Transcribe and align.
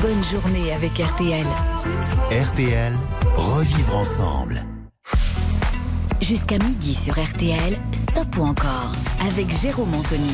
Bonne 0.00 0.22
journée 0.22 0.72
avec 0.72 0.92
RTL. 1.00 1.44
RTL, 2.30 2.92
revivre 3.36 3.96
ensemble. 3.96 4.62
Jusqu'à 6.20 6.58
midi 6.58 6.94
sur 6.94 7.14
RTL, 7.14 7.76
stop 7.90 8.36
ou 8.36 8.42
encore 8.44 8.92
avec 9.20 9.50
Jérôme 9.60 9.94
Anthony. 9.96 10.32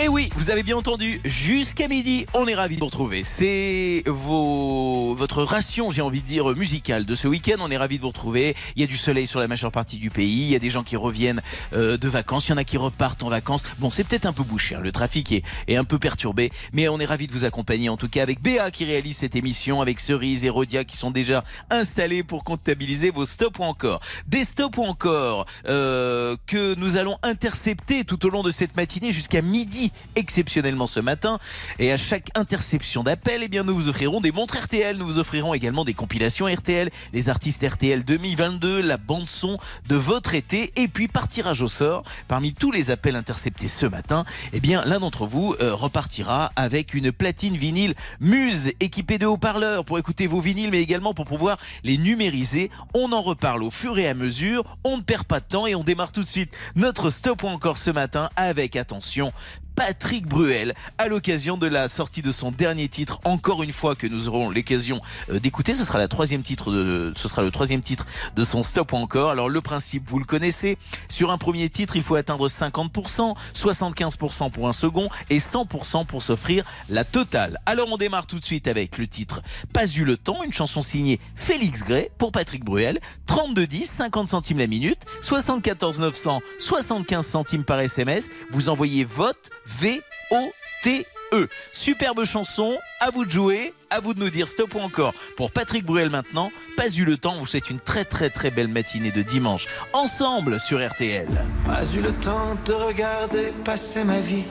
Eh 0.00 0.06
oui, 0.06 0.28
vous 0.36 0.50
avez 0.50 0.62
bien 0.62 0.76
entendu, 0.76 1.20
jusqu'à 1.24 1.88
midi, 1.88 2.26
on 2.34 2.46
est 2.46 2.54
ravis 2.54 2.74
de 2.76 2.80
vous 2.80 2.86
retrouver. 2.86 3.24
C'est 3.24 4.02
votre 4.06 5.42
ration, 5.42 5.90
j'ai 5.90 6.02
envie 6.02 6.20
de 6.20 6.26
dire, 6.26 6.46
musicale 6.54 7.06
de 7.06 7.14
ce 7.14 7.26
week-end. 7.26 7.56
On 7.60 7.70
est 7.70 7.76
ravis 7.76 7.96
de 7.96 8.02
vous 8.02 8.08
retrouver. 8.08 8.54
Il 8.76 8.82
y 8.82 8.84
a 8.84 8.86
du 8.86 8.98
soleil 8.98 9.26
sur 9.26 9.40
la 9.40 9.48
majeure 9.48 9.72
partie 9.72 9.96
du 9.96 10.10
pays. 10.10 10.42
Il 10.42 10.50
y 10.50 10.54
a 10.54 10.58
des 10.58 10.68
gens 10.68 10.82
qui 10.82 10.96
reviennent 10.96 11.40
euh, 11.72 11.96
de 11.96 12.08
vacances. 12.08 12.48
Il 12.48 12.50
y 12.50 12.54
en 12.54 12.58
a 12.58 12.64
qui 12.64 12.76
repartent 12.76 13.22
en 13.22 13.30
vacances. 13.30 13.62
Bon, 13.78 13.90
c'est 13.90 14.04
peut-être 14.04 14.26
un 14.26 14.34
peu 14.34 14.42
bouché. 14.42 14.74
hein. 14.74 14.80
Le 14.82 14.92
trafic 14.92 15.32
est, 15.32 15.42
est 15.68 15.76
un 15.76 15.84
peu 15.84 15.98
perturbé. 15.98 16.52
Mais 16.74 16.88
on 16.88 17.00
est 17.00 17.06
ravis 17.06 17.26
de 17.26 17.32
vous 17.32 17.44
accompagner, 17.44 17.88
en 17.88 17.96
tout 17.96 18.08
cas, 18.08 18.22
avec 18.22 18.42
Béa 18.42 18.70
qui 18.70 18.84
réalise 18.84 19.16
cette 19.16 19.36
émission, 19.36 19.80
avec 19.80 20.00
Cerise 20.00 20.44
et 20.44 20.50
Rodia 20.50 20.84
qui 20.84 20.96
sont 20.98 21.10
déjà 21.10 21.44
installés 21.70 22.22
pour 22.22 22.44
comptabiliser 22.44 23.10
vos 23.10 23.24
stops 23.24 23.58
ou 23.58 23.62
encore. 23.62 24.00
Des 24.26 24.44
stops 24.44 24.76
ou 24.78 24.84
encore 24.84 25.46
euh, 25.66 26.36
que 26.46 26.74
nous 26.74 26.96
allons 26.96 27.16
intercepter 27.22 28.04
tout 28.04 28.26
au 28.26 28.28
long 28.28 28.42
de 28.42 28.50
cette 28.50 28.76
matinée 28.76 29.12
jusqu'à 29.12 29.40
midi 29.40 29.67
exceptionnellement 30.16 30.86
ce 30.86 31.00
matin. 31.00 31.38
Et 31.78 31.92
à 31.92 31.96
chaque 31.96 32.30
interception 32.34 33.02
d'appel, 33.02 33.42
eh 33.42 33.48
bien, 33.48 33.64
nous 33.64 33.74
vous 33.74 33.88
offrirons 33.88 34.20
des 34.20 34.32
montres 34.32 34.56
RTL. 34.56 34.96
Nous 34.96 35.06
vous 35.06 35.18
offrirons 35.18 35.54
également 35.54 35.84
des 35.84 35.94
compilations 35.94 36.46
RTL, 36.46 36.90
les 37.12 37.28
artistes 37.28 37.64
RTL 37.66 38.04
2022, 38.04 38.80
la 38.80 38.96
bande 38.96 39.28
son 39.28 39.58
de 39.88 39.96
votre 39.96 40.34
été. 40.34 40.72
Et 40.76 40.88
puis, 40.88 41.08
par 41.08 41.28
tirage 41.28 41.62
au 41.62 41.68
sort, 41.68 42.02
parmi 42.26 42.52
tous 42.52 42.70
les 42.70 42.90
appels 42.90 43.16
interceptés 43.16 43.68
ce 43.68 43.86
matin, 43.86 44.24
eh 44.52 44.60
bien, 44.60 44.84
l'un 44.84 45.00
d'entre 45.00 45.26
vous 45.26 45.54
euh, 45.60 45.74
repartira 45.74 46.52
avec 46.56 46.94
une 46.94 47.12
platine 47.12 47.56
vinyle 47.56 47.94
Muse 48.20 48.72
équipée 48.80 49.18
de 49.18 49.26
haut-parleurs 49.26 49.84
pour 49.84 49.98
écouter 49.98 50.26
vos 50.26 50.40
vinyles, 50.40 50.70
mais 50.70 50.80
également 50.80 51.14
pour 51.14 51.24
pouvoir 51.24 51.58
les 51.84 51.98
numériser. 51.98 52.70
On 52.94 53.12
en 53.12 53.22
reparle 53.22 53.62
au 53.62 53.70
fur 53.70 53.98
et 53.98 54.08
à 54.08 54.14
mesure. 54.14 54.64
On 54.84 54.96
ne 54.96 55.02
perd 55.02 55.24
pas 55.24 55.40
de 55.40 55.44
temps 55.44 55.66
et 55.66 55.74
on 55.74 55.84
démarre 55.84 56.12
tout 56.12 56.22
de 56.22 56.28
suite 56.28 56.56
notre 56.74 57.10
stop 57.10 57.42
ou 57.42 57.48
encore 57.48 57.78
ce 57.78 57.90
matin 57.90 58.30
avec 58.36 58.76
attention. 58.76 59.32
Patrick 59.78 60.26
Bruel 60.26 60.74
à 60.98 61.06
l'occasion 61.06 61.56
de 61.56 61.68
la 61.68 61.88
sortie 61.88 62.20
de 62.20 62.32
son 62.32 62.50
dernier 62.50 62.88
titre. 62.88 63.20
Encore 63.22 63.62
une 63.62 63.70
fois 63.70 63.94
que 63.94 64.08
nous 64.08 64.26
aurons 64.26 64.50
l'occasion 64.50 65.00
euh, 65.30 65.38
d'écouter, 65.38 65.72
ce 65.72 65.84
sera 65.84 66.00
le 66.00 66.08
troisième 66.08 66.42
titre 66.42 66.72
de 66.72 68.44
son 68.44 68.64
Stop 68.64 68.92
ou 68.92 68.96
encore. 68.96 69.30
Alors 69.30 69.48
le 69.48 69.60
principe, 69.60 70.10
vous 70.10 70.18
le 70.18 70.24
connaissez. 70.24 70.78
Sur 71.08 71.30
un 71.30 71.38
premier 71.38 71.68
titre, 71.68 71.94
il 71.94 72.02
faut 72.02 72.16
atteindre 72.16 72.48
50%, 72.48 73.36
75% 73.54 74.50
pour 74.50 74.68
un 74.68 74.72
second 74.72 75.08
et 75.30 75.38
100% 75.38 76.06
pour 76.06 76.24
s'offrir 76.24 76.64
la 76.88 77.04
totale. 77.04 77.60
Alors 77.64 77.86
on 77.92 77.98
démarre 77.98 78.26
tout 78.26 78.40
de 78.40 78.44
suite 78.44 78.66
avec 78.66 78.98
le 78.98 79.06
titre 79.06 79.42
Pas 79.72 79.86
eu 79.86 80.02
le 80.02 80.16
temps, 80.16 80.42
une 80.42 80.52
chanson 80.52 80.82
signée 80.82 81.20
Félix 81.36 81.84
Gray 81.84 82.10
pour 82.18 82.32
Patrick 82.32 82.64
Bruel. 82.64 82.98
32 83.26 83.64
10, 83.64 83.88
50 83.88 84.28
centimes 84.30 84.58
la 84.58 84.66
minute, 84.66 85.04
74 85.22 86.00
900, 86.00 86.40
75 86.58 87.24
centimes 87.24 87.64
par 87.64 87.78
SMS. 87.78 88.30
Vous 88.50 88.68
envoyez 88.70 89.04
vote 89.04 89.50
V-O-T-E. 89.80 91.48
Superbe 91.72 92.24
chanson, 92.24 92.78
à 93.00 93.10
vous 93.10 93.24
de 93.24 93.30
jouer, 93.30 93.74
à 93.90 94.00
vous 94.00 94.14
de 94.14 94.20
nous 94.20 94.30
dire 94.30 94.48
stop 94.48 94.74
ou 94.74 94.78
encore. 94.78 95.12
Pour 95.36 95.50
Patrick 95.50 95.84
Bruel 95.84 96.10
maintenant, 96.10 96.50
pas 96.76 96.88
eu 96.88 97.04
le 97.04 97.16
temps, 97.18 97.34
vous 97.34 97.46
souhaite 97.46 97.70
une 97.70 97.80
très 97.80 98.04
très 98.04 98.30
très 98.30 98.50
belle 98.50 98.68
matinée 98.68 99.10
de 99.10 99.22
dimanche, 99.22 99.66
ensemble 99.92 100.58
sur 100.58 100.84
RTL. 100.84 101.28
Pas 101.64 101.84
eu 101.94 102.00
le 102.00 102.12
temps 102.12 102.56
de 102.64 102.72
regarder 102.72 103.52
passer 103.64 104.04
ma 104.04 104.20
vie, 104.20 104.44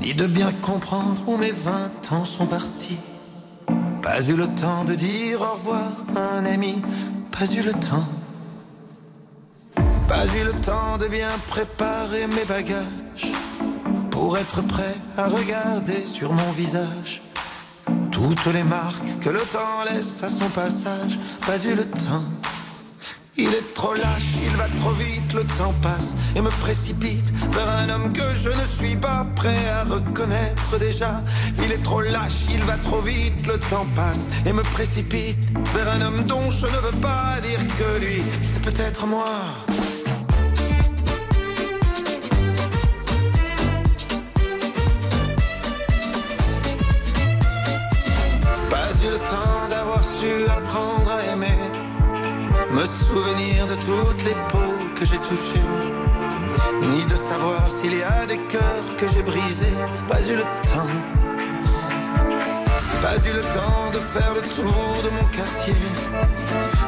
ni 0.00 0.12
de 0.12 0.26
bien 0.26 0.52
comprendre 0.52 1.22
où 1.28 1.36
mes 1.36 1.52
vingt 1.52 2.12
ans 2.12 2.24
sont 2.24 2.46
partis. 2.46 2.98
Pas 4.02 4.20
eu 4.22 4.34
le 4.34 4.48
temps 4.48 4.84
de 4.84 4.94
dire 4.94 5.40
au 5.40 5.54
revoir 5.54 5.92
à 6.16 6.36
un 6.38 6.44
ami, 6.44 6.82
pas 7.30 7.46
eu 7.46 7.62
le 7.62 7.72
temps. 7.72 8.08
Pas 10.08 10.26
eu 10.26 10.44
le 10.44 10.52
temps 10.52 10.98
de 10.98 11.06
bien 11.06 11.30
préparer 11.48 12.26
mes 12.26 12.44
bagages 12.44 13.32
pour 14.10 14.36
être 14.38 14.62
prêt 14.62 14.94
à 15.16 15.28
regarder 15.28 16.04
sur 16.04 16.32
mon 16.32 16.50
visage 16.52 17.22
toutes 18.10 18.46
les 18.54 18.62
marques 18.62 19.18
que 19.20 19.28
le 19.28 19.40
temps 19.40 19.82
laisse 19.90 20.22
à 20.22 20.28
son 20.28 20.48
passage. 20.50 21.18
Pas 21.46 21.58
eu 21.64 21.74
le 21.74 21.84
temps. 21.84 22.24
Il 23.36 23.48
est 23.48 23.74
trop 23.74 23.94
lâche, 23.94 24.36
il 24.44 24.56
va 24.56 24.68
trop 24.76 24.92
vite, 24.92 25.32
le 25.32 25.42
temps 25.42 25.74
passe 25.82 26.14
et 26.36 26.40
me 26.40 26.50
précipite 26.50 27.32
vers 27.52 27.68
un 27.68 27.88
homme 27.88 28.12
que 28.12 28.34
je 28.34 28.50
ne 28.50 28.66
suis 28.78 28.94
pas 28.94 29.26
prêt 29.34 29.68
à 29.68 29.82
reconnaître 29.82 30.78
déjà. 30.78 31.20
Il 31.58 31.72
est 31.72 31.82
trop 31.82 32.00
lâche, 32.00 32.46
il 32.50 32.62
va 32.62 32.76
trop 32.76 33.00
vite, 33.00 33.44
le 33.48 33.58
temps 33.58 33.86
passe 33.96 34.28
et 34.46 34.52
me 34.52 34.62
précipite 34.62 35.50
vers 35.74 35.90
un 35.90 36.02
homme 36.02 36.22
dont 36.22 36.48
je 36.52 36.66
ne 36.66 36.76
veux 36.76 37.00
pas 37.00 37.40
dire 37.42 37.58
que 37.76 38.04
lui, 38.04 38.22
c'est 38.40 38.62
peut-être 38.62 39.06
moi. 39.08 39.34
Le 49.14 49.20
temps 49.20 49.68
d'avoir 49.70 50.02
su 50.02 50.30
apprendre 50.58 51.10
à 51.12 51.32
aimer, 51.32 51.58
me 52.72 52.84
souvenir 52.84 53.66
de 53.66 53.76
toutes 53.88 54.24
les 54.24 54.36
peaux 54.50 54.80
que 54.96 55.04
j'ai 55.04 55.18
touchées, 55.18 55.68
ni 56.90 57.06
de 57.06 57.14
savoir 57.14 57.62
s'il 57.70 57.94
y 57.96 58.02
a 58.02 58.26
des 58.26 58.38
cœurs 58.54 58.88
que 58.98 59.06
j'ai 59.06 59.22
brisés. 59.22 59.78
Pas 60.08 60.20
eu 60.30 60.36
le 60.42 60.46
temps. 60.72 60.94
Pas 63.04 63.16
eu 63.28 63.32
le 63.40 63.44
temps 63.58 63.90
de 63.92 64.00
faire 64.14 64.34
le 64.34 64.42
tour 64.56 65.02
de 65.06 65.10
mon 65.16 65.26
quartier. 65.38 65.82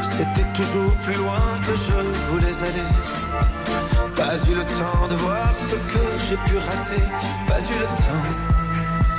C'était 0.03 0.50
toujours 0.60 0.94
plus 1.04 1.19
loin 1.22 1.47
que 1.66 1.75
je 1.84 1.97
voulais 2.31 2.56
aller. 2.69 2.91
Pas 4.16 4.37
eu 4.50 4.54
le 4.54 4.64
temps 4.81 5.06
de 5.10 5.14
voir 5.14 5.50
ce 5.70 5.76
que 5.93 6.04
j'ai 6.26 6.38
pu 6.47 6.56
rater. 6.58 7.04
Pas 7.47 7.60
eu 7.72 7.78
le 7.84 7.88
temps. 8.04 8.56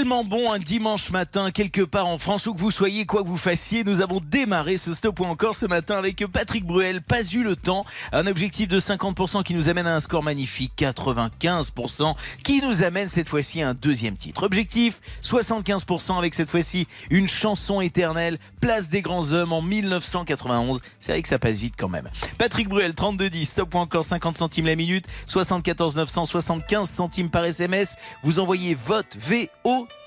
tellement 0.00 0.24
bon 0.24 0.50
un 0.50 0.58
dimanche 0.58 1.10
matin, 1.10 1.50
quelque 1.50 1.82
part 1.82 2.06
en 2.06 2.16
France, 2.16 2.46
où 2.46 2.54
que 2.54 2.58
vous 2.58 2.70
soyez, 2.70 3.04
quoi 3.04 3.22
que 3.22 3.28
vous 3.28 3.36
fassiez. 3.36 3.84
Nous 3.84 4.00
avons 4.00 4.18
démarré 4.18 4.78
ce 4.78 4.94
stop 4.94 5.20
ou 5.20 5.26
encore 5.26 5.54
ce 5.54 5.66
matin 5.66 5.96
avec 5.96 6.24
Patrick 6.24 6.64
Bruel. 6.64 7.02
Pas 7.02 7.22
eu 7.22 7.42
le 7.42 7.54
temps. 7.54 7.84
Un 8.10 8.26
objectif 8.26 8.66
de 8.66 8.80
50% 8.80 9.42
qui 9.42 9.52
nous 9.52 9.68
amène 9.68 9.86
à 9.86 9.94
un 9.94 10.00
score 10.00 10.22
magnifique, 10.22 10.72
95%, 10.78 12.14
qui 12.42 12.62
nous 12.62 12.82
amène 12.82 13.10
cette 13.10 13.28
fois-ci 13.28 13.60
à 13.60 13.68
un 13.68 13.74
deuxième 13.74 14.16
titre. 14.16 14.42
Objectif, 14.44 15.02
75% 15.22 16.16
avec 16.16 16.32
cette 16.32 16.48
fois-ci 16.48 16.88
une 17.10 17.28
chanson 17.28 17.82
éternelle, 17.82 18.38
Place 18.62 18.88
des 18.88 19.02
grands 19.02 19.32
hommes 19.32 19.52
en 19.52 19.60
1991. 19.60 20.80
C'est 20.98 21.12
vrai 21.12 21.20
que 21.20 21.28
ça 21.28 21.38
passe 21.38 21.58
vite 21.58 21.74
quand 21.76 21.90
même. 21.90 22.08
Patrick 22.38 22.70
Bruel, 22.70 22.94
3210, 22.94 23.44
stop 23.44 23.74
ou 23.74 23.78
encore 23.78 24.06
50 24.06 24.38
centimes 24.38 24.64
la 24.64 24.76
minute, 24.76 25.04
74 25.26 25.96
975 25.96 26.88
centimes 26.88 27.28
par 27.28 27.44
SMS. 27.44 27.96
Vous 28.22 28.38
envoyez 28.38 28.74
vote 28.74 29.18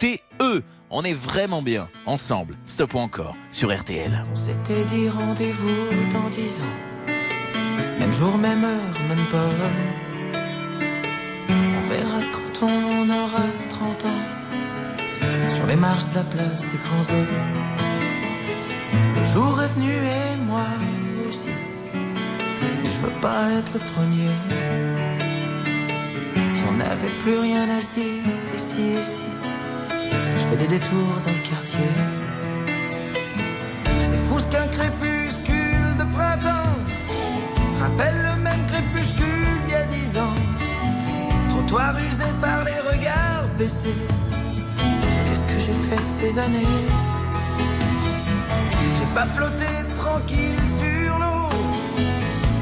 V-O-T-E. 0.04 0.64
On 0.90 1.04
est 1.04 1.14
vraiment 1.14 1.62
bien 1.62 1.88
ensemble. 2.06 2.56
Stop 2.66 2.94
ou 2.94 3.00
encore 3.00 3.36
sur 3.52 3.76
RTL. 3.76 4.26
On 4.32 4.36
s'était 4.36 4.86
dit 4.86 5.10
rendez-vous 5.10 5.90
dans 6.14 6.30
10 6.30 6.62
ans. 6.62 7.08
Même 8.00 8.14
jour, 8.14 8.38
même 8.38 8.64
heure, 8.64 9.00
même 9.08 9.26
pas. 9.30 9.50
On 11.50 11.90
verra 11.90 12.22
quand 12.32 12.66
on 12.66 13.10
aura 13.10 13.46
30 13.70 14.06
ans. 14.06 15.50
Sur 15.50 15.66
les 15.68 15.76
marches 15.76 16.10
de 16.10 16.16
la 16.16 16.24
place 16.24 16.62
des 16.62 16.78
grands 16.78 17.10
hommes. 17.14 17.28
Le 19.16 19.24
jour 19.34 19.62
est 19.62 19.74
venu 19.76 19.92
et 19.92 20.36
moi 20.46 20.66
aussi. 21.30 21.48
Je 22.84 22.98
veux 23.06 23.22
pas 23.22 23.52
être 23.58 23.74
le 23.74 23.80
premier. 23.80 24.30
Si 26.54 26.64
on 26.70 26.74
n'avait 26.74 27.16
plus 27.20 27.40
rien 27.40 27.70
à 27.70 27.82
se 27.82 27.92
dire, 27.92 28.24
ici, 28.54 29.02
ici. 29.02 29.18
Je 30.36 30.40
fais 30.40 30.58
des 30.58 30.68
détours 30.68 31.22
dans 31.26 31.32
le 31.32 31.44
quartier. 31.50 31.92
C'est 34.04 34.18
fou 34.28 34.40
ce 34.40 34.48
qu'un 34.50 34.68
crépuscule 34.68 35.96
de 35.98 36.06
printemps 36.16 36.76
rappelle 37.80 38.18
le 38.30 38.42
même 38.42 38.66
crépuscule 38.68 39.62
d'il 39.66 39.74
y 39.74 39.76
a 39.76 39.86
dix 39.86 40.18
ans. 40.18 40.36
Trottoir 41.50 41.96
usé 41.98 42.26
par 42.42 42.64
les 42.64 42.80
regards 42.92 43.48
baissés. 43.58 43.96
Qu'est-ce 45.28 45.44
que 45.44 45.60
j'ai 45.60 45.78
fait 45.88 46.02
de 46.04 46.32
ces 46.32 46.40
années? 46.40 46.78
J'ai 48.98 49.10
pas 49.14 49.26
flotté 49.26 49.72
tranquille 49.96 50.66
sur 50.70 51.20
l'eau. 51.20 51.50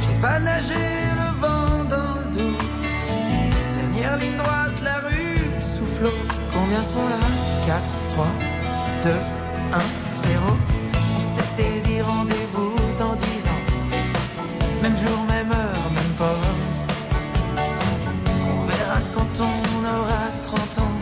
J'ai 0.01 0.17
pas 0.21 0.39
nagé 0.39 0.83
le 1.21 1.29
vent 1.39 1.83
dans 1.89 2.15
le 2.21 2.27
dos. 2.35 2.57
Dernière 3.77 4.17
ligne 4.17 4.37
droite, 4.37 4.77
la 4.83 4.97
rue 5.07 5.30
Combien 6.51 6.81
seront 6.81 7.07
là? 7.09 7.19
4, 7.67 7.81
3, 8.11 8.25
2, 9.03 9.09
1, 9.73 9.79
0. 10.15 10.57
On 11.15 11.19
s'était 11.35 11.79
dit 11.85 12.01
rendez-vous 12.01 12.75
dans 12.97 13.15
10 13.15 13.45
ans. 13.45 13.63
Même 14.81 14.97
jour, 14.97 15.19
même 15.27 15.51
heure, 15.51 15.91
même 15.93 16.13
pas. 16.17 16.41
On 18.49 18.65
verra 18.65 18.99
quand 19.13 19.43
on 19.43 19.85
aura 19.85 20.23
30 20.41 20.59
ans. 20.79 20.97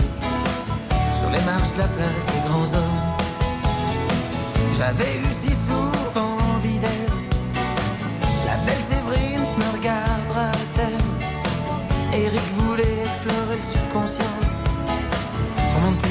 Sur 1.17 1.29
les 1.29 1.41
marches 1.41 1.73
de 1.73 1.79
la 1.79 1.87
place 1.87 2.25
des 2.25 2.41
grands 2.49 2.73
hommes. 2.77 2.99
J'avais 4.75 5.17
eu 5.19 5.31
6 5.31 5.58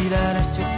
Remonte-t-il 0.08 0.14
à 0.14 0.32
la 0.32 0.42
surface 0.42 0.77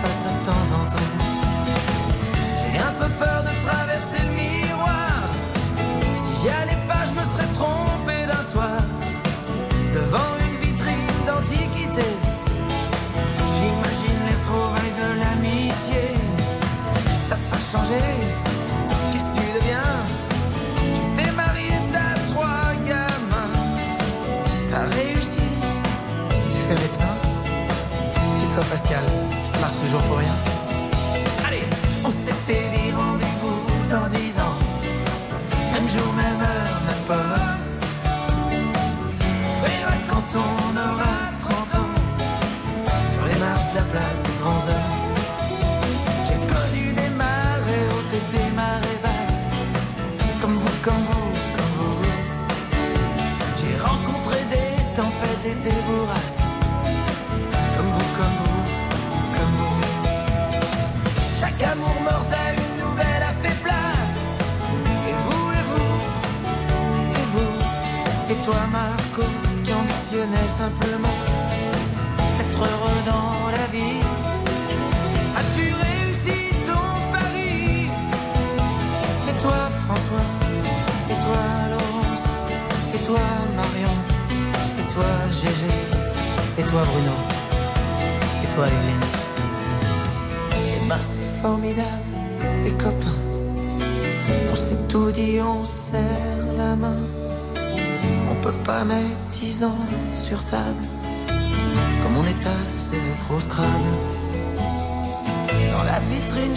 Je 28.91 29.53
te 29.53 29.59
marre 29.61 29.75
toujours 29.75 30.03
pour 30.03 30.19
rien. 30.19 30.50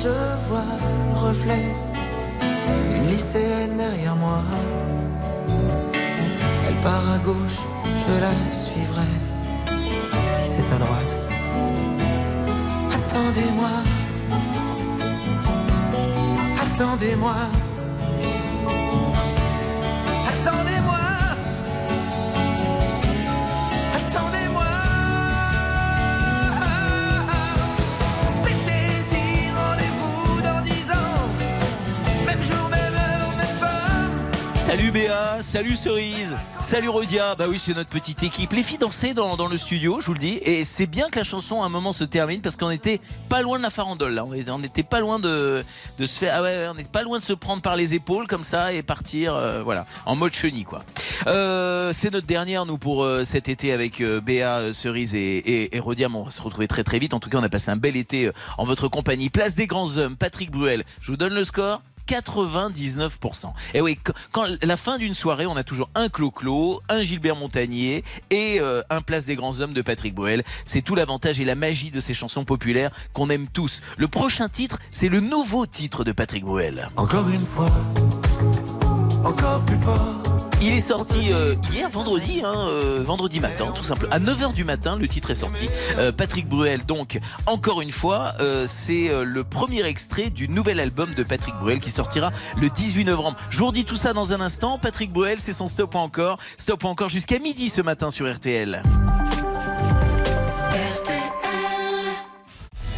Je 0.03 0.09
vois 0.49 0.65
le 0.81 1.27
reflet 1.27 1.65
d'une 2.91 3.09
lycéenne 3.09 3.77
derrière 3.77 4.17
moi. 4.17 4.41
Elle 6.67 6.75
part 6.83 7.09
à 7.15 7.17
gauche, 7.19 7.61
je 8.03 8.13
la 8.19 8.33
suivrai. 8.51 9.11
Si 10.33 10.45
c'est 10.51 10.75
à 10.75 10.79
droite, 10.83 11.17
attendez-moi. 12.97 13.75
Attendez-moi. 16.65 17.62
Salut 35.63 35.75
Cerise, 35.77 36.35
salut 36.59 36.89
Rodia. 36.89 37.35
Bah 37.35 37.45
oui, 37.47 37.57
c'est 37.57 37.73
notre 37.73 37.89
petite 37.89 38.21
équipe. 38.21 38.51
Les 38.51 38.63
filles 38.63 38.79
dansaient 38.79 39.13
dans, 39.13 39.47
le 39.47 39.55
studio, 39.55 40.01
je 40.01 40.07
vous 40.07 40.13
le 40.13 40.19
dis. 40.19 40.37
Et 40.41 40.65
c'est 40.65 40.87
bien 40.87 41.07
que 41.09 41.17
la 41.17 41.23
chanson 41.23 41.61
à 41.63 41.67
un 41.67 41.69
moment 41.69 41.93
se 41.93 42.03
termine 42.03 42.41
parce 42.41 42.57
qu'on 42.57 42.69
était 42.69 42.99
pas 43.29 43.41
loin 43.41 43.59
de 43.59 43.63
la 43.63 43.69
farandole. 43.69 44.13
Là. 44.13 44.25
On 44.25 44.33
était, 44.33 44.51
on 44.51 44.61
était 44.61 44.83
pas 44.83 44.99
loin 44.99 45.19
de, 45.19 45.63
se 45.97 46.05
faire. 46.05 46.33
Ah 46.35 46.41
ouais, 46.41 46.67
on 46.69 46.73
était 46.73 46.83
pas 46.83 47.01
loin 47.01 47.17
de 47.17 47.23
se 47.23 47.31
prendre 47.31 47.61
par 47.61 47.77
les 47.77 47.93
épaules 47.93 48.27
comme 48.27 48.43
ça 48.43 48.73
et 48.73 48.83
partir, 48.83 49.35
euh, 49.35 49.63
voilà, 49.63 49.85
en 50.05 50.17
mode 50.17 50.33
chenille 50.33 50.65
quoi. 50.65 50.83
Euh, 51.27 51.93
c'est 51.93 52.11
notre 52.11 52.27
dernière 52.27 52.65
nous 52.65 52.77
pour 52.77 53.05
euh, 53.05 53.23
cet 53.23 53.47
été 53.47 53.71
avec 53.71 54.03
Béa, 54.03 54.73
Cerise 54.73 55.15
et, 55.15 55.73
et, 55.73 55.79
Rodia. 55.79 56.09
Mais 56.09 56.17
on 56.17 56.23
va 56.23 56.31
se 56.31 56.41
retrouver 56.41 56.67
très 56.67 56.83
très 56.83 56.99
vite. 56.99 57.13
En 57.13 57.21
tout 57.21 57.29
cas, 57.29 57.37
on 57.37 57.43
a 57.43 57.47
passé 57.47 57.71
un 57.71 57.77
bel 57.77 57.95
été 57.95 58.29
en 58.57 58.65
votre 58.65 58.89
compagnie. 58.89 59.29
Place 59.29 59.55
des 59.55 59.67
grands 59.67 59.95
hommes, 59.95 60.17
Patrick 60.17 60.51
Bruel. 60.51 60.83
Je 60.99 61.09
vous 61.09 61.17
donne 61.17 61.33
le 61.33 61.45
score. 61.45 61.81
99%. 62.13 63.53
Et 63.73 63.81
oui, 63.81 63.97
quand, 64.31 64.45
la 64.61 64.77
fin 64.77 64.97
d'une 64.97 65.15
soirée, 65.15 65.45
on 65.45 65.55
a 65.55 65.63
toujours 65.63 65.89
un 65.95 66.09
Clo-Clo, 66.09 66.81
un 66.89 67.01
Gilbert 67.01 67.35
Montagnier 67.35 68.03
et 68.29 68.59
euh, 68.59 68.81
un 68.89 69.01
Place 69.01 69.25
des 69.25 69.35
Grands 69.35 69.59
Hommes 69.59 69.73
de 69.73 69.81
Patrick 69.81 70.13
Bruel. 70.13 70.43
C'est 70.65 70.81
tout 70.81 70.95
l'avantage 70.95 71.39
et 71.39 71.45
la 71.45 71.55
magie 71.55 71.91
de 71.91 71.99
ces 71.99 72.13
chansons 72.13 72.45
populaires 72.45 72.91
qu'on 73.13 73.29
aime 73.29 73.47
tous. 73.47 73.81
Le 73.97 74.07
prochain 74.07 74.49
titre, 74.49 74.79
c'est 74.91 75.09
le 75.09 75.19
nouveau 75.19 75.65
titre 75.65 76.03
de 76.03 76.11
Patrick 76.11 76.43
Bruel. 76.43 76.89
Encore 76.95 77.29
une 77.29 77.45
fois, 77.45 77.71
encore 79.23 79.63
plus 79.65 79.77
fort. 79.77 80.22
Il 80.61 80.73
est 80.73 80.79
sorti 80.79 81.31
euh, 81.31 81.55
hier, 81.71 81.89
vendredi, 81.89 82.41
hein, 82.43 82.67
euh, 82.69 83.03
vendredi 83.03 83.39
matin, 83.39 83.65
tout 83.75 83.83
simplement. 83.83 84.13
À 84.13 84.19
9h 84.19 84.53
du 84.53 84.63
matin, 84.63 84.95
le 84.95 85.07
titre 85.07 85.31
est 85.31 85.35
sorti. 85.35 85.69
Euh, 85.97 86.11
Patrick 86.11 86.47
Bruel, 86.47 86.85
donc, 86.85 87.19
encore 87.45 87.81
une 87.81 87.91
fois, 87.91 88.33
euh, 88.39 88.65
c'est 88.67 89.09
euh, 89.09 89.23
le 89.23 89.43
premier 89.43 89.83
extrait 89.85 90.29
du 90.29 90.47
nouvel 90.47 90.79
album 90.79 91.13
de 91.15 91.23
Patrick 91.23 91.55
Bruel 91.55 91.79
qui 91.79 91.89
sortira 91.89 92.31
le 92.59 92.69
18 92.69 93.05
novembre. 93.05 93.37
Je 93.49 93.59
vous 93.59 93.67
redis 93.67 93.85
tout 93.85 93.95
ça 93.95 94.13
dans 94.13 94.31
un 94.33 94.41
instant. 94.41 94.77
Patrick 94.79 95.11
Bruel, 95.11 95.39
c'est 95.39 95.53
son 95.53 95.67
stop 95.67 95.95
ou 95.95 95.97
encore. 95.97 96.37
Stop 96.57 96.83
ou 96.83 96.87
encore 96.87 97.09
jusqu'à 97.09 97.39
midi 97.39 97.69
ce 97.69 97.81
matin 97.81 98.09
sur 98.09 98.31
RTL. 98.31 98.81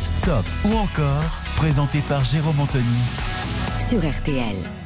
Stop 0.04 0.46
ou 0.66 0.76
encore, 0.76 1.24
présenté 1.56 2.02
par 2.02 2.24
Jérôme 2.24 2.60
Anthony 2.60 2.84
sur 3.90 4.00
RTL. 4.00 4.85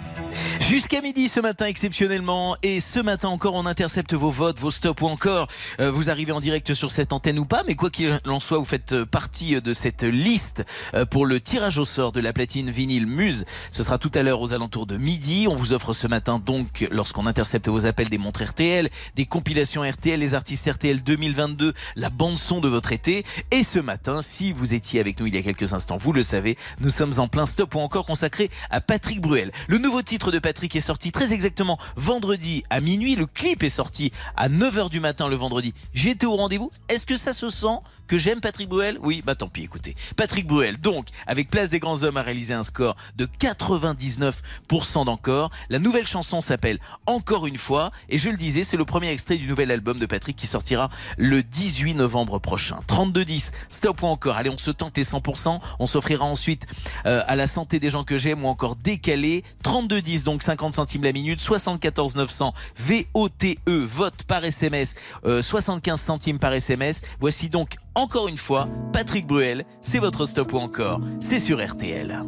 Jusqu'à 0.61 1.01
midi 1.01 1.27
ce 1.27 1.39
matin 1.39 1.65
exceptionnellement 1.65 2.55
et 2.61 2.79
ce 2.79 2.99
matin 2.99 3.29
encore 3.29 3.55
on 3.55 3.65
intercepte 3.65 4.13
vos 4.13 4.29
votes, 4.29 4.59
vos 4.59 4.69
stops 4.69 5.01
ou 5.01 5.07
encore 5.07 5.47
euh, 5.79 5.89
vous 5.89 6.09
arrivez 6.09 6.31
en 6.31 6.41
direct 6.41 6.73
sur 6.73 6.91
cette 6.91 7.11
antenne 7.11 7.39
ou 7.39 7.45
pas 7.45 7.63
mais 7.67 7.75
quoi 7.75 7.89
qu'il 7.89 8.19
en 8.27 8.39
soit 8.39 8.59
vous 8.59 8.65
faites 8.65 8.93
euh, 8.93 9.05
partie 9.05 9.59
de 9.61 9.73
cette 9.73 10.03
liste 10.03 10.63
euh, 10.93 11.05
pour 11.05 11.25
le 11.25 11.39
tirage 11.39 11.79
au 11.79 11.85
sort 11.85 12.11
de 12.11 12.19
la 12.19 12.33
platine 12.33 12.69
vinyle 12.69 13.07
Muse. 13.07 13.45
Ce 13.71 13.81
sera 13.81 13.97
tout 13.97 14.11
à 14.13 14.21
l'heure 14.21 14.41
aux 14.41 14.53
alentours 14.53 14.85
de 14.85 14.97
midi. 14.97 15.47
On 15.49 15.55
vous 15.55 15.73
offre 15.73 15.93
ce 15.93 16.05
matin 16.05 16.39
donc 16.39 16.87
lorsqu'on 16.91 17.25
intercepte 17.25 17.67
vos 17.67 17.85
appels 17.85 18.09
des 18.09 18.19
montres 18.19 18.43
RTL, 18.43 18.89
des 19.15 19.25
compilations 19.25 19.81
RTL, 19.81 20.19
les 20.19 20.33
artistes 20.35 20.69
RTL 20.69 21.01
2022, 21.01 21.73
la 21.95 22.09
bande 22.09 22.37
son 22.37 22.61
de 22.61 22.69
votre 22.69 22.91
été 22.91 23.23
et 23.49 23.63
ce 23.63 23.79
matin 23.79 24.21
si 24.21 24.51
vous 24.51 24.73
étiez 24.73 24.99
avec 24.99 25.19
nous 25.19 25.25
il 25.25 25.35
y 25.35 25.37
a 25.37 25.41
quelques 25.41 25.73
instants 25.73 25.97
vous 25.97 26.13
le 26.13 26.23
savez 26.23 26.57
nous 26.79 26.89
sommes 26.89 27.13
en 27.17 27.27
plein 27.27 27.45
stop 27.45 27.73
ou 27.73 27.79
encore 27.79 28.05
consacré 28.05 28.51
à 28.69 28.81
Patrick 28.81 29.21
Bruel. 29.21 29.51
Le 29.67 29.77
nouveau 29.79 30.01
titre 30.01 30.18
de 30.27 30.39
Patrick 30.39 30.75
est 30.75 30.81
sorti 30.81 31.11
très 31.11 31.31
exactement 31.31 31.79
vendredi 31.95 32.63
à 32.69 32.81
minuit. 32.81 33.15
Le 33.15 33.25
clip 33.25 33.63
est 33.63 33.69
sorti 33.69 34.11
à 34.35 34.49
9h 34.49 34.89
du 34.89 34.99
matin 34.99 35.29
le 35.29 35.37
vendredi. 35.37 35.73
J'étais 35.93 36.25
au 36.25 36.35
rendez-vous. 36.35 36.71
Est-ce 36.89 37.05
que 37.05 37.15
ça 37.15 37.31
se 37.31 37.49
sent 37.49 37.79
que 38.09 38.17
j'aime 38.17 38.41
Patrick 38.41 38.67
Bruel? 38.67 38.97
Oui, 39.03 39.21
bah 39.23 39.35
tant 39.35 39.47
pis, 39.47 39.63
écoutez. 39.63 39.95
Patrick 40.17 40.47
Bruel, 40.47 40.77
donc, 40.77 41.07
avec 41.27 41.49
Place 41.49 41.69
des 41.69 41.79
Grands 41.79 42.03
Hommes, 42.03 42.17
a 42.17 42.23
réalisé 42.23 42.53
un 42.55 42.63
score 42.63 42.97
de 43.15 43.27
99% 43.39 45.05
d'encore. 45.05 45.51
La 45.69 45.77
nouvelle 45.77 46.07
chanson 46.07 46.41
s'appelle 46.41 46.79
Encore 47.05 47.45
une 47.45 47.59
fois. 47.59 47.91
Et 48.09 48.17
je 48.17 48.29
le 48.29 48.35
disais, 48.35 48.63
c'est 48.63 48.77
le 48.77 48.85
premier 48.85 49.09
extrait 49.09 49.37
du 49.37 49.47
nouvel 49.47 49.69
album 49.69 49.99
de 49.99 50.05
Patrick 50.07 50.35
qui 50.35 50.47
sortira 50.47 50.89
le 51.17 51.43
18 51.43 51.93
novembre 51.93 52.39
prochain. 52.39 52.79
32-10, 52.87 53.51
stop 53.69 54.01
ou 54.01 54.07
encore. 54.07 54.37
Allez, 54.37 54.49
on 54.49 54.57
se 54.57 54.71
tente 54.71 54.97
les 54.97 55.05
100%. 55.05 55.59
On 55.77 55.87
s'offrira 55.87 56.25
ensuite 56.25 56.65
euh, 57.05 57.21
à 57.27 57.35
la 57.35 57.45
santé 57.45 57.79
des 57.79 57.91
gens 57.91 58.03
que 58.03 58.17
j'aime 58.17 58.43
ou 58.43 58.47
encore 58.47 58.75
décalé. 58.75 59.43
32-10, 59.63 60.23
donc 60.23 60.41
50 60.41 60.73
centimes 60.73 61.03
la 61.03 61.11
minute. 61.11 61.41
74 61.41 62.15
900 62.15 62.55
VOTE, 62.75 63.59
vote 63.67 64.23
par 64.23 64.43
SMS, 64.43 64.95
euh, 65.25 65.43
75 65.43 66.01
centimes 66.01 66.39
par 66.39 66.53
SMS. 66.53 67.01
Voici 67.19 67.49
donc 67.49 67.77
encore 67.95 68.27
une 68.27 68.37
fois, 68.37 68.67
Patrick 68.93 69.27
Bruel, 69.27 69.65
c'est 69.81 69.99
votre 69.99 70.25
stop 70.25 70.53
ou 70.53 70.57
encore, 70.57 71.01
c'est 71.19 71.39
sur 71.39 71.65
RTL. 71.65 72.23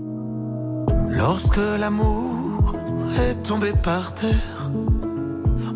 Lorsque 1.09 1.57
l'amour 1.57 2.75
est 3.19 3.41
tombé 3.43 3.73
par 3.73 4.13
terre, 4.13 4.71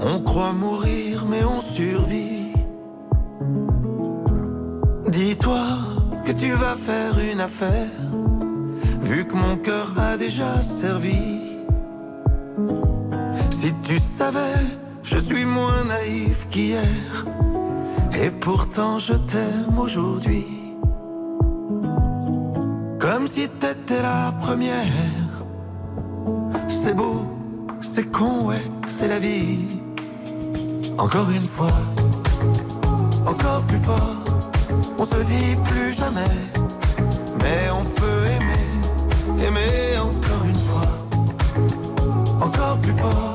on 0.01 0.19
croit 0.21 0.53
mourir 0.53 1.25
mais 1.25 1.43
on 1.43 1.61
survit. 1.61 2.53
Dis-toi 5.07 5.61
que 6.25 6.31
tu 6.31 6.51
vas 6.51 6.75
faire 6.75 7.19
une 7.19 7.39
affaire, 7.39 7.91
vu 9.01 9.25
que 9.27 9.35
mon 9.35 9.57
cœur 9.57 9.97
a 9.99 10.17
déjà 10.17 10.61
servi. 10.61 11.41
Si 13.51 13.73
tu 13.83 13.99
savais, 13.99 14.65
je 15.03 15.17
suis 15.17 15.45
moins 15.45 15.85
naïf 15.85 16.47
qu'hier, 16.49 17.25
et 18.21 18.31
pourtant 18.31 18.99
je 18.99 19.13
t'aime 19.13 19.77
aujourd'hui. 19.77 20.45
Comme 22.99 23.27
si 23.27 23.47
t'étais 23.47 24.01
la 24.01 24.33
première. 24.39 24.85
C'est 26.67 26.95
beau, 26.95 27.25
c'est 27.81 28.09
con, 28.11 28.47
ouais, 28.47 28.63
c'est 28.87 29.07
la 29.07 29.19
vie. 29.19 29.59
Encore 30.97 31.29
une 31.29 31.47
fois, 31.47 31.77
encore 33.25 33.61
plus 33.67 33.79
fort. 33.79 34.23
On 34.97 35.05
se 35.05 35.21
dit 35.23 35.55
plus 35.65 35.93
jamais, 35.93 36.35
mais 37.41 37.69
on 37.71 37.83
peut 37.83 38.21
aimer, 38.35 39.45
aimer 39.45 39.97
encore 39.99 40.45
une 40.45 40.61
fois. 40.67 40.91
Encore 42.41 42.77
plus 42.79 42.93
fort, 42.93 43.34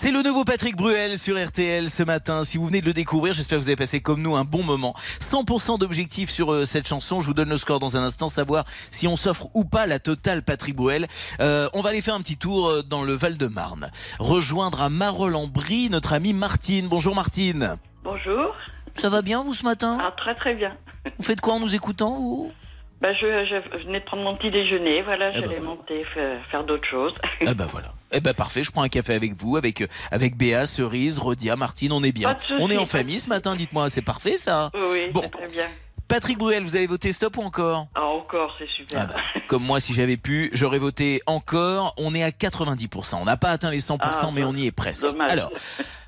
C'est 0.00 0.12
le 0.12 0.22
nouveau 0.22 0.44
Patrick 0.44 0.76
Bruel 0.76 1.18
sur 1.18 1.44
RTL 1.44 1.90
ce 1.90 2.04
matin. 2.04 2.44
Si 2.44 2.56
vous 2.56 2.66
venez 2.66 2.80
de 2.80 2.86
le 2.86 2.92
découvrir, 2.92 3.34
j'espère 3.34 3.58
que 3.58 3.64
vous 3.64 3.68
avez 3.68 3.74
passé 3.74 4.00
comme 4.00 4.22
nous 4.22 4.36
un 4.36 4.44
bon 4.44 4.62
moment. 4.62 4.94
100% 5.18 5.80
d'objectifs 5.80 6.30
sur 6.30 6.52
euh, 6.52 6.64
cette 6.64 6.86
chanson. 6.86 7.18
Je 7.18 7.26
vous 7.26 7.34
donne 7.34 7.48
le 7.48 7.56
score 7.56 7.80
dans 7.80 7.96
un 7.96 8.04
instant, 8.04 8.28
savoir 8.28 8.64
si 8.92 9.08
on 9.08 9.16
s'offre 9.16 9.48
ou 9.54 9.64
pas 9.64 9.86
la 9.86 9.98
totale 9.98 10.44
Patrick 10.44 10.76
Bruel. 10.76 11.08
Euh, 11.40 11.68
on 11.72 11.80
va 11.80 11.90
aller 11.90 12.00
faire 12.00 12.14
un 12.14 12.20
petit 12.20 12.36
tour 12.36 12.68
euh, 12.68 12.82
dans 12.82 13.02
le 13.02 13.12
Val-de-Marne. 13.14 13.90
Rejoindre 14.20 14.82
à 14.82 14.88
Marolles-en-Brie 14.88 15.90
notre 15.90 16.12
amie 16.12 16.32
Martine. 16.32 16.86
Bonjour 16.86 17.16
Martine. 17.16 17.76
Bonjour. 18.04 18.54
Ça 18.94 19.08
va 19.08 19.20
bien 19.20 19.42
vous 19.42 19.52
ce 19.52 19.64
matin? 19.64 19.98
Ah, 20.00 20.14
très 20.16 20.36
très 20.36 20.54
bien. 20.54 20.76
Vous 21.18 21.24
faites 21.24 21.40
quoi 21.40 21.54
en 21.54 21.58
nous 21.58 21.74
écoutant 21.74 22.18
vous? 22.18 22.52
Bah, 23.00 23.12
je, 23.14 23.44
je 23.44 23.84
venais 23.86 24.00
de 24.00 24.04
prendre 24.04 24.24
mon 24.24 24.34
petit 24.36 24.50
déjeuner, 24.50 25.02
voilà, 25.02 25.30
Eh 25.32 25.40
ben 25.40 25.48
j'allais 25.48 25.60
monter 25.60 26.02
faire, 26.04 26.44
faire 26.50 26.64
d'autres 26.64 26.88
choses. 26.88 27.14
Ah 27.46 27.54
bah 27.54 27.66
voilà. 27.70 27.92
Eh 28.12 28.20
ben 28.20 28.34
parfait, 28.34 28.64
je 28.64 28.72
prends 28.72 28.82
un 28.82 28.88
café 28.88 29.14
avec 29.14 29.34
vous, 29.34 29.56
avec, 29.56 29.82
euh, 29.82 29.86
avec 30.10 30.36
Béa, 30.36 30.66
Cerise, 30.66 31.18
Rodia, 31.18 31.54
Martine, 31.56 31.92
on 31.92 32.02
est 32.02 32.10
bien. 32.12 32.36
On 32.60 32.68
est 32.70 32.76
en 32.76 32.86
famille 32.86 33.18
ce 33.20 33.28
matin, 33.28 33.54
dites-moi, 33.54 33.88
c'est 33.90 34.02
parfait 34.02 34.36
ça 34.38 34.70
oui, 34.74 35.10
Bon. 35.12 35.28
très 35.28 35.46
bien. 35.48 35.66
Patrick 36.08 36.38
Bruel, 36.38 36.62
vous 36.62 36.74
avez 36.74 36.86
voté 36.86 37.12
stop 37.12 37.36
ou 37.36 37.42
encore? 37.42 37.86
Ah, 37.94 38.02
encore, 38.06 38.54
c'est 38.58 38.68
super. 38.68 39.02
Ah 39.02 39.06
bah, 39.06 39.20
Comme 39.46 39.62
moi, 39.62 39.78
si 39.78 39.92
j'avais 39.92 40.16
pu, 40.16 40.48
j'aurais 40.54 40.78
voté 40.78 41.20
encore. 41.26 41.94
On 41.98 42.14
est 42.14 42.22
à 42.22 42.30
90%. 42.30 43.16
On 43.20 43.26
n'a 43.26 43.36
pas 43.36 43.50
atteint 43.50 43.70
les 43.70 43.80
100%, 43.80 43.98
Ah, 44.00 44.30
mais 44.34 44.42
on 44.42 44.54
y 44.54 44.66
est 44.66 44.72
presque. 44.72 45.04
Dommage. 45.04 45.30
Alors, 45.30 45.50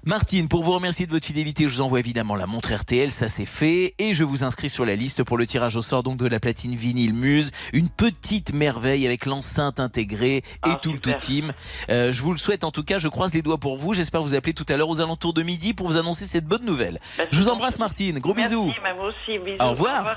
Martine, 0.05 0.49
pour 0.49 0.63
vous 0.65 0.73
remercier 0.73 1.07
de 1.07 1.11
votre 1.11 1.27
fidélité, 1.27 1.65
je 1.69 1.75
vous 1.75 1.81
envoie 1.83 2.01
évidemment 2.01 2.35
la 2.35 2.47
montre 2.47 2.73
RTL, 2.75 3.11
ça 3.13 3.29
c'est 3.29 3.45
fait, 3.45 3.95
et 3.99 4.15
je 4.15 4.25
vous 4.25 4.43
inscris 4.45 4.71
sur 4.71 4.87
la 4.87 4.97
liste 4.97 5.23
pour 5.25 5.37
le 5.37 5.45
tirage 5.45 5.77
au 5.77 5.83
sort 5.83 6.03
donc 6.03 6.17
de 6.17 6.27
la 6.27 6.41
platine 6.41 6.75
vinyle 6.75 7.13
Muse, 7.13 7.51
une 7.75 7.91
petite 7.91 8.55
merveille 8.55 9.07
avec 9.07 9.27
l'enceinte 9.27 9.79
intégrée 9.79 10.37
et 10.39 10.43
Ah, 10.63 10.79
tout 10.83 10.93
super. 10.93 11.13
le 11.15 11.19
tout 11.21 11.27
team. 11.27 11.53
Euh, 11.91 12.13
je 12.13 12.23
vous 12.23 12.33
le 12.33 12.39
souhaite 12.39 12.65
en 12.65 12.71
tout 12.71 12.83
cas, 12.83 12.99
je 12.99 13.09
croise 13.09 13.35
les 13.35 13.43
doigts 13.43 13.59
pour 13.59 13.77
vous. 13.77 13.93
J'espère 13.93 14.23
vous 14.23 14.35
appeler 14.35 14.55
tout 14.55 14.65
à 14.71 14.77
l'heure 14.79 14.89
aux 14.89 15.03
alentours 15.03 15.35
de 15.35 15.43
midi 15.43 15.75
pour 15.75 15.87
vous 15.89 15.99
annoncer 15.99 16.25
cette 16.25 16.47
bonne 16.47 16.65
nouvelle. 16.65 16.99
Je 17.31 17.39
vous 17.39 17.49
embrasse. 17.51 17.79
Martine, 17.79 18.19
gros 18.21 18.35
Merci, 18.35 18.55
bisous. 18.55 18.73
moi 18.97 19.09
aussi, 19.09 19.39
bisous. 19.39 19.57
Au 19.61 19.71
revoir. 19.71 20.17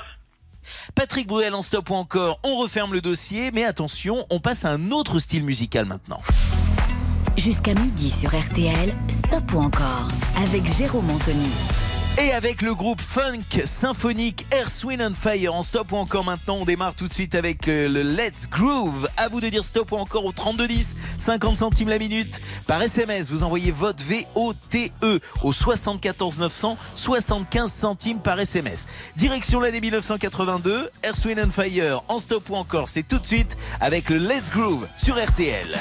Patrick 0.96 1.28
Bruel 1.28 1.54
en 1.54 1.62
stop 1.62 1.90
ou 1.90 1.94
encore, 1.94 2.40
on 2.44 2.56
referme 2.58 2.94
le 2.94 3.02
dossier, 3.02 3.52
mais 3.52 3.64
attention, 3.66 4.26
on 4.30 4.40
passe 4.40 4.64
à 4.64 4.72
un 4.72 4.92
autre 4.92 5.20
style 5.20 5.44
musical 5.44 5.86
maintenant. 5.86 6.22
Jusqu'à 7.38 7.74
midi 7.74 8.10
sur 8.10 8.30
RTL, 8.30 8.94
Stop 9.08 9.54
ou 9.54 9.60
encore 9.60 10.08
avec 10.38 10.66
Jérôme 10.78 11.10
Anthony. 11.10 11.50
Et 12.22 12.32
avec 12.32 12.62
le 12.62 12.76
groupe 12.76 13.02
funk 13.02 13.66
symphonique 13.66 14.46
Air, 14.52 14.68
Wind 14.84 15.02
and 15.02 15.16
Fire 15.16 15.56
en 15.56 15.64
stop 15.64 15.92
ou 15.92 15.96
encore 15.96 16.24
maintenant, 16.24 16.58
on 16.62 16.66
démarre 16.66 16.94
tout 16.94 17.08
de 17.08 17.14
suite 17.14 17.34
avec 17.34 17.68
euh, 17.68 17.90
le 17.90 18.04
Let's 18.04 18.48
Groove. 18.52 19.10
À 19.18 19.30
vous 19.30 19.42
de 19.42 19.50
dire 19.50 19.64
stop 19.64 19.92
ou 19.92 19.96
encore 19.96 20.24
au 20.26 20.32
3210, 20.32 20.96
50 21.18 21.58
centimes 21.58 21.90
la 21.90 21.98
minute. 21.98 22.40
Par 22.68 22.82
SMS, 22.84 23.32
vous 23.32 23.42
envoyez 23.42 23.72
votre 23.72 24.04
VOTE 24.04 24.92
au 25.42 25.52
74 25.52 26.38
900, 26.38 26.78
75 26.96 27.74
centimes 27.74 28.20
par 28.20 28.40
SMS. 28.40 28.88
Direction 29.18 29.60
l'année 29.60 29.82
1982, 29.82 30.92
Air, 31.02 31.14
Wind 31.26 31.40
and 31.40 31.52
Fire 31.52 32.04
en 32.10 32.20
stop 32.20 32.48
ou 32.52 32.56
encore, 32.56 32.90
c'est 32.90 33.08
tout 33.08 33.18
de 33.18 33.26
suite 33.26 33.58
avec 33.82 34.12
le 34.12 34.18
Let's 34.18 34.52
Groove 34.52 34.88
sur 34.98 35.16
RTL. 35.16 35.80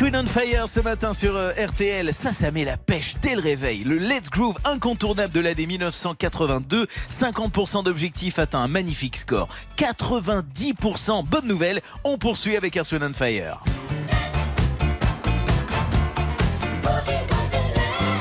Wind 0.00 0.14
and 0.14 0.26
Fire 0.26 0.68
ce 0.68 0.78
matin 0.78 1.12
sur 1.12 1.34
euh, 1.34 1.50
RTL, 1.52 2.12
ça, 2.12 2.32
ça 2.32 2.50
met 2.50 2.64
la 2.64 2.76
pêche 2.76 3.14
dès 3.20 3.34
le 3.34 3.40
réveil. 3.40 3.82
Le 3.84 3.98
Let's 3.98 4.30
Groove 4.30 4.56
incontournable 4.64 5.32
de 5.32 5.40
l'année 5.40 5.66
1982, 5.66 6.86
50% 7.10 7.84
d'objectifs 7.84 8.38
atteint 8.38 8.60
un 8.60 8.68
magnifique 8.68 9.16
score. 9.16 9.48
90%, 9.76 11.24
bonne 11.24 11.46
nouvelle, 11.46 11.80
on 12.04 12.16
poursuit 12.16 12.56
avec 12.56 12.76
Air, 12.76 12.84
Wind 12.92 13.02
and 13.02 13.12
Fire. 13.14 13.60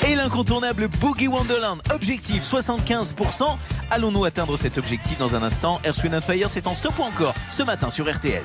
Boogie 0.02 0.16
l'incontournable 0.16 0.88
Boogie 1.00 1.28
Wonderland. 1.28 1.82
Objectif 1.94 2.44
75%. 2.44 3.56
Allons-nous 3.92 4.26
atteindre 4.26 4.58
cet 4.58 4.78
objectif 4.78 5.18
dans 5.20 5.36
un 5.36 5.44
instant? 5.44 5.80
Air 5.84 5.94
Wind 6.04 6.16
and 6.16 6.22
Fire, 6.22 6.50
c'est 6.50 6.66
en 6.66 6.74
stop 6.74 6.98
ou 6.98 7.04
encore 7.04 7.36
ce 7.52 7.62
matin 7.62 7.90
sur 7.90 8.12
RTL. 8.12 8.44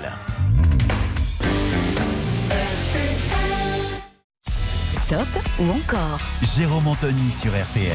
Stop 5.13 5.29
ou 5.59 5.71
encore 5.71 6.21
Jérôme 6.57 6.89
Anthony 6.89 7.31
sur 7.31 7.51
RTL. 7.51 7.93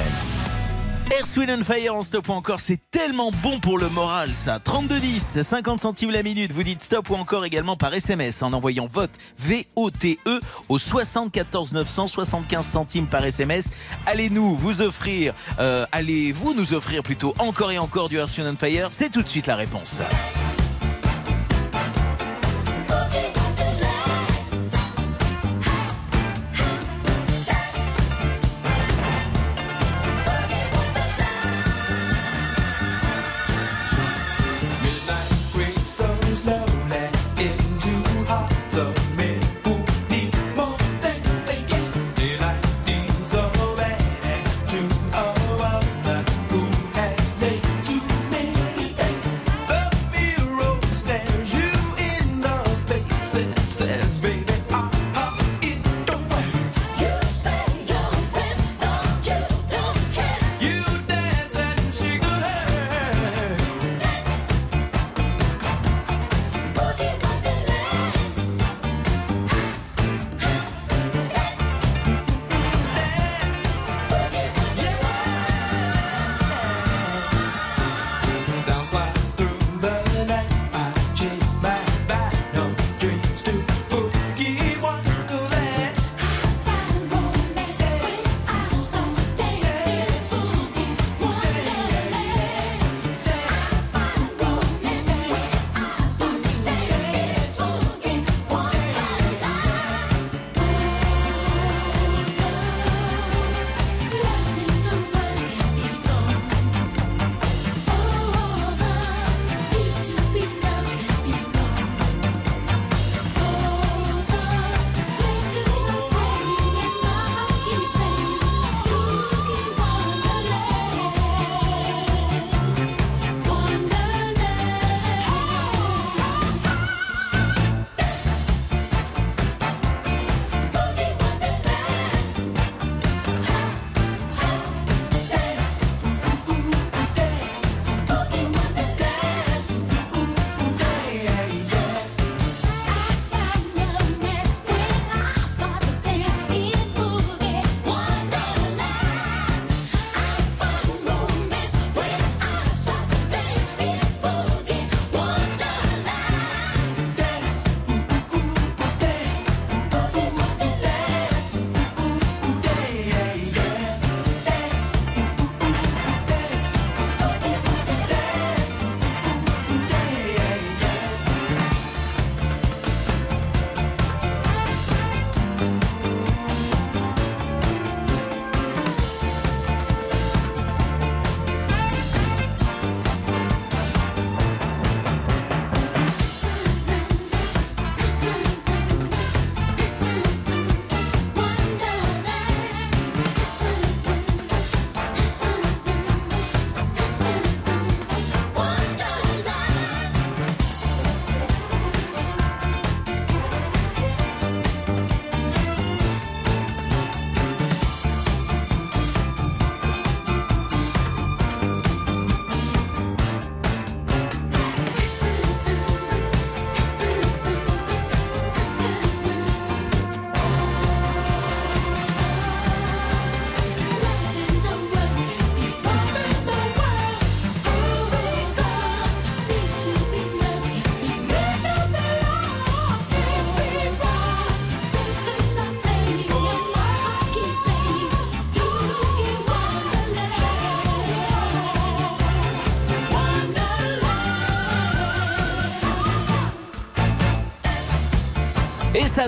Air 1.09 1.49
and 1.49 1.63
Fire 1.63 1.95
en 1.95 2.03
stop 2.03 2.29
ou 2.29 2.33
encore, 2.33 2.59
c'est 2.59 2.79
tellement 2.91 3.31
bon 3.41 3.59
pour 3.59 3.79
le 3.79 3.89
moral 3.89 4.35
ça. 4.35 4.59
3210, 4.59 5.41
50 5.41 5.79
centimes 5.79 6.11
la 6.11 6.21
minute, 6.21 6.51
vous 6.51 6.61
dites 6.61 6.83
stop 6.83 7.09
ou 7.09 7.15
encore 7.15 7.43
également 7.43 7.75
par 7.75 7.91
SMS 7.91 8.43
en 8.43 8.53
envoyant 8.53 8.85
vote 8.85 9.09
V-O-T-E 9.39 10.39
au 10.69 10.77
74 10.77 11.71
900, 11.71 12.07
75 12.07 12.63
centimes 12.63 13.07
par 13.07 13.25
SMS. 13.25 13.71
Allez-nous 14.05 14.55
vous 14.55 14.83
offrir, 14.83 15.33
euh, 15.57 15.87
allez-vous 15.91 16.53
nous 16.53 16.75
offrir 16.75 17.01
plutôt 17.01 17.33
encore 17.39 17.71
et 17.71 17.79
encore 17.79 18.09
du 18.09 18.17
Air 18.17 18.27
and 18.41 18.57
Fire 18.59 18.89
C'est 18.91 19.09
tout 19.09 19.23
de 19.23 19.29
suite 19.29 19.47
la 19.47 19.55
réponse. 19.55 20.01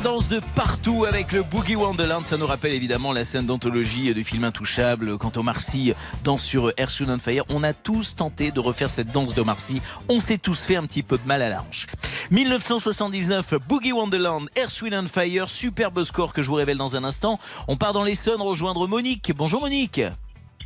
Danse 0.04 0.30
de 0.30 0.40
partout 0.56 1.04
avec 1.06 1.34
le 1.34 1.44
Boogie 1.44 1.76
Wonderland. 1.76 2.24
Ça 2.24 2.38
nous 2.38 2.46
rappelle 2.46 2.74
évidemment 2.74 3.12
la 3.12 3.26
scène 3.26 3.46
d'anthologie 3.46 4.14
du 4.14 4.24
film 4.24 4.46
Intouchable. 4.46 5.18
Quand 5.18 5.36
Omar 5.36 5.62
Sy 5.62 5.94
danse 6.24 6.44
sur 6.44 6.72
Air 6.78 6.90
Soon 6.90 7.10
on 7.10 7.20
Fire, 7.20 7.44
on 7.50 7.64
a 7.64 7.74
tous 7.74 8.16
tenté 8.16 8.52
de 8.52 8.60
refaire 8.62 8.90
cette 8.90 9.12
danse 9.12 9.36
d'Omar 9.36 9.60
Sy. 9.60 9.82
On 10.08 10.20
s'est 10.20 10.38
tous 10.38 10.64
fait 10.66 10.78
un 10.78 10.86
petit 10.86 11.04
peu 11.04 11.18
de 11.18 11.28
mal 11.28 11.42
à 11.42 11.50
la 11.50 11.62
hanche. 11.62 11.88
1979, 12.32 13.56
Boogie 13.68 13.92
Wonderland, 13.92 14.48
Air 14.56 14.70
Soon 14.70 14.94
on 14.94 15.08
Fire. 15.08 15.50
Superbe 15.50 16.04
score 16.06 16.34
que 16.34 16.42
je 16.42 16.48
vous 16.48 16.56
révèle 16.56 16.78
dans 16.78 16.96
un 16.96 17.04
instant. 17.04 17.38
On 17.68 17.76
part 17.76 17.92
dans 17.92 18.04
l'Essonne 18.04 18.42
rejoindre 18.42 18.88
Monique. 18.88 19.34
Bonjour 19.36 19.62
Monique. 19.62 20.02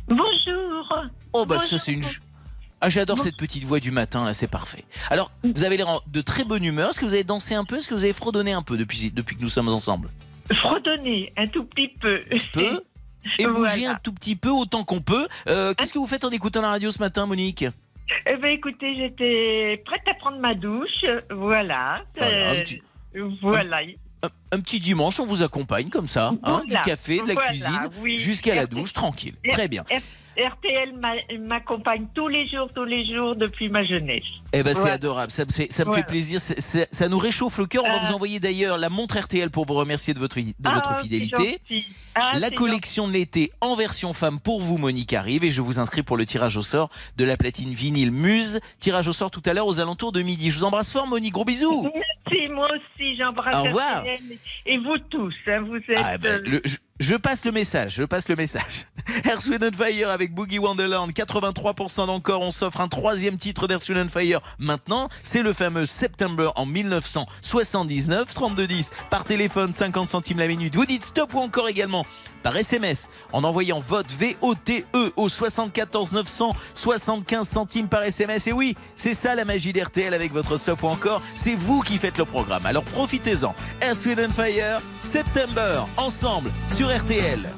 Bonjour. 0.06 0.94
Oh 1.32 1.44
bah 1.44 1.56
Bonjour. 1.56 1.64
ça 1.64 1.78
c'est 1.78 1.92
une... 1.92 2.02
Ah, 2.84 2.90
j'adore 2.90 3.18
cette 3.18 3.38
petite 3.38 3.64
voix 3.64 3.80
du 3.80 3.90
matin, 3.92 4.26
là, 4.26 4.34
c'est 4.34 4.46
parfait. 4.46 4.84
Alors, 5.08 5.30
vous 5.42 5.64
avez 5.64 5.78
l'air 5.78 6.00
de 6.06 6.20
très 6.20 6.44
bonne 6.44 6.62
humeur. 6.64 6.90
Est-ce 6.90 7.00
que 7.00 7.06
vous 7.06 7.14
avez 7.14 7.24
dansé 7.24 7.54
un 7.54 7.64
peu? 7.64 7.76
Est-ce 7.78 7.88
que 7.88 7.94
vous 7.94 8.04
avez 8.04 8.12
fredonné 8.12 8.52
un 8.52 8.60
peu 8.60 8.76
depuis, 8.76 9.10
depuis 9.10 9.36
que 9.36 9.40
nous 9.40 9.48
sommes 9.48 9.70
ensemble? 9.70 10.10
Fredonner 10.60 11.32
un 11.38 11.46
tout 11.46 11.64
petit 11.64 11.88
peu. 11.88 12.20
Peu? 12.52 12.82
Et 13.38 13.46
bouger 13.46 13.78
Voilà. 13.84 13.90
un 13.92 13.94
tout 13.94 14.12
petit 14.12 14.36
peu 14.36 14.50
autant 14.50 14.84
qu'on 14.84 15.00
peut. 15.00 15.26
Euh, 15.48 15.72
Qu'est-ce 15.72 15.94
que 15.94 15.98
vous 15.98 16.06
faites 16.06 16.24
en 16.24 16.30
écoutant 16.30 16.60
la 16.60 16.68
radio 16.68 16.90
ce 16.90 16.98
matin, 16.98 17.24
Monique? 17.24 17.64
Eh 18.26 18.36
ben, 18.36 18.48
écoutez, 18.50 18.94
j'étais 18.96 19.82
prête 19.86 20.02
à 20.06 20.12
prendre 20.12 20.38
ma 20.38 20.54
douche. 20.54 21.06
Voilà. 21.30 22.02
Voilà, 22.18 22.50
un 22.50 22.54
Euh, 22.56 22.60
petit- 22.60 22.82
voilà. 23.40 23.78
un, 24.22 24.28
un 24.52 24.60
petit 24.60 24.78
dimanche, 24.78 25.18
on 25.20 25.24
vous 25.26 25.42
accompagne 25.42 25.88
comme 25.88 26.06
ça, 26.06 26.34
hein, 26.42 26.60
du 26.66 26.72
Voilà, 26.72 26.82
café, 26.84 27.22
de 27.22 27.28
la 27.28 27.32
voilà, 27.32 27.48
cuisine, 27.48 27.88
oui. 28.02 28.18
jusqu'à 28.18 28.54
la 28.54 28.66
douche, 28.66 28.92
tranquille. 28.92 29.36
Très 29.50 29.68
bien. 29.68 29.84
RTL 30.36 30.92
m'a- 30.98 31.14
m'accompagne 31.38 32.06
tous 32.14 32.28
les 32.28 32.46
jours, 32.48 32.68
tous 32.74 32.84
les 32.84 33.06
jours 33.06 33.36
depuis 33.36 33.68
ma 33.68 33.84
jeunesse. 33.84 34.24
Eh 34.52 34.62
ben 34.62 34.74
c'est 34.74 34.90
adorable, 34.90 35.30
ça 35.30 35.44
me 35.44 35.50
fait, 35.50 35.72
ça 35.72 35.84
me 35.84 35.90
Voilà. 35.90 36.02
fait 36.02 36.08
plaisir, 36.08 36.40
ça 36.40 37.08
nous 37.08 37.18
réchauffe 37.18 37.58
le 37.58 37.66
cœur. 37.66 37.82
On 37.84 37.88
va 37.88 37.96
Euh. 37.96 38.06
vous 38.06 38.12
envoyer 38.14 38.40
d'ailleurs 38.40 38.78
la 38.78 38.88
montre 38.90 39.18
RTL 39.18 39.50
pour 39.50 39.66
vous 39.66 39.74
remercier 39.74 40.14
de 40.14 40.18
votre, 40.18 40.38
de 40.38 40.44
votre 40.62 40.92
Ah, 40.92 41.02
fidélité. 41.02 41.58
Ah, 42.14 42.38
La 42.38 42.50
collection 42.50 43.08
de 43.08 43.12
l'été 43.12 43.50
en 43.60 43.74
version 43.74 44.12
femme 44.12 44.38
pour 44.40 44.60
vous, 44.62 44.78
Monique, 44.78 45.12
arrive 45.12 45.44
et 45.44 45.50
je 45.50 45.60
vous 45.62 45.78
inscris 45.80 46.02
pour 46.02 46.16
le 46.16 46.24
tirage 46.26 46.56
au 46.56 46.62
sort 46.62 46.88
de 47.16 47.24
la 47.24 47.36
platine 47.36 47.72
vinyle 47.72 48.12
Muse. 48.12 48.60
Tirage 48.78 49.08
au 49.08 49.12
sort 49.12 49.30
tout 49.30 49.42
à 49.46 49.52
l'heure 49.52 49.66
aux 49.66 49.80
alentours 49.80 50.12
de 50.12 50.22
midi. 50.22 50.50
Je 50.50 50.58
vous 50.58 50.64
embrasse 50.64 50.92
fort, 50.92 51.06
Monique. 51.06 51.32
Gros 51.34 51.44
bisous. 51.44 51.82
Merci, 52.26 52.48
moi 52.52 52.68
aussi, 52.72 53.16
j'embrasse 53.16 53.54
Au 53.56 53.62
revoir. 53.64 54.04
Et 54.66 54.78
vous 54.78 54.98
tous, 55.10 55.34
hein, 55.48 55.60
vous 55.68 55.76
êtes... 55.76 55.98
Ah, 55.98 56.16
ben, 56.18 56.40
euh, 56.40 56.48
le- 56.48 56.62
je, 56.64 56.76
je 57.00 57.14
passe 57.16 57.44
le 57.44 57.52
message, 57.52 57.94
je 57.96 58.04
passe 58.04 58.28
le 58.28 58.36
message. 58.36 58.86
Earth, 59.26 59.44
Wind 59.46 59.62
and 59.64 59.76
Fire 59.76 60.08
avec 60.08 60.32
Boogie 60.32 60.58
Wonderland, 60.58 61.10
83% 61.10 62.06
d'encore. 62.06 62.40
On 62.42 62.52
s'offre 62.52 62.80
un 62.80 62.88
troisième 62.88 63.36
titre 63.36 63.66
d'Earth, 63.68 63.88
Wind 63.88 64.06
and 64.06 64.08
Fire. 64.08 64.40
Maintenant, 64.58 65.08
c'est 65.22 65.42
le 65.42 65.52
fameux 65.52 65.84
September 65.86 66.50
en 66.56 66.64
1979, 66.64 68.32
3210 68.34 68.90
par 69.10 69.24
téléphone, 69.24 69.72
50 69.72 70.08
centimes 70.08 70.38
la 70.38 70.48
minute. 70.48 70.74
Vous 70.76 70.86
dites 70.86 71.04
stop 71.04 71.34
ou 71.34 71.38
encore 71.40 71.68
également 71.68 72.03
par 72.42 72.56
SMS 72.56 73.08
en 73.32 73.42
envoyant 73.42 73.80
vote 73.80 74.06
VOTE 74.12 74.84
au 75.16 75.28
74 75.28 76.12
900, 76.12 76.54
75 76.74 77.48
centimes 77.48 77.88
par 77.88 78.02
SMS. 78.02 78.46
Et 78.46 78.52
oui, 78.52 78.76
c'est 78.94 79.14
ça 79.14 79.34
la 79.34 79.44
magie 79.44 79.72
d'RTL 79.72 80.14
avec 80.14 80.32
votre 80.32 80.56
stop 80.56 80.82
ou 80.82 80.86
encore. 80.86 81.22
C'est 81.34 81.56
vous 81.56 81.80
qui 81.80 81.98
faites 81.98 82.18
le 82.18 82.24
programme. 82.24 82.66
Alors 82.66 82.84
profitez-en. 82.84 83.54
Air 83.80 83.96
Sweden 83.96 84.30
Fire, 84.30 84.80
September, 85.00 85.84
ensemble 85.96 86.50
sur 86.70 86.94
RTL. 86.94 87.48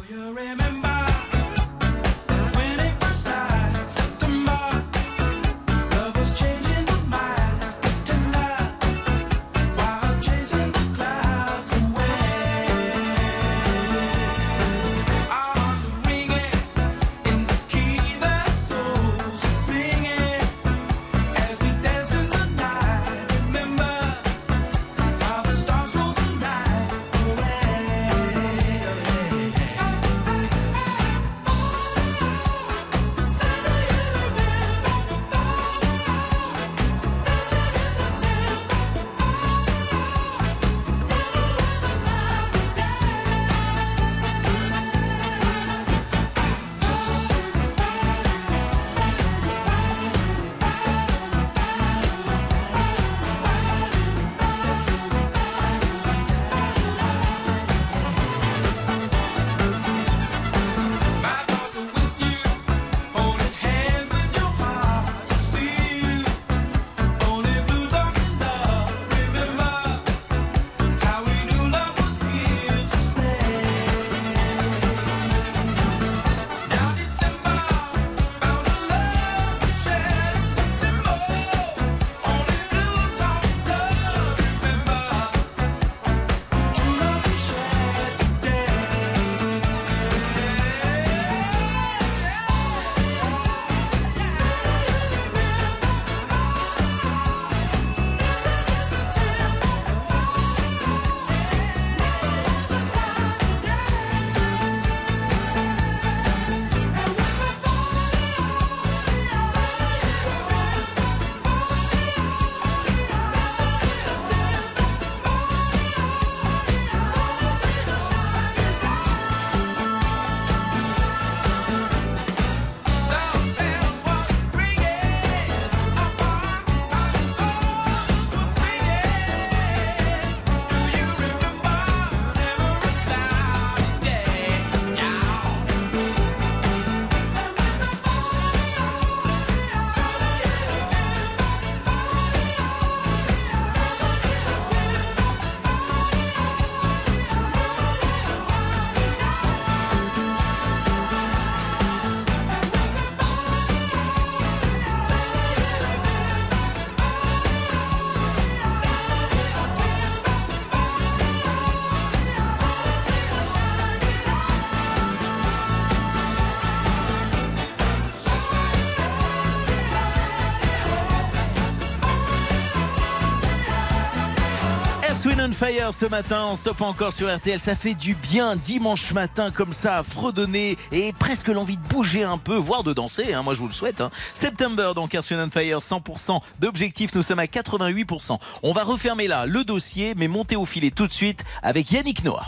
Fire 175.52 175.94
ce 175.94 176.06
matin, 176.06 176.46
on 176.50 176.56
stoppe 176.56 176.80
encore 176.80 177.12
sur 177.12 177.34
RTL, 177.34 177.60
ça 177.60 177.76
fait 177.76 177.94
du 177.94 178.14
bien 178.14 178.56
dimanche 178.56 179.12
matin 179.12 179.50
comme 179.50 179.72
ça, 179.72 180.02
fredonner 180.02 180.76
et 180.92 181.12
presque 181.12 181.48
l'envie 181.48 181.76
de 181.76 181.88
bouger 181.88 182.24
un 182.24 182.38
peu, 182.38 182.56
voire 182.56 182.82
de 182.82 182.92
danser, 182.92 183.32
hein, 183.32 183.42
moi 183.42 183.54
je 183.54 183.60
vous 183.60 183.68
le 183.68 183.72
souhaite. 183.72 184.00
Hein. 184.00 184.10
September 184.34 184.92
donc 184.94 185.14
Air 185.14 185.22
Swin 185.22 185.42
on 185.46 185.50
Fire, 185.50 185.78
100% 185.78 186.40
d'objectifs, 186.60 187.14
nous 187.14 187.22
sommes 187.22 187.38
à 187.38 187.44
88%. 187.44 188.38
On 188.62 188.72
va 188.72 188.84
refermer 188.84 189.28
là 189.28 189.46
le 189.46 189.62
dossier, 189.62 190.14
mais 190.16 190.28
monter 190.28 190.56
au 190.56 190.64
filet 190.64 190.90
tout 190.90 191.06
de 191.06 191.12
suite 191.12 191.44
avec 191.62 191.90
Yannick 191.92 192.24
Noah. 192.24 192.46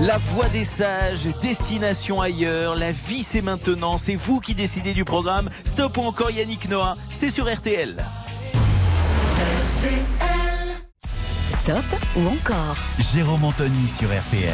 La 0.00 0.18
voix 0.18 0.48
des 0.48 0.64
sages, 0.64 1.28
destination 1.40 2.20
ailleurs, 2.20 2.74
la 2.74 2.92
vie 2.92 3.22
c'est 3.22 3.42
maintenant, 3.42 3.96
c'est 3.96 4.16
vous 4.16 4.40
qui 4.40 4.54
décidez 4.54 4.92
du 4.92 5.04
programme. 5.04 5.50
Stop 5.64 5.98
encore 5.98 6.30
Yannick 6.30 6.68
Noah, 6.68 6.96
c'est 7.10 7.30
sur 7.30 7.52
RTL. 7.52 8.04
Stop 11.50 11.84
ou 12.16 12.26
encore 12.28 12.76
Jérôme 13.12 13.44
Anthony 13.44 13.88
sur 13.88 14.08
RTL. 14.08 14.52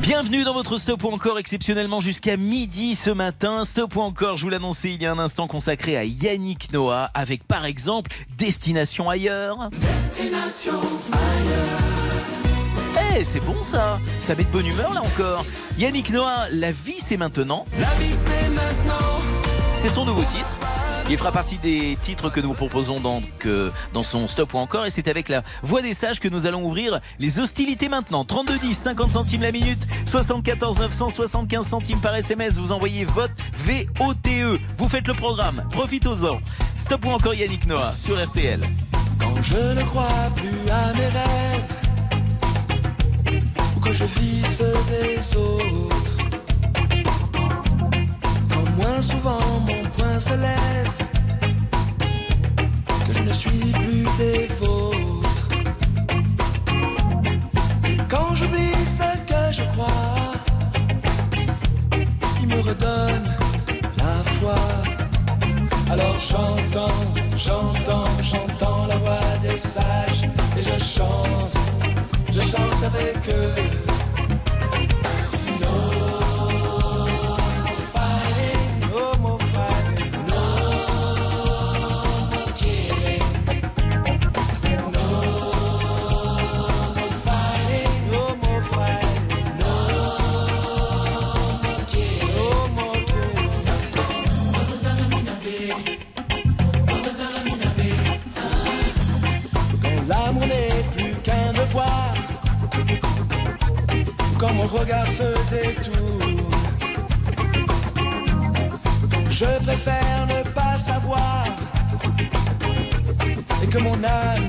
Bienvenue 0.00 0.42
dans 0.42 0.54
votre 0.54 0.78
Stop 0.78 1.04
ou 1.04 1.08
encore 1.08 1.38
exceptionnellement 1.38 2.00
jusqu'à 2.00 2.36
midi 2.36 2.94
ce 2.94 3.10
matin. 3.10 3.64
Stop 3.64 3.94
ou 3.96 4.00
encore, 4.00 4.36
je 4.36 4.42
vous 4.42 4.48
l'annonçais 4.48 4.92
il 4.94 5.02
y 5.02 5.06
a 5.06 5.12
un 5.12 5.18
instant 5.18 5.46
consacré 5.46 5.96
à 5.96 6.04
Yannick 6.04 6.72
Noah 6.72 7.10
avec 7.14 7.44
par 7.44 7.64
exemple 7.66 8.10
Destination 8.36 9.10
ailleurs. 9.10 9.70
Destination 9.70 10.80
ailleurs. 11.12 11.82
Ouais, 13.14 13.24
c'est 13.24 13.44
bon 13.44 13.62
ça. 13.62 14.00
Ça 14.22 14.34
met 14.34 14.44
de 14.44 14.50
bonne 14.50 14.66
humeur 14.66 14.94
là 14.94 15.02
encore. 15.02 15.44
Yannick 15.78 16.10
Noah, 16.10 16.46
la 16.50 16.72
vie 16.72 16.98
c'est 16.98 17.16
maintenant. 17.16 17.66
La 17.78 17.94
vie 17.94 18.12
c'est 18.12 18.48
maintenant. 18.48 19.20
C'est 19.76 19.90
son 19.90 20.04
nouveau 20.04 20.24
titre. 20.24 20.58
Il 21.10 21.18
fera 21.18 21.32
partie 21.32 21.58
des 21.58 21.98
titres 22.00 22.30
que 22.30 22.40
nous 22.40 22.54
proposons 22.54 23.00
donc 23.00 23.24
euh, 23.44 23.70
dans 23.92 24.04
son 24.04 24.28
stop 24.28 24.54
ou 24.54 24.58
encore 24.58 24.86
et 24.86 24.90
c'est 24.90 25.08
avec 25.08 25.28
la 25.28 25.42
voix 25.62 25.82
des 25.82 25.92
sages 25.92 26.20
que 26.20 26.28
nous 26.28 26.46
allons 26.46 26.64
ouvrir 26.64 27.00
les 27.18 27.38
hostilités 27.38 27.88
maintenant. 27.88 28.24
32 28.24 28.58
10 28.58 28.74
50 28.74 29.12
centimes 29.12 29.42
la 29.42 29.52
minute, 29.52 29.86
74 30.06 30.78
975 30.78 31.66
centimes 31.66 32.00
par 32.00 32.14
SMS. 32.14 32.56
Vous 32.58 32.72
envoyez 32.72 33.04
vote 33.04 33.30
VOTE. 33.56 34.60
Vous 34.78 34.88
faites 34.88 35.08
le 35.08 35.14
programme. 35.14 35.64
Profitez-en. 35.70 36.40
Stop 36.76 37.04
ou 37.04 37.10
encore 37.10 37.34
Yannick 37.34 37.66
Noah 37.66 37.92
sur 37.96 38.22
RTL. 38.22 38.60
Quand 39.18 39.42
je 39.42 39.74
ne 39.74 39.82
crois 39.82 40.08
plus 40.36 40.70
à 40.70 40.92
mes 40.94 41.06
rêves, 41.06 41.64
ou 43.76 43.80
que 43.80 43.92
je 43.92 44.04
vis 44.04 44.58
des 44.88 45.36
autres, 45.36 46.11
moins 48.76 49.02
souvent 49.02 49.60
mon 49.66 49.82
poing 49.96 50.18
se 50.18 50.34
lève, 50.34 50.92
que 53.06 53.12
je 53.14 53.20
ne 53.20 53.32
suis 53.32 53.72
plus 53.72 54.06
des 54.18 54.48
vôtres, 54.60 55.48
quand 58.08 58.34
j'oublie 58.34 58.74
ce 58.84 59.08
que 59.28 59.52
je 59.52 59.62
crois, 59.72 60.32
qui 62.38 62.46
me 62.46 62.60
redonne 62.60 63.26
la 63.98 64.30
foi. 64.34 64.54
Alors 65.90 66.16
j'entends, 66.30 67.04
j'entends, 67.36 68.04
j'entends 68.22 68.86
la 68.86 68.96
voix 68.96 69.36
des 69.42 69.58
sages 69.58 70.24
et 70.56 70.62
je 70.62 70.82
chante, 70.82 71.52
je 72.30 72.40
chante 72.40 72.82
avec 72.84 73.28
eux. 73.28 73.81
L'amour 100.08 100.46
n'est 100.46 100.84
plus 100.94 101.14
qu'un 101.22 101.52
devoir, 101.52 102.14
quand 104.38 104.52
mon 104.54 104.64
regard 104.64 105.06
se 105.06 105.28
détourne, 105.50 106.50
je 109.30 109.64
préfère 109.64 110.26
ne 110.26 110.42
pas 110.50 110.78
savoir, 110.78 111.44
et 113.62 113.66
que 113.66 113.78
mon 113.78 113.94
âme 114.04 114.48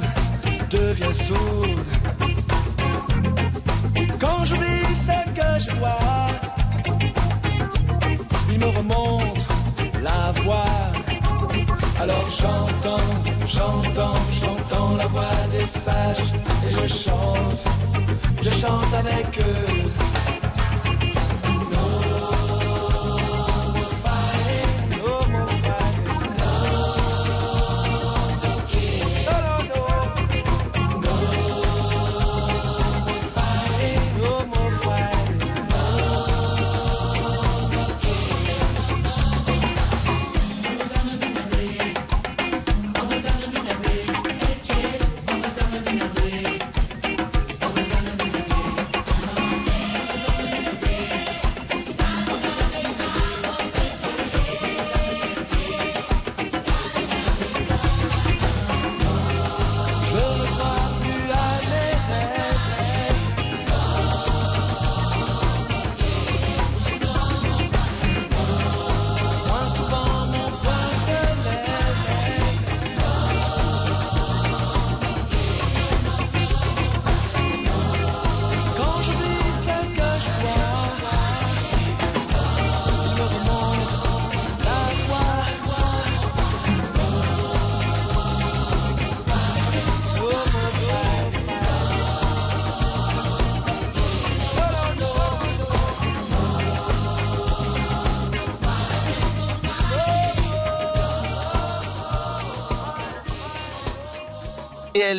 devient 0.70 1.16
sourde, 1.28 1.80
quand 4.20 4.46
j'oublie 4.46 4.96
ce 4.96 5.18
que 5.38 5.50
je 5.60 5.76
vois, 5.78 6.28
il 8.52 8.60
me 8.60 8.66
remonte 8.78 9.46
la 10.02 10.32
voix. 10.42 10.66
Alors 12.00 12.26
j'entends, 12.40 12.98
j'entends, 13.48 14.20
la 14.98 15.08
voix 15.08 15.24
des 15.52 15.66
sages 15.66 16.34
et 16.68 16.72
je 16.72 16.88
chante, 16.88 17.64
je 18.42 18.50
chante 18.50 18.94
avec 18.94 19.40
eux. 19.40 20.03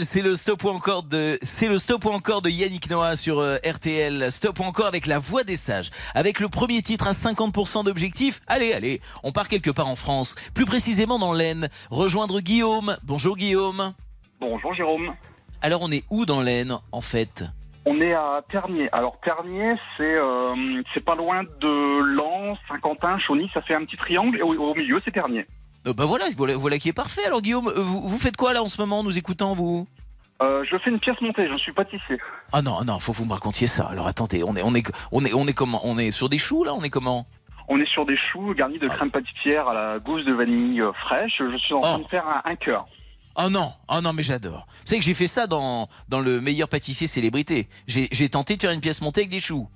C'est 0.02 0.22
le 0.22 0.34
stop 0.34 0.64
ou 0.64 0.70
encore 0.70 1.04
de, 1.04 1.38
c'est 1.42 1.68
le 1.68 1.78
stop 1.78 2.04
ou 2.04 2.08
encore 2.08 2.42
de 2.42 2.50
Yannick 2.50 2.90
Noah 2.90 3.14
sur 3.14 3.38
euh, 3.38 3.56
RTL. 3.64 4.32
Stop 4.32 4.58
ou 4.58 4.62
encore 4.64 4.86
avec 4.86 5.06
la 5.06 5.20
voix 5.20 5.44
des 5.44 5.54
sages. 5.54 5.90
Avec 6.14 6.40
le 6.40 6.48
premier 6.48 6.82
titre 6.82 7.06
à 7.06 7.12
50% 7.12 7.84
d'objectifs. 7.84 8.40
Allez, 8.48 8.72
allez, 8.72 9.00
on 9.22 9.30
part 9.30 9.46
quelque 9.46 9.70
part 9.70 9.86
en 9.86 9.94
France. 9.94 10.34
Plus 10.52 10.64
précisément 10.64 11.18
dans 11.18 11.32
l'Aisne. 11.32 11.68
Rejoindre 11.90 12.40
Guillaume. 12.40 12.96
Bonjour 13.04 13.36
Guillaume. 13.36 13.94
Bonjour 14.40 14.74
Jérôme. 14.74 15.14
Alors 15.62 15.80
on 15.82 15.92
est 15.92 16.04
où 16.10 16.26
dans 16.26 16.42
l'Aisne 16.42 16.76
en 16.90 17.00
fait? 17.00 17.44
On 17.84 18.00
est 18.00 18.14
à 18.14 18.42
Ternier. 18.50 18.88
Alors 18.92 19.20
Ternier, 19.20 19.74
c'est 19.96 20.16
euh, 20.16 20.82
c'est 20.92 21.04
pas 21.04 21.14
loin 21.14 21.44
de 21.44 22.00
Lens, 22.16 22.58
Saint-Quentin, 22.68 23.18
Chauny. 23.18 23.48
Ça 23.54 23.62
fait 23.62 23.74
un 23.74 23.84
petit 23.84 23.96
triangle 23.96 24.38
et 24.38 24.42
au, 24.42 24.54
au 24.54 24.74
milieu 24.74 25.00
c'est 25.04 25.12
Ternier. 25.12 25.46
Euh, 25.86 25.92
Bah 25.92 26.04
voilà, 26.06 26.26
voilà, 26.36 26.56
voilà 26.56 26.78
qui 26.78 26.88
est 26.88 26.92
parfait. 26.94 27.24
Alors 27.26 27.42
Guillaume, 27.42 27.68
euh, 27.68 27.80
vous, 27.80 28.08
vous 28.08 28.18
faites 28.18 28.36
quoi 28.36 28.52
là 28.52 28.62
en 28.62 28.68
ce 28.68 28.80
moment, 28.80 29.02
nous 29.02 29.16
écoutant 29.18 29.54
vous 29.54 29.86
Euh, 30.42 30.64
je 30.70 30.76
fais 30.78 30.90
une 30.90 30.98
pièce 31.00 31.20
montée. 31.20 31.48
Je 31.50 31.56
suis 31.58 31.72
pâtissier. 31.72 32.18
Ah 32.52 32.62
non, 32.62 32.82
non, 32.84 32.98
faut 32.98 33.12
que 33.12 33.18
vous 33.18 33.24
me 33.24 33.32
racontiez 33.32 33.66
ça. 33.66 33.84
Alors 33.86 34.06
attendez, 34.06 34.42
on 34.44 34.56
est, 34.56 34.62
on 34.62 34.74
est, 34.74 34.84
on 35.12 35.24
est, 35.24 35.32
on 35.34 35.46
est 35.46 35.52
comment 35.52 35.80
On 35.84 35.98
est 35.98 36.10
sur 36.10 36.28
des 36.28 36.38
choux 36.38 36.64
là 36.64 36.74
On 36.74 36.82
est 36.82 36.90
comment 36.90 37.26
On 37.68 37.78
est 37.80 37.88
sur 37.88 38.04
des 38.06 38.16
choux 38.32 38.54
garnis 38.54 38.78
de 38.78 38.88
Ah. 38.90 38.94
crème 38.96 39.10
pâtissière 39.10 39.68
à 39.68 39.74
la 39.74 39.98
gousse 39.98 40.24
de 40.24 40.32
vanille 40.32 40.80
euh, 40.80 40.92
fraîche. 41.06 41.34
Je 41.38 41.56
suis 41.58 41.74
en 41.74 41.80
train 41.80 41.96
Oh. 42.00 42.02
de 42.04 42.08
faire 42.08 42.26
un, 42.26 42.42
un 42.50 42.56
cœur. 42.56 42.86
Oh 43.36 43.50
non, 43.50 43.72
oh 43.88 44.00
non, 44.00 44.12
mais 44.12 44.22
j'adore. 44.22 44.64
Vous 44.70 44.86
savez 44.86 45.00
que 45.00 45.04
j'ai 45.04 45.12
fait 45.14 45.26
ça 45.26 45.48
dans, 45.48 45.88
dans 46.08 46.20
le 46.20 46.40
meilleur 46.40 46.68
pâtissier 46.68 47.08
célébrité. 47.08 47.68
J'ai 47.88 48.28
tenté 48.28 48.54
de 48.54 48.60
faire 48.60 48.70
une 48.70 48.80
pièce 48.80 49.00
montée 49.02 49.22
avec 49.22 49.30
des 49.30 49.40
choux. 49.40 49.68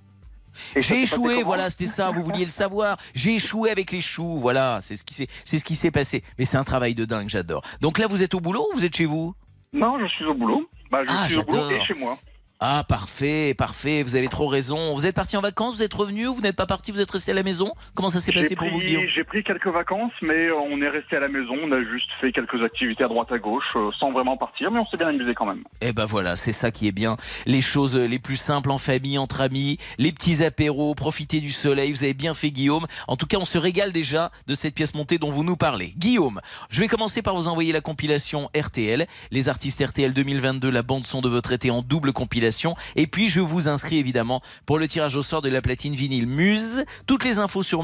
J'ai 0.77 1.03
échoué, 1.03 1.43
voilà, 1.43 1.71
c'était 1.71 1.87
ça, 1.87 2.11
vous 2.11 2.23
vouliez 2.23 2.45
le 2.45 2.51
savoir. 2.51 2.97
J'ai 3.15 3.37
échoué 3.37 3.71
avec 3.71 3.91
les 3.93 4.01
choux, 4.01 4.39
voilà, 4.39 4.81
c'est 4.83 4.97
ce 4.97 5.05
qui 5.05 5.77
s'est, 5.77 5.91
passé. 5.91 6.23
Mais 6.39 6.45
c'est 6.45 6.57
un 6.57 6.65
travail 6.65 6.95
de 6.95 7.05
dingue, 7.05 7.29
j'adore. 7.29 7.63
Donc 7.81 7.99
là, 7.99 8.07
vous 8.07 8.23
êtes 8.23 8.35
au 8.35 8.41
boulot 8.41 8.67
ou 8.73 8.77
vous 8.77 8.85
êtes 8.85 8.97
chez 8.97 9.07
vous? 9.07 9.35
Non, 9.73 9.99
je 10.01 10.07
suis 10.07 10.25
au 10.25 10.35
boulot. 10.35 10.69
Bah, 10.91 11.01
je 11.05 11.11
Ah, 11.11 11.29
suis 11.29 11.39
au 11.39 11.45
boulot 11.45 11.71
et 11.71 11.81
chez 11.85 11.95
moi. 11.95 12.19
Ah, 12.61 12.83
parfait, 12.89 13.55
parfait, 13.57 14.03
vous 14.03 14.17
avez 14.17 14.27
trop 14.27 14.49
raison. 14.49 14.93
Vous 14.97 15.07
êtes 15.07 15.15
parti 15.15 15.37
en 15.37 15.41
vacances, 15.41 15.77
vous 15.77 15.85
êtes 15.85 15.95
revenu, 15.95 16.27
ou 16.27 16.35
vous 16.35 16.41
n'êtes 16.41 16.57
pas 16.57 16.67
parti, 16.67 16.91
vous 16.91 17.01
êtes 17.01 17.09
resté 17.09 17.31
à 17.31 17.35
la 17.37 17.45
maison? 17.45 17.73
Comment 17.95 18.11
ça 18.11 18.19
s'est 18.19 18.33
passé 18.33 18.57
pour 18.57 18.69
vous, 18.69 18.81
Guillaume? 18.81 19.05
j'ai 19.15 19.23
pris 19.23 19.45
quelques 19.45 19.69
vacances, 19.69 20.11
mais 20.23 20.49
euh, 20.49 20.57
on 20.57 20.83
est 20.83 20.89
resté 20.89 21.15
à 21.15 21.21
la 21.21 21.29
maison. 21.29 21.55
On 21.63 21.71
a 21.71 21.81
juste 21.85 22.11
fait 22.21 22.33
quelques 22.33 22.61
activités 22.61 23.05
à 23.05 23.07
droite 23.07 23.31
à 23.31 23.39
gauche, 23.39 23.63
euh, 23.77 23.93
sans 24.01 24.11
vraiment 24.11 24.37
partir, 24.37 24.73
mais 24.73 24.81
on 24.81 24.87
s'est 24.87 24.97
bien 24.97 25.07
amusé 25.07 25.35
quand 25.35 25.47
même. 25.47 25.63
Eh 25.83 25.93
ben 25.93 26.05
voilà, 26.05 26.35
c'est 26.35 26.51
ça 26.51 26.73
qui 26.73 26.89
est 26.89 26.93
bien. 26.93 27.17
Les 27.47 27.63
choses 27.63 27.95
les 27.97 28.19
plus 28.19 28.35
simples 28.35 28.73
en 28.73 28.79
famille, 28.79 29.19
entre 29.19 29.41
amis, 29.41 29.79
les 29.99 30.11
petits 30.11 30.43
apéros, 30.43 30.97
profiter 30.97 31.39
du 31.39 31.53
soleil. 31.53 31.93
Vous 31.93 32.03
avez 32.03 32.15
bien 32.15 32.35
fait, 32.35 32.51
Guillaume. 32.51 32.89
En 33.07 33.15
tout 33.15 33.27
cas, 33.27 33.37
on 33.39 33.45
se 33.45 33.59
régale 33.59 33.93
déjà 33.93 34.33
de 34.49 34.57
cette 34.57 34.75
pièce 34.75 34.95
montée 34.95 35.19
dont 35.19 35.31
vous 35.31 35.45
nous 35.45 35.57
parlez. 35.57 35.93
Guillaume, 35.97 36.41
je 36.71 36.81
vais 36.81 36.89
commencer 36.89 37.23
par 37.23 37.37
vous 37.37 37.47
envoyer 37.47 37.73
la 37.73 37.83
compilation 37.83 38.51
RTL. 38.61 39.07
Les 39.31 39.49
artistes 39.49 39.81
RTL 39.81 40.13
2022, 40.13 40.71
la 40.71 40.83
bande 40.83 41.07
son 41.07 41.21
de 41.21 41.29
votre 41.29 41.53
été 41.53 41.71
en 41.71 41.83
double 41.83 42.13
compilation. 42.13 42.48
Et 42.97 43.07
puis 43.07 43.29
je 43.29 43.41
vous 43.41 43.69
inscris 43.69 43.99
évidemment 43.99 44.43
pour 44.67 44.79
le 44.79 44.89
tirage 44.89 45.17
au 45.17 45.23
sort 45.23 45.43
de 45.43 45.49
la 45.49 45.63
platine 45.63 45.95
vinyle 45.95 46.27
Muse. 46.27 46.85
Toutes 47.07 47.25
les 47.25 47.39
infos 47.39 47.63
sur 47.63 47.83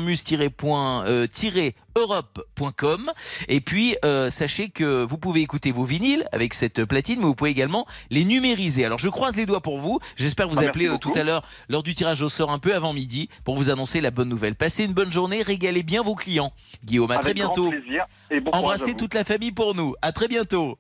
muse-europe.com. 1.97 3.11
Et 3.49 3.61
puis 3.61 3.97
euh, 4.05 4.30
sachez 4.30 4.68
que 4.68 5.05
vous 5.05 5.18
pouvez 5.18 5.40
écouter 5.40 5.72
vos 5.72 5.84
vinyles 5.84 6.24
avec 6.32 6.55
cette 6.55 6.84
platine, 6.84 7.18
mais 7.20 7.24
vous 7.26 7.34
pouvez 7.34 7.51
également 7.51 7.86
les 8.11 8.24
numériser. 8.24 8.84
Alors 8.84 8.99
je 8.99 9.09
croise 9.09 9.36
les 9.36 9.47
doigts 9.47 9.61
pour 9.61 9.78
vous. 9.80 9.99
J'espère 10.16 10.49
vous 10.49 10.59
Ah, 10.61 10.66
appeler 10.68 10.88
euh, 10.88 10.99
tout 10.99 11.12
à 11.14 11.22
l'heure 11.22 11.42
lors 11.68 11.82
du 11.82 11.95
tirage 11.95 12.22
au 12.22 12.28
sort 12.28 12.51
un 12.51 12.59
peu 12.59 12.74
avant 12.74 12.92
midi 12.92 13.28
pour 13.45 13.57
vous 13.57 13.70
annoncer 13.70 14.01
la 14.01 14.11
bonne 14.11 14.28
nouvelle. 14.28 14.55
Passez 14.55 14.84
une 14.84 14.92
bonne 14.92 15.12
journée, 15.12 15.42
régalez 15.42 15.82
bien 15.82 16.03
vos 16.03 16.14
clients. 16.14 16.53
Guillaume, 16.84 17.11
à 17.11 17.18
très 17.18 17.30
Avec 17.30 17.36
bientôt. 17.36 17.72
et 18.30 18.40
bon 18.40 18.51
Embrassez 18.53 18.95
toute 18.95 19.14
la 19.14 19.24
famille 19.24 19.53
pour 19.53 19.74
nous. 19.74 19.95
À 20.03 20.12
très 20.12 20.28
bientôt. 20.28 20.78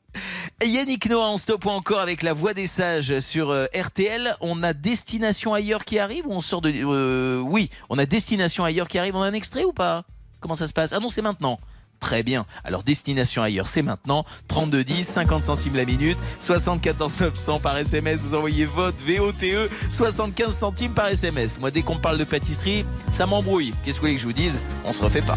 Yannick 0.64 1.08
Noah 1.10 1.26
en 1.26 1.36
stop 1.36 1.64
ou 1.66 1.70
encore 1.70 1.98
avec 2.00 2.22
la 2.22 2.32
voix 2.32 2.54
des 2.54 2.66
sages 2.66 3.18
sur 3.20 3.50
euh, 3.50 3.66
RTL. 3.74 4.36
On 4.40 4.62
a 4.62 4.72
Destination 4.72 5.54
ailleurs 5.54 5.84
qui 5.84 5.98
arrive 5.98 6.26
ou 6.26 6.32
on 6.32 6.40
sort 6.40 6.60
de. 6.60 6.72
euh, 6.74 7.38
oui, 7.40 7.70
on 7.90 7.98
a 7.98 8.06
Destination 8.06 8.64
ailleurs 8.64 8.88
qui 8.88 8.98
arrive. 8.98 9.16
On 9.16 9.22
a 9.22 9.26
un 9.26 9.32
extrait 9.32 9.64
ou 9.64 9.72
pas? 9.72 10.04
Comment 10.44 10.56
ça 10.56 10.68
se 10.68 10.74
passe? 10.74 10.92
Ah 10.92 11.00
non, 11.00 11.08
c'est 11.08 11.22
maintenant. 11.22 11.58
Très 12.00 12.22
bien. 12.22 12.44
Alors 12.64 12.82
Destination 12.82 13.40
ailleurs, 13.40 13.66
c'est 13.66 13.80
maintenant. 13.80 14.26
32 14.48 14.84
10, 14.84 15.08
50 15.08 15.42
centimes 15.42 15.74
la 15.74 15.86
minute, 15.86 16.18
74 16.38 17.18
900 17.18 17.60
par 17.60 17.78
SMS. 17.78 18.20
Vous 18.20 18.34
envoyez 18.34 18.66
vote 18.66 18.94
VOTE, 19.06 19.70
75 19.88 20.54
centimes 20.54 20.92
par 20.92 21.08
SMS. 21.08 21.58
Moi, 21.58 21.70
dès 21.70 21.80
qu'on 21.80 21.96
parle 21.96 22.18
de 22.18 22.24
pâtisserie, 22.24 22.84
ça 23.10 23.24
m'embrouille. 23.24 23.72
Qu'est-ce 23.82 23.96
que 23.96 24.00
vous 24.02 24.08
voulez 24.08 24.16
que 24.16 24.20
je 24.20 24.26
vous 24.26 24.34
dise? 24.34 24.58
On 24.84 24.92
se 24.92 25.02
refait 25.02 25.22
pas. 25.22 25.36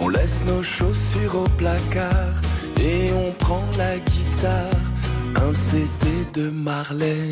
On 0.00 0.08
laisse 0.08 0.44
nos 0.44 0.64
chaussures 0.64 1.36
au 1.36 1.48
placard 1.50 2.34
et 2.80 3.12
on 3.12 3.30
prend 3.30 3.62
la 3.78 3.96
guitare. 3.96 4.80
Un 5.36 5.54
CD 5.54 5.86
de 6.34 6.50
Marley. 6.50 7.30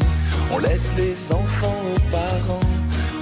On 0.53 0.59
laisse 0.59 0.93
les 0.97 1.33
enfants 1.33 1.83
aux 1.97 2.11
parents. 2.13 2.61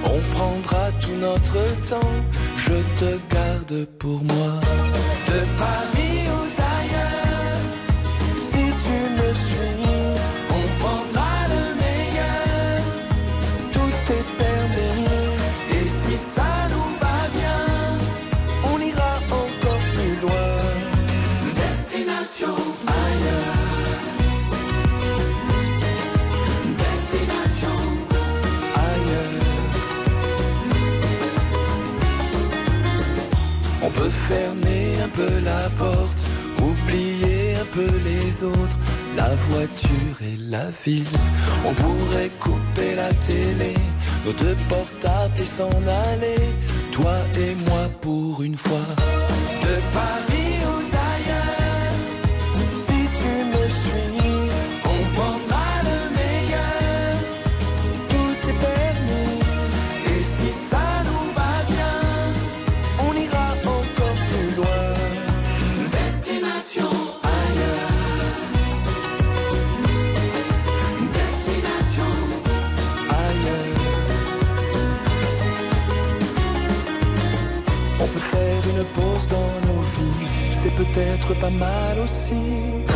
On 0.03 0.19
prendra 0.35 0.91
tout 1.01 1.15
notre 1.19 1.89
temps. 1.89 2.23
Je 2.65 2.75
te 2.99 3.33
garde 3.33 3.85
pour 3.99 4.23
moi. 4.23 4.59
Peut 33.95 34.09
fermer 34.09 34.85
un 35.03 35.09
peu 35.09 35.29
la 35.43 35.69
porte, 35.77 36.19
oublier 36.59 37.55
un 37.61 37.65
peu 37.65 37.89
les 38.03 38.43
autres, 38.43 38.77
la 39.15 39.33
voiture 39.35 40.17
et 40.21 40.37
la 40.37 40.65
ville. 40.85 41.17
On 41.65 41.73
pourrait 41.73 42.31
couper 42.39 42.95
la 42.95 43.13
télé, 43.13 43.73
nos 44.25 44.33
deux 44.33 44.57
portables 44.69 45.39
et 45.39 45.45
s'en 45.45 45.69
aller, 46.09 46.41
toi 46.91 47.15
et 47.37 47.55
moi 47.69 47.89
pour 48.01 48.41
une 48.41 48.57
fois. 48.57 48.87
De 49.61 49.75
Paris 49.93 50.42
peut-être 80.75 81.33
pas 81.39 81.49
mal 81.49 81.99
aussi. 82.03 82.92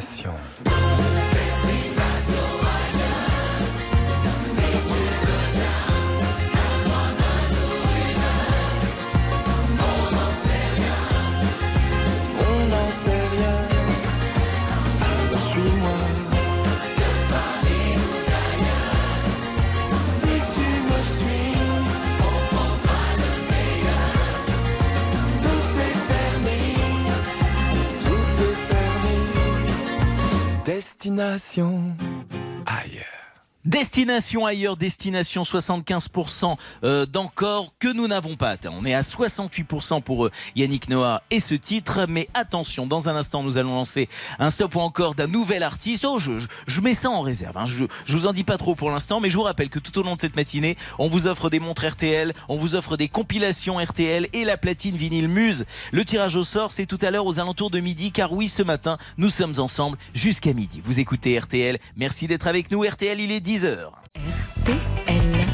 Destination. 0.00 0.49
Destination. 30.70 32.09
Destination 33.66 34.46
ailleurs, 34.46 34.78
destination 34.78 35.42
75% 35.42 36.56
euh, 36.82 37.04
d'encore 37.04 37.74
que 37.78 37.92
nous 37.92 38.08
n'avons 38.08 38.34
pas 38.34 38.48
atteint. 38.48 38.72
On 38.72 38.86
est 38.86 38.94
à 38.94 39.02
68% 39.02 40.00
pour 40.00 40.26
euh, 40.26 40.30
Yannick 40.56 40.88
Noah 40.88 41.22
et 41.30 41.40
ce 41.40 41.54
titre. 41.54 42.06
Mais 42.08 42.26
attention, 42.32 42.86
dans 42.86 43.10
un 43.10 43.16
instant, 43.16 43.42
nous 43.42 43.58
allons 43.58 43.74
lancer 43.74 44.08
un 44.38 44.48
stop 44.48 44.76
ou 44.76 44.80
encore 44.80 45.14
d'un 45.14 45.26
nouvel 45.26 45.62
artiste. 45.62 46.06
Oh, 46.08 46.18
je, 46.18 46.38
je, 46.38 46.46
je 46.66 46.80
mets 46.80 46.94
ça 46.94 47.10
en 47.10 47.20
réserve. 47.20 47.58
hein. 47.58 47.66
Je, 47.66 47.84
je 48.06 48.16
vous 48.16 48.26
en 48.26 48.32
dis 48.32 48.44
pas 48.44 48.56
trop 48.56 48.74
pour 48.74 48.90
l'instant, 48.90 49.20
mais 49.20 49.28
je 49.28 49.36
vous 49.36 49.42
rappelle 49.42 49.68
que 49.68 49.78
tout 49.78 49.98
au 49.98 50.02
long 50.02 50.14
de 50.16 50.20
cette 50.22 50.36
matinée, 50.36 50.78
on 50.98 51.08
vous 51.08 51.26
offre 51.26 51.50
des 51.50 51.60
montres 51.60 51.86
RTL, 51.86 52.32
on 52.48 52.56
vous 52.56 52.74
offre 52.74 52.96
des 52.96 53.08
compilations 53.08 53.76
RTL 53.78 54.26
et 54.32 54.44
la 54.44 54.56
platine 54.56 54.96
vinyle 54.96 55.28
Muse. 55.28 55.66
Le 55.92 56.06
tirage 56.06 56.34
au 56.34 56.44
sort, 56.44 56.72
c'est 56.72 56.86
tout 56.86 56.98
à 57.02 57.10
l'heure 57.10 57.26
aux 57.26 57.38
alentours 57.40 57.70
de 57.70 57.80
midi, 57.80 58.10
car 58.10 58.32
oui, 58.32 58.48
ce 58.48 58.62
matin, 58.62 58.96
nous 59.18 59.28
sommes 59.28 59.58
ensemble 59.58 59.98
jusqu'à 60.14 60.54
midi. 60.54 60.80
Vous 60.82 60.98
écoutez 60.98 61.38
RTL. 61.38 61.78
Merci 61.96 62.26
d'être 62.26 62.46
avec 62.46 62.70
nous. 62.70 62.82
RTL, 62.84 63.20
il 63.20 63.30
est 63.32 63.40
10h. 63.50 63.90
RTL. 64.14 65.46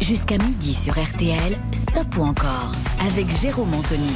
Jusqu'à 0.00 0.36
midi 0.38 0.74
sur 0.74 0.94
RTL, 0.94 1.56
stop 1.70 2.16
ou 2.18 2.22
encore 2.22 2.72
avec 3.06 3.30
Jérôme 3.40 3.72
Anthony. 3.72 4.12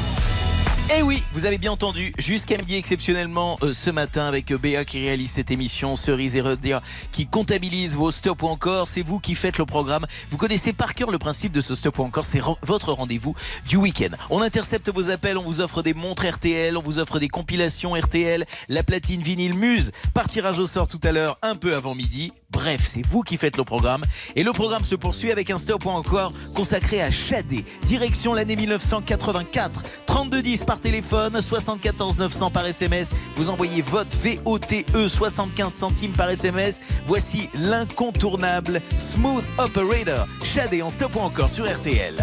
Eh 0.88 1.02
oui, 1.02 1.24
vous 1.32 1.46
avez 1.46 1.58
bien 1.58 1.72
entendu, 1.72 2.14
jusqu'à 2.16 2.56
midi 2.56 2.76
exceptionnellement 2.76 3.58
euh, 3.62 3.72
ce 3.72 3.90
matin 3.90 4.26
avec 4.26 4.52
euh, 4.52 4.56
Béa 4.56 4.84
qui 4.84 5.00
réalise 5.00 5.32
cette 5.32 5.50
émission, 5.50 5.96
Cerise 5.96 6.36
et 6.36 6.40
Rodia 6.40 6.80
qui 7.10 7.26
comptabilise 7.26 7.96
vos 7.96 8.12
stops 8.12 8.40
ou 8.44 8.46
encore, 8.46 8.86
c'est 8.86 9.02
vous 9.02 9.18
qui 9.18 9.34
faites 9.34 9.58
le 9.58 9.66
programme. 9.66 10.06
Vous 10.30 10.36
connaissez 10.36 10.72
par 10.72 10.94
cœur 10.94 11.10
le 11.10 11.18
principe 11.18 11.50
de 11.50 11.60
ce 11.60 11.74
stop 11.74 11.98
ou 11.98 12.04
encore, 12.04 12.24
c'est 12.24 12.40
votre 12.62 12.92
rendez-vous 12.92 13.34
du 13.66 13.76
week-end. 13.76 14.14
On 14.30 14.40
intercepte 14.40 14.88
vos 14.88 15.10
appels, 15.10 15.38
on 15.38 15.42
vous 15.42 15.60
offre 15.60 15.82
des 15.82 15.92
montres 15.92 16.24
RTL, 16.24 16.76
on 16.76 16.82
vous 16.82 17.00
offre 17.00 17.18
des 17.18 17.28
compilations 17.28 17.94
RTL, 17.94 18.46
la 18.68 18.84
platine 18.84 19.20
vinyle 19.20 19.54
Muse, 19.54 19.90
par 20.14 20.28
tirage 20.28 20.60
au 20.60 20.66
sort 20.66 20.86
tout 20.86 21.00
à 21.02 21.10
l'heure, 21.10 21.36
un 21.42 21.56
peu 21.56 21.74
avant 21.74 21.96
midi. 21.96 22.32
Bref, 22.50 22.82
c'est 22.86 23.04
vous 23.06 23.22
qui 23.22 23.36
faites 23.36 23.56
le 23.56 23.64
programme. 23.64 24.02
Et 24.34 24.42
le 24.42 24.52
programme 24.52 24.84
se 24.84 24.94
poursuit 24.94 25.32
avec 25.32 25.50
un 25.50 25.58
stop 25.58 25.86
encore 25.86 26.32
consacré 26.54 27.02
à 27.02 27.10
Chadé. 27.10 27.64
Direction 27.84 28.34
l'année 28.34 28.56
1984. 28.56 29.82
3210 30.06 30.64
par 30.64 30.80
téléphone, 30.80 31.40
74 31.40 32.18
900 32.18 32.50
par 32.50 32.66
SMS. 32.66 33.12
Vous 33.36 33.48
envoyez 33.48 33.82
vote 33.82 34.14
VOTE 34.14 35.08
75 35.08 35.72
centimes 35.72 36.12
par 36.12 36.30
SMS. 36.30 36.80
Voici 37.06 37.48
l'incontournable 37.54 38.80
Smooth 38.96 39.44
Operator. 39.58 40.26
Chadé 40.44 40.82
en 40.82 40.90
stop 40.90 41.16
encore 41.16 41.50
sur 41.50 41.70
RTL. 41.70 42.14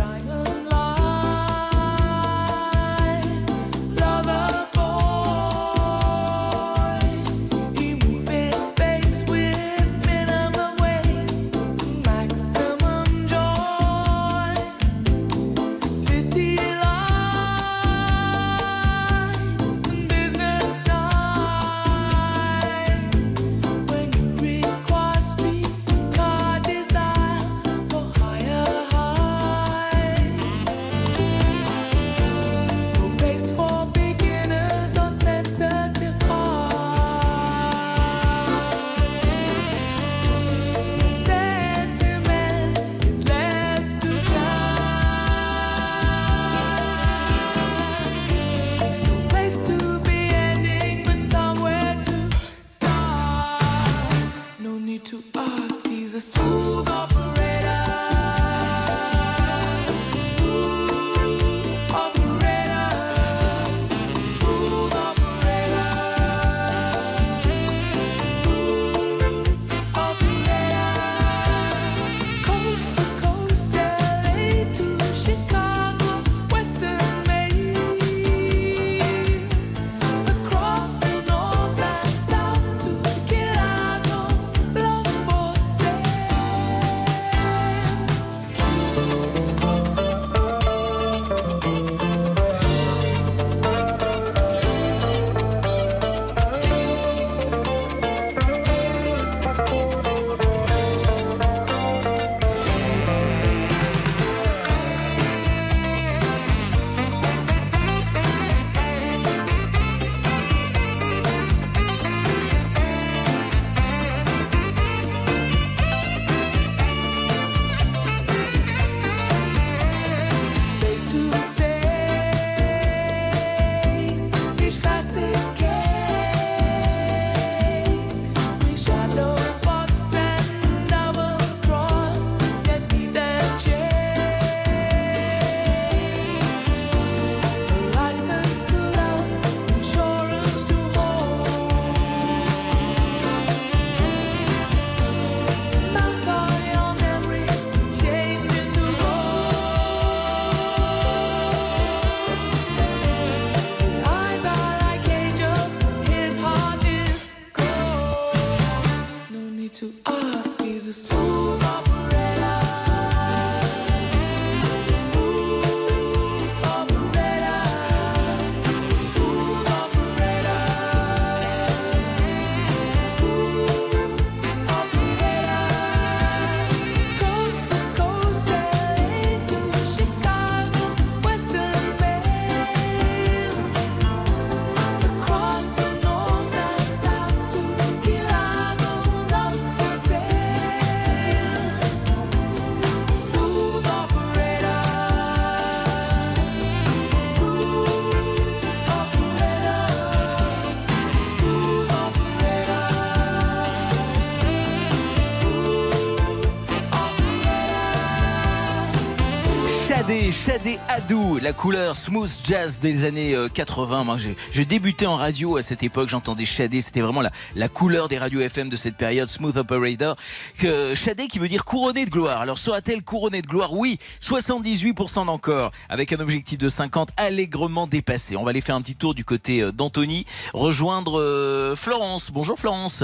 Shadé, 210.13 210.31
Shadé 210.31 210.79
Adou, 210.89 211.39
la 211.41 211.53
couleur 211.53 211.95
smooth 211.95 212.29
jazz 212.43 212.77
des 212.79 213.03
années 213.03 213.33
euh, 213.35 213.47
80. 213.49 214.03
Moi, 214.03 214.17
j'ai- 214.19 214.35
je 214.51 214.61
débutais 214.61 215.07
en 215.07 215.15
radio 215.15 215.57
à 215.57 215.63
cette 215.63 215.81
époque, 215.81 216.09
j'entendais 216.09 216.45
Shadé, 216.45 216.81
c'était 216.81 217.01
vraiment 217.01 217.21
la, 217.21 217.31
la 217.55 217.67
couleur 217.67 218.09
des 218.09 218.19
radios 218.19 218.41
FM 218.41 218.69
de 218.69 218.75
cette 218.75 218.95
période, 218.95 219.27
Smooth 219.27 219.57
Operator. 219.57 220.15
Que, 220.59 220.93
Shadé 220.93 221.27
qui 221.27 221.39
veut 221.39 221.47
dire 221.47 221.65
couronné 221.65 222.05
de 222.05 222.11
gloire. 222.11 222.41
Alors 222.41 222.59
sera-t-elle 222.59 223.01
couronnée 223.01 223.41
de 223.41 223.47
gloire? 223.47 223.73
Oui, 223.73 223.97
78% 224.21 225.25
d'encore, 225.25 225.71
avec 225.89 226.13
un 226.13 226.19
objectif 226.19 226.59
de 226.59 226.67
50 226.67 227.09
allègrement 227.17 227.87
dépassé. 227.87 228.35
On 228.35 228.43
va 228.43 228.51
aller 228.51 228.61
faire 228.61 228.75
un 228.75 228.81
petit 228.83 228.95
tour 228.95 229.15
du 229.15 229.25
côté 229.25 229.61
euh, 229.61 229.71
d'Anthony, 229.71 230.25
rejoindre 230.53 231.19
euh, 231.19 231.75
Florence. 231.75 232.29
Bonjour 232.31 232.59
Florence. 232.59 233.03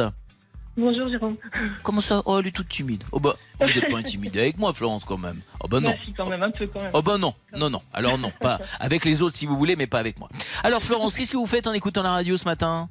Bonjour 0.77 1.09
Jérôme. 1.09 1.35
Comment 1.83 1.99
ça? 2.01 2.21
Oh, 2.25 2.39
elle 2.39 2.47
est 2.47 2.51
toute 2.51 2.69
timide. 2.69 3.03
Oh 3.11 3.19
bah, 3.19 3.35
vous 3.59 3.65
n'êtes 3.65 3.89
pas 3.89 3.97
intimidée 3.97 4.39
avec 4.39 4.57
moi 4.57 4.71
Florence 4.71 5.03
quand 5.03 5.17
même. 5.17 5.41
Oh 5.61 5.67
bah 5.67 5.81
non. 5.81 5.89
Merci 5.89 6.13
quand 6.15 6.27
même, 6.29 6.41
un 6.41 6.51
peu 6.51 6.67
quand 6.67 6.79
même. 6.81 6.91
Oh 6.93 7.01
bah 7.01 7.17
non, 7.17 7.33
non, 7.57 7.69
non. 7.69 7.81
Alors 7.93 8.17
non, 8.17 8.31
pas 8.39 8.59
avec 8.79 9.03
les 9.03 9.21
autres 9.21 9.35
si 9.35 9.45
vous 9.45 9.57
voulez, 9.57 9.75
mais 9.75 9.87
pas 9.87 9.99
avec 9.99 10.19
moi. 10.19 10.29
Alors 10.63 10.81
Florence, 10.81 11.17
qu'est-ce 11.17 11.31
que 11.31 11.37
vous 11.37 11.45
faites 11.47 11.67
en 11.67 11.73
écoutant 11.73 12.01
la 12.03 12.11
radio 12.11 12.37
ce 12.37 12.45
matin? 12.45 12.87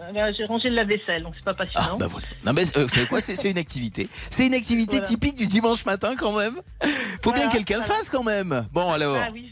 Euh, 0.00 0.12
bah, 0.12 0.32
J'ai 0.32 0.44
rangé 0.44 0.68
le 0.68 0.76
lave-vaisselle, 0.76 1.24
donc 1.24 1.34
c'est 1.36 1.44
pas 1.44 1.50
Ah 1.58 1.64
passionnant. 1.64 1.96
bah 1.98 2.06
voilà. 2.06 2.26
Non 2.46 2.52
mais 2.52 2.62
euh, 2.76 2.82
vous 2.82 2.88
savez 2.88 3.06
quoi? 3.08 3.20
C'est 3.20 3.50
une 3.50 3.58
activité. 3.58 4.08
C'est 4.30 4.46
une 4.46 4.54
activité 4.54 4.92
Voilà. 4.98 5.06
typique 5.06 5.34
du 5.36 5.46
dimanche 5.48 5.84
matin 5.84 6.14
quand 6.16 6.36
même. 6.36 6.54
Faut 7.24 7.32
bien 7.32 7.48
que 7.48 7.52
quelqu'un 7.54 7.78
le 7.78 7.84
voilà. 7.84 7.98
fasse 7.98 8.10
quand 8.10 8.22
même. 8.22 8.68
Bon 8.72 8.92
alors, 8.92 9.16
Ah 9.16 9.30
oui, 9.32 9.50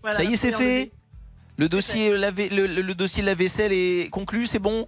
voilà. 0.00 0.16
Ça 0.16 0.24
y 0.24 0.32
est, 0.32 0.36
c'est 0.36 0.52
fait. 0.52 0.90
Le 1.56 1.68
dossier, 1.68 2.10
le, 2.10 2.66
le- 2.66 2.82
le 2.82 2.94
dossier 2.94 3.22
de 3.22 3.26
la 3.26 3.34
vaisselle 3.34 3.72
est 3.72 4.08
conclu, 4.10 4.46
c'est 4.46 4.58
bon? 4.60 4.86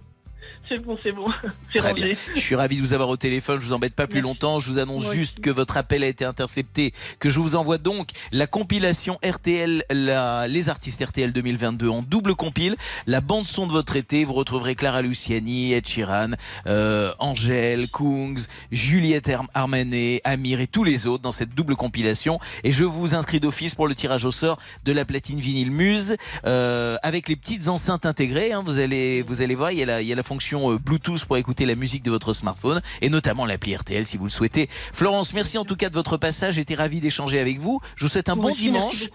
C'est 0.71 0.77
bon, 0.79 0.97
c'est 1.03 1.11
bon. 1.11 1.25
Très 1.75 1.93
bien. 1.93 2.05
rangé. 2.05 2.17
Je 2.33 2.39
suis 2.39 2.55
ravi 2.55 2.77
de 2.77 2.81
vous 2.81 2.93
avoir 2.93 3.09
au 3.09 3.17
téléphone. 3.17 3.59
Je 3.59 3.65
vous 3.65 3.73
embête 3.73 3.93
pas 3.93 4.07
plus 4.07 4.21
Merci. 4.21 4.29
longtemps. 4.29 4.59
Je 4.59 4.69
vous 4.69 4.79
annonce 4.79 5.03
Moi 5.03 5.13
juste 5.15 5.33
aussi. 5.33 5.41
que 5.41 5.49
votre 5.49 5.75
appel 5.75 6.01
a 6.01 6.07
été 6.07 6.23
intercepté, 6.23 6.93
que 7.19 7.27
je 7.27 7.41
vous 7.41 7.55
envoie 7.55 7.77
donc 7.77 8.11
la 8.31 8.47
compilation 8.47 9.19
RTL, 9.21 9.83
la- 9.89 10.47
les 10.47 10.69
artistes 10.69 11.03
RTL 11.03 11.33
2022 11.33 11.89
en 11.89 12.01
double 12.03 12.35
compile, 12.35 12.77
la 13.05 13.19
bande 13.19 13.47
son 13.47 13.67
de 13.67 13.73
votre 13.73 13.97
été. 13.97 14.23
Vous 14.23 14.31
retrouverez 14.33 14.75
Clara 14.75 15.01
Luciani, 15.01 15.73
Ed 15.73 15.85
Sheeran, 15.87 16.31
euh, 16.67 17.11
Angèle, 17.19 17.89
Kungs, 17.91 18.45
Juliette 18.71 19.27
Arm- 19.27 19.47
Armanet, 19.53 20.21
Amir 20.23 20.61
et 20.61 20.67
tous 20.67 20.85
les 20.85 21.05
autres 21.05 21.23
dans 21.23 21.31
cette 21.31 21.53
double 21.53 21.75
compilation. 21.75 22.39
Et 22.63 22.71
je 22.71 22.85
vous 22.85 23.13
inscris 23.13 23.41
d'office 23.41 23.75
pour 23.75 23.87
le 23.89 23.95
tirage 23.95 24.23
au 24.23 24.31
sort 24.31 24.57
de 24.85 24.93
la 24.93 25.03
platine 25.03 25.39
vinyle 25.41 25.71
Muse 25.71 26.15
euh, 26.45 26.95
avec 27.03 27.27
les 27.27 27.35
petites 27.35 27.67
enceintes 27.67 28.05
intégrées. 28.05 28.53
hein. 28.53 28.63
vous 28.65 28.79
allez, 28.79 29.21
vous 29.21 29.41
allez 29.41 29.55
voir, 29.55 29.71
il 29.73 29.79
y 29.79 29.83
a 29.83 29.85
la, 29.85 30.01
il 30.01 30.07
y 30.07 30.13
a 30.13 30.15
la 30.15 30.23
fonction 30.23 30.60
euh, 30.69 30.77
Bluetooth 30.77 31.25
pour 31.25 31.37
écouter 31.37 31.65
la 31.65 31.75
musique 31.75 32.03
de 32.03 32.11
votre 32.11 32.33
smartphone 32.33 32.81
et 33.01 33.09
notamment 33.09 33.45
l'appli 33.45 33.75
RTL 33.75 34.05
si 34.05 34.17
vous 34.17 34.25
le 34.25 34.29
souhaitez. 34.29 34.69
Florence, 34.93 35.33
merci 35.33 35.57
en 35.57 35.65
tout 35.65 35.75
cas 35.75 35.89
de 35.89 35.95
votre 35.95 36.17
passage. 36.17 36.55
J'étais 36.55 36.75
ravi 36.75 36.99
d'échanger 36.99 37.39
avec 37.39 37.59
vous. 37.59 37.81
Je 37.95 38.05
vous 38.05 38.09
souhaite 38.09 38.29
un 38.29 38.35
bon 38.35 38.53
dimanche. 38.53 39.09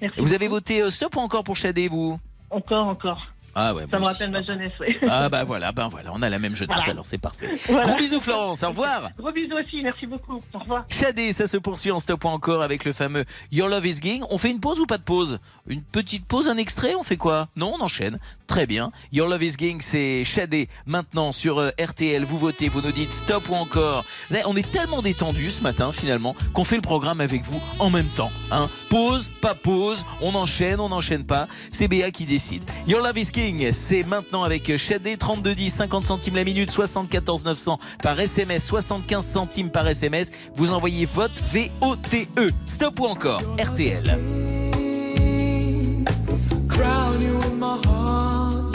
Merci 0.00 0.20
Vous 0.20 0.32
avez 0.32 0.48
voté 0.48 0.82
euh, 0.82 0.90
stop 0.90 1.16
ou 1.16 1.20
encore 1.20 1.44
pour 1.44 1.56
Shadé, 1.56 1.88
vous? 1.88 2.18
Encore, 2.50 2.86
encore. 2.88 3.20
Ah 3.54 3.74
ouais. 3.74 3.84
Ça 3.90 3.98
me 3.98 4.04
rappelle 4.04 4.30
ma 4.30 4.42
jeunesse, 4.42 4.72
oui. 4.80 4.96
Ah 5.08 5.28
bah 5.28 5.44
voilà, 5.44 5.72
ben 5.72 5.88
voilà, 5.88 6.10
on 6.14 6.22
a 6.22 6.28
la 6.28 6.38
même 6.38 6.54
jeunesse 6.54 6.76
Voilà. 6.76 6.92
alors 6.92 7.06
c'est 7.06 7.18
parfait. 7.18 7.48
Voilà. 7.68 7.84
Gros 7.86 7.96
bisous 7.96 8.20
Florence, 8.20 8.62
au 8.62 8.68
revoir. 8.68 9.10
Gros 9.18 9.32
bisous 9.32 9.54
aussi, 9.54 9.82
merci 9.82 10.06
beaucoup. 10.06 10.40
Au 10.54 10.58
revoir. 10.58 10.84
Shadé, 10.88 11.32
ça 11.32 11.46
se 11.46 11.56
poursuit 11.56 11.90
en 11.90 12.00
stop 12.00 12.24
ou 12.24 12.28
encore 12.28 12.62
avec 12.62 12.84
le 12.84 12.92
fameux 12.92 13.24
Your 13.52 13.68
Love 13.68 13.86
is 13.86 14.00
King. 14.00 14.22
On 14.30 14.38
fait 14.38 14.50
une 14.50 14.60
pause 14.60 14.80
ou 14.80 14.86
pas 14.86 14.98
de 14.98 15.02
pause? 15.02 15.38
Une 15.66 15.82
petite 15.82 16.26
pause, 16.26 16.48
un 16.48 16.56
extrait, 16.56 16.94
on 16.94 17.02
fait 17.02 17.16
quoi? 17.16 17.48
Non, 17.56 17.74
on 17.78 17.82
enchaîne. 17.82 18.18
Très 18.46 18.66
bien. 18.66 18.90
Your 19.12 19.28
Love 19.28 19.42
is 19.42 19.56
King, 19.56 19.80
c'est 19.80 20.24
Shadé. 20.24 20.68
Maintenant 20.86 21.32
sur 21.32 21.58
euh, 21.58 21.70
RTL, 21.80 22.24
vous 22.24 22.38
votez, 22.38 22.68
vous 22.68 22.80
nous 22.80 22.92
dites 22.92 23.12
stop 23.12 23.48
ou 23.48 23.54
encore. 23.54 24.04
Là, 24.30 24.40
On 24.46 24.56
est 24.56 24.70
tellement 24.70 25.02
détendu 25.02 25.50
ce 25.50 25.62
matin 25.62 25.92
finalement 25.92 26.34
qu'on 26.52 26.64
fait 26.64 26.76
le 26.76 26.82
programme 26.82 27.20
avec 27.20 27.42
vous 27.44 27.60
en 27.78 27.90
même 27.90 28.08
temps. 28.08 28.32
Hein 28.50 28.68
pause, 28.88 29.30
pas 29.40 29.54
pause, 29.54 30.04
on 30.20 30.34
enchaîne, 30.34 30.80
on 30.80 30.88
n'enchaîne 30.88 31.24
pas. 31.24 31.46
C'est 31.70 31.86
Béa 31.88 32.10
qui 32.10 32.26
décide. 32.26 32.62
Your 32.86 33.02
Love 33.02 33.18
is 33.18 33.30
King, 33.30 33.39
c'est 33.72 34.02
maintenant 34.06 34.42
avec 34.42 34.76
Shadé 34.76 35.16
3210, 35.16 35.70
50 35.70 36.06
centimes 36.06 36.36
la 36.36 36.44
minute, 36.44 36.70
74 36.70 37.44
900 37.44 37.78
par 38.02 38.20
SMS, 38.20 38.66
75 38.66 39.24
centimes 39.24 39.70
par 39.70 39.88
SMS. 39.88 40.30
Vous 40.54 40.72
envoyez 40.74 41.06
vote 41.06 41.32
V-O-T-E. 41.50 42.50
Stop 42.66 43.00
ou 43.00 43.06
encore? 43.06 43.40
RTL. 43.58 44.18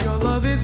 Your 0.01 0.19
love 0.19 0.45
is 0.45 0.63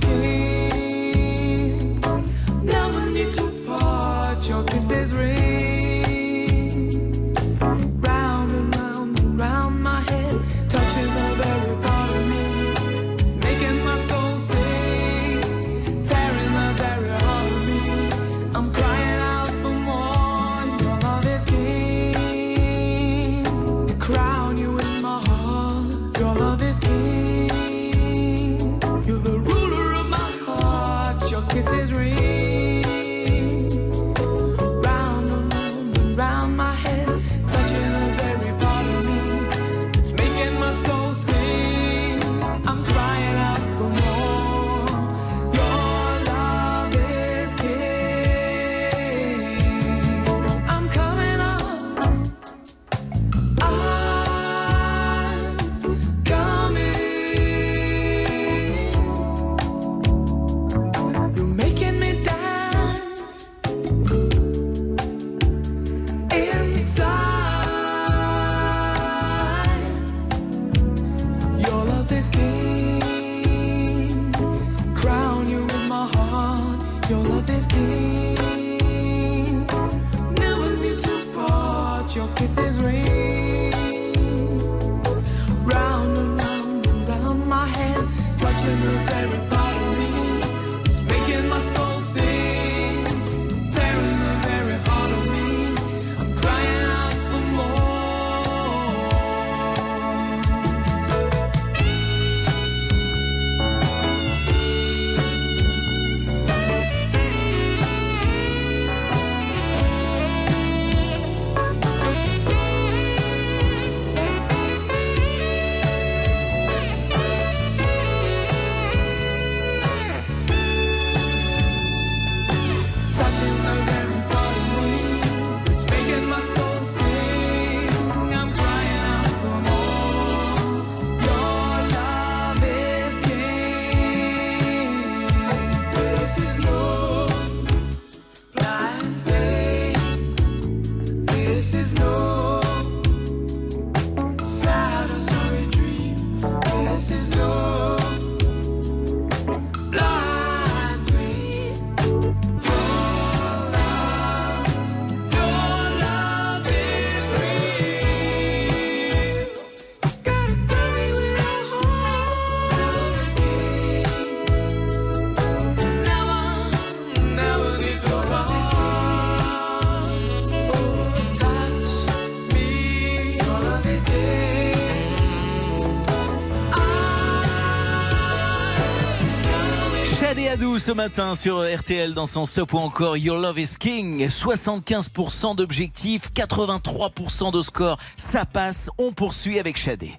ce 180.81 180.91
matin 180.91 181.35
sur 181.35 181.61
RTL 181.61 182.15
dans 182.15 182.25
son 182.25 182.47
stop 182.47 182.73
ou 182.73 182.79
encore 182.79 183.15
Your 183.15 183.37
Love 183.37 183.59
is 183.59 183.75
King. 183.79 184.25
75% 184.27 185.55
d'objectifs, 185.55 186.31
83% 186.33 187.53
de 187.53 187.61
score. 187.61 187.99
Ça 188.17 188.45
passe, 188.45 188.89
on 188.97 189.11
poursuit 189.11 189.59
avec 189.59 189.77
Shadé. 189.77 190.13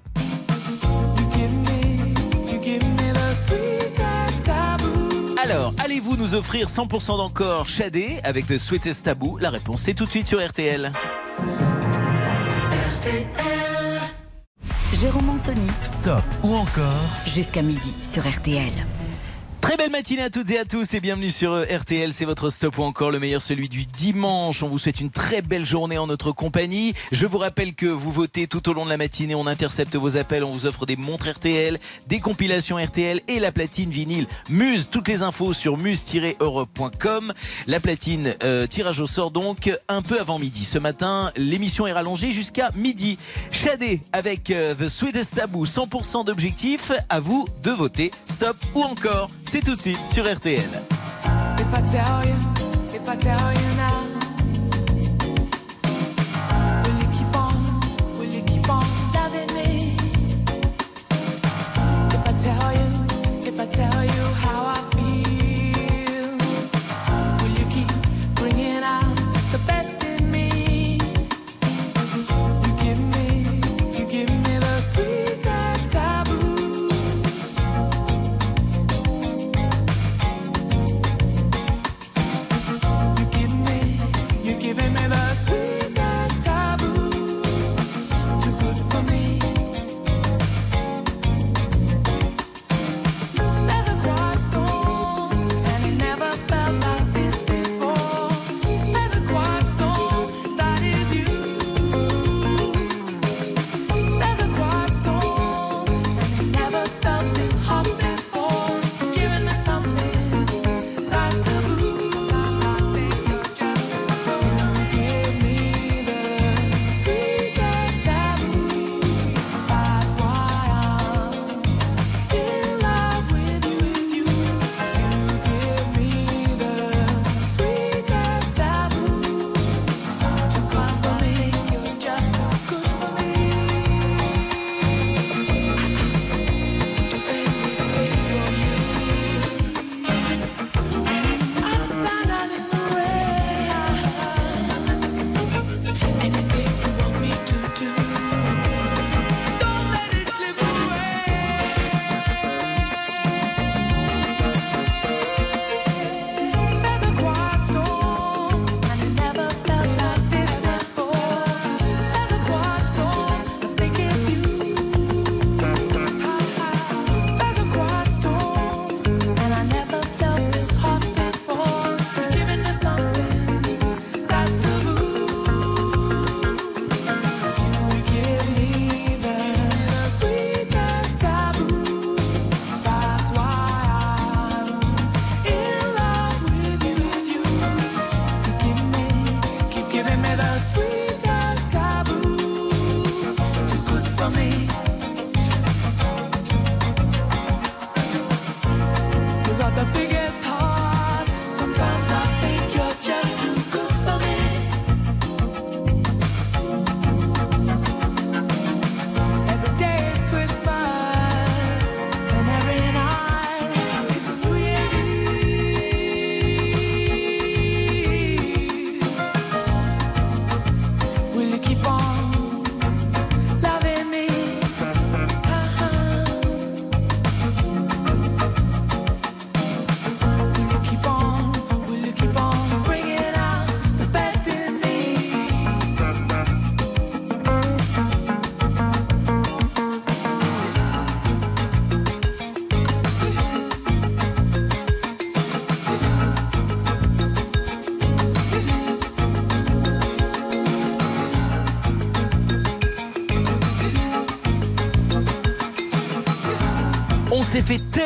Alors, 5.43 5.75
allez-vous 5.83 6.17
nous 6.17 6.35
offrir 6.35 6.69
100% 6.69 7.17
d'encore 7.17 7.69
Shadé 7.69 8.21
avec 8.23 8.49
le 8.49 8.61
Sweetest 8.61 9.05
Taboo? 9.05 9.39
La 9.39 9.51
réponse 9.51 9.83
c'est 9.83 9.95
tout 9.95 10.05
de 10.05 10.11
suite 10.11 10.29
sur 10.29 10.47
RTL. 10.47 10.93
Jérôme 15.01 15.29
Anthony, 15.29 15.67
Stop 15.83 16.23
ou 16.45 16.55
encore 16.55 17.11
jusqu'à 17.27 17.63
midi 17.63 17.93
sur 18.05 18.23
RTL. 18.25 18.73
Très 19.73 19.85
belle 19.85 19.91
matinée 19.91 20.21
à 20.21 20.29
toutes 20.29 20.51
et 20.51 20.59
à 20.59 20.67
tous 20.67 20.93
et 20.93 21.01
bienvenue 21.01 21.31
sur 21.31 21.53
euh, 21.53 21.65
RTL, 21.65 22.13
c'est 22.13 22.27
votre 22.27 22.51
stop 22.51 22.77
ou 22.77 22.83
encore 22.83 23.11
le 23.11 23.19
meilleur, 23.19 23.41
celui 23.41 23.71
du 23.71 23.87
dimanche. 23.87 24.63
On 24.63 24.69
vous 24.69 24.79
souhaite 24.79 25.01
une 25.01 25.09
très 25.09 25.41
belle 25.41 25.65
journée 25.65 25.97
en 25.97 26.07
notre 26.07 26.31
compagnie. 26.31 26.93
Je 27.11 27.25
vous 27.25 27.39
rappelle 27.39 27.75
que 27.75 27.87
vous 27.87 28.11
votez 28.13 28.47
tout 28.49 28.69
au 28.69 28.75
long 28.75 28.85
de 28.85 28.91
la 28.91 28.99
matinée, 28.99 29.35
on 29.35 29.47
intercepte 29.47 29.97
vos 29.97 30.19
appels, 30.19 30.45
on 30.45 30.53
vous 30.53 30.67
offre 30.67 30.85
des 30.85 30.97
montres 30.97 31.27
RTL, 31.27 31.79
des 32.07 32.21
compilations 32.21 32.77
RTL 32.77 33.23
et 33.29 33.41
la 33.41 33.51
platine 33.51 33.89
vinyle 33.89 34.27
Muse. 34.51 34.89
Toutes 34.91 35.09
les 35.09 35.23
infos 35.23 35.55
sur 35.55 35.79
muse-europe.com. 35.79 37.33
La 37.67 37.81
platine, 37.81 38.35
euh, 38.45 38.67
tirage 38.67 39.01
au 39.01 39.07
sort 39.07 39.31
donc 39.31 39.71
un 39.89 40.03
peu 40.03 40.21
avant 40.21 40.39
midi. 40.39 40.67
Ce 40.67 40.79
matin, 40.79 41.33
l'émission 41.35 41.87
est 41.87 41.93
rallongée 41.93 42.31
jusqu'à 42.31 42.69
midi. 42.77 43.17
Shadé 43.51 44.03
avec 44.13 44.51
euh, 44.51 44.75
The 44.75 44.91
Sweetest 44.91 45.37
Taboo, 45.37 45.65
100% 45.65 46.27
d'objectifs. 46.27 46.93
À 47.09 47.21
vous 47.21 47.49
de 47.63 47.71
voter 47.71 48.11
stop 48.27 48.59
ou 48.75 48.83
encore. 48.83 49.31
Tout 49.65 49.77
de 49.77 49.81
suite 49.81 49.99
sur 50.11 50.25
RTL. 50.25 50.69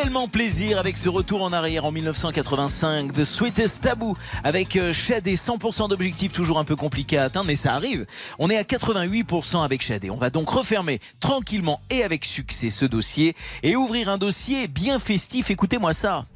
Tellement 0.02 0.28
plaisir 0.28 0.78
avec 0.78 0.98
ce 0.98 1.08
retour 1.08 1.42
en 1.42 1.52
arrière 1.54 1.86
en 1.86 1.90
1985 1.90 3.14
The 3.14 3.24
Sweetest 3.24 3.82
Taboo 3.82 4.14
avec 4.44 4.76
euh, 4.76 4.92
Shadé 4.92 5.36
100% 5.36 5.88
d'objectifs 5.88 6.32
toujours 6.32 6.58
un 6.58 6.64
peu 6.64 6.76
compliqué 6.76 7.16
à 7.16 7.24
atteindre 7.24 7.46
mais 7.46 7.56
ça 7.56 7.72
arrive. 7.72 8.04
On 8.38 8.50
est 8.50 8.58
à 8.58 8.62
88% 8.62 9.64
avec 9.64 9.82
Shadé. 9.82 10.10
On 10.10 10.18
va 10.18 10.28
donc 10.28 10.50
refermer 10.50 11.00
tranquillement 11.18 11.80
et 11.88 12.02
avec 12.02 12.26
succès 12.26 12.68
ce 12.68 12.84
dossier 12.84 13.34
et 13.62 13.74
ouvrir 13.74 14.10
un 14.10 14.18
dossier 14.18 14.68
bien 14.68 14.98
festif. 14.98 15.50
Écoutez-moi 15.50 15.94
ça. 15.94 16.26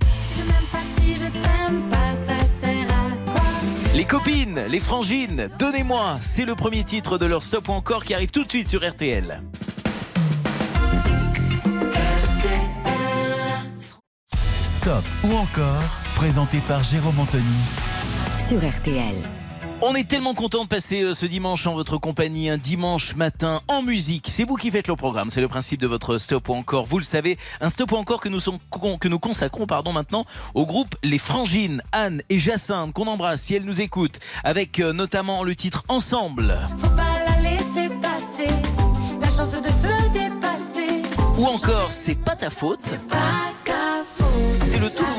Les 3.95 4.05
copines, 4.05 4.65
les 4.69 4.81
frangines, 4.81 5.51
donnez-moi, 5.59 6.19
c'est 6.23 6.47
le 6.47 6.55
premier 6.55 6.85
titre 6.85 7.19
de 7.19 7.27
leur 7.27 7.43
stop 7.43 7.69
ou 7.69 7.73
encore 7.73 8.05
qui 8.05 8.15
arrive 8.15 8.31
tout 8.31 8.45
de 8.45 8.51
suite 8.51 8.71
sur 8.71 8.89
RTL. 8.89 9.43
Stop 14.81 15.05
ou 15.25 15.35
encore, 15.35 15.83
présenté 16.15 16.63
par 16.63 16.83
Jérôme 16.83 17.21
Anthony 17.21 17.45
sur 18.49 18.67
RTL. 18.67 19.29
On 19.83 19.95
est 19.95 20.09
tellement 20.09 20.33
content 20.33 20.65
de 20.65 20.69
passer 20.69 21.03
euh, 21.03 21.13
ce 21.13 21.27
dimanche 21.27 21.67
en 21.67 21.75
votre 21.75 21.99
compagnie, 21.99 22.49
un 22.49 22.57
dimanche 22.57 23.15
matin 23.15 23.61
en 23.69 23.83
musique. 23.83 24.29
C'est 24.31 24.45
vous 24.45 24.57
qui 24.57 24.71
faites 24.71 24.89
le 24.89 24.97
programme, 24.97 25.29
c'est 25.29 25.43
le 25.43 25.49
principe 25.49 25.81
de 25.83 25.87
votre 25.87 26.17
stop 26.17 26.49
ou 26.49 26.55
encore. 26.55 26.87
Vous 26.87 26.97
le 26.97 27.05
savez, 27.05 27.37
un 27.61 27.69
stop 27.69 27.93
ou 27.93 27.97
encore 27.97 28.21
que 28.21 28.31
nous, 28.31 28.41
sommes, 28.41 28.59
que 28.99 29.09
nous 29.09 29.19
consacrons 29.19 29.67
pardon, 29.67 29.93
maintenant 29.93 30.25
au 30.55 30.65
groupe 30.65 30.95
Les 31.03 31.19
Frangines, 31.19 31.83
Anne 31.93 32.23
et 32.31 32.39
Jacinthe, 32.39 32.95
qu'on 32.95 33.07
embrasse 33.07 33.43
si 33.43 33.55
elles 33.55 33.67
nous 33.67 33.83
écoutent, 33.83 34.19
avec 34.45 34.81
euh, 34.81 34.95
notamment 34.95 35.43
le 35.43 35.55
titre 35.55 35.85
Ensemble. 35.89 36.59
Faut 36.79 36.89
pas 36.89 37.19
la 37.27 37.43
laisser 37.43 37.95
passer, 38.01 38.49
la 39.21 39.29
chance 39.29 39.53
de 39.53 39.69
se 39.69 40.09
dépasser. 40.15 41.03
Ou 41.39 41.45
encore 41.45 41.93
C'est 41.93 42.15
pas 42.15 42.35
ta 42.35 42.49
faute. 42.49 42.97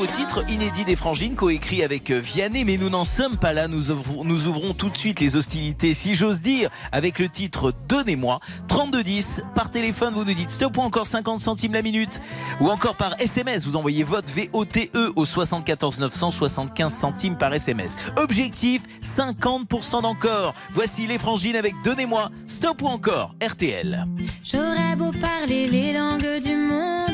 Nouveau 0.02 0.14
titre 0.14 0.44
inédit 0.50 0.84
des 0.84 0.96
Frangines, 0.96 1.36
coécrit 1.36 1.84
avec 1.84 2.10
euh, 2.10 2.20
Vianney, 2.20 2.66
mais 2.66 2.78
nous 2.78 2.90
n'en 2.90 3.06
sommes 3.06 3.38
pas 3.38 3.54
là. 3.54 3.68
Nous 3.68 3.92
ouvrons, 3.92 4.24
nous 4.24 4.48
ouvrons 4.48 4.74
tout 4.74 4.90
de 4.90 4.98
suite 4.98 5.20
les 5.20 5.36
hostilités, 5.36 5.94
si 5.94 6.16
j'ose 6.16 6.42
dire, 6.42 6.72
avec 6.92 7.20
le 7.20 7.30
titre 7.30 7.72
Donnez-moi. 7.88 8.40
3210, 8.68 9.42
par 9.54 9.70
téléphone, 9.70 10.16
vous 10.16 10.26
nous 10.26 10.34
dites 10.34 10.50
stop 10.50 10.76
ou 10.78 10.82
encore 10.82 11.06
50 11.06 11.40
centimes 11.40 11.74
la 11.74 11.84
minute. 11.84 12.20
Ou 12.62 12.70
encore 12.70 12.96
par 12.96 13.22
SMS, 13.22 13.68
vous 13.68 13.76
envoyez 13.76 14.04
votre 14.04 14.34
VOTE 14.34 14.90
au 15.16 15.24
74 15.24 16.00
900, 16.00 16.32
75 16.32 16.92
centimes 16.92 17.38
par 17.38 17.54
SMS. 17.54 17.96
Objectif, 18.18 18.82
50% 19.04 20.02
d'encore. 20.02 20.56
Voici 20.74 21.06
les 21.06 21.20
Frangines 21.20 21.56
avec 21.56 21.76
Donnez-moi, 21.84 22.32
stop 22.48 22.82
ou 22.82 22.88
encore, 22.88 23.36
RTL. 23.40 24.08
J'aurais 24.44 24.96
beau 24.96 25.12
parler 25.12 25.68
les 25.68 25.94
langues 25.94 26.42
du 26.44 26.56
monde. 26.56 27.11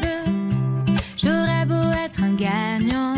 Un 2.20 2.34
gagnant. 2.36 3.16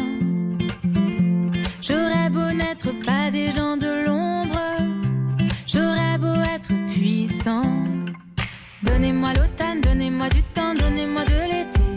J'aurais 1.79 2.29
beau 2.31 2.51
n'être 2.51 2.91
pas 3.05 3.29
des 3.31 3.51
gens 3.51 3.77
de 3.77 4.05
l'ombre. 4.05 4.59
J'aurais 5.67 6.17
beau 6.17 6.33
être 6.55 6.67
puissant. 6.91 7.61
Donnez-moi 8.83 9.29
l'automne, 9.35 9.79
donnez-moi 9.81 10.27
du 10.29 10.41
temps, 10.41 10.73
donnez-moi 10.73 11.23
de 11.23 11.39
l'été. 11.51 11.87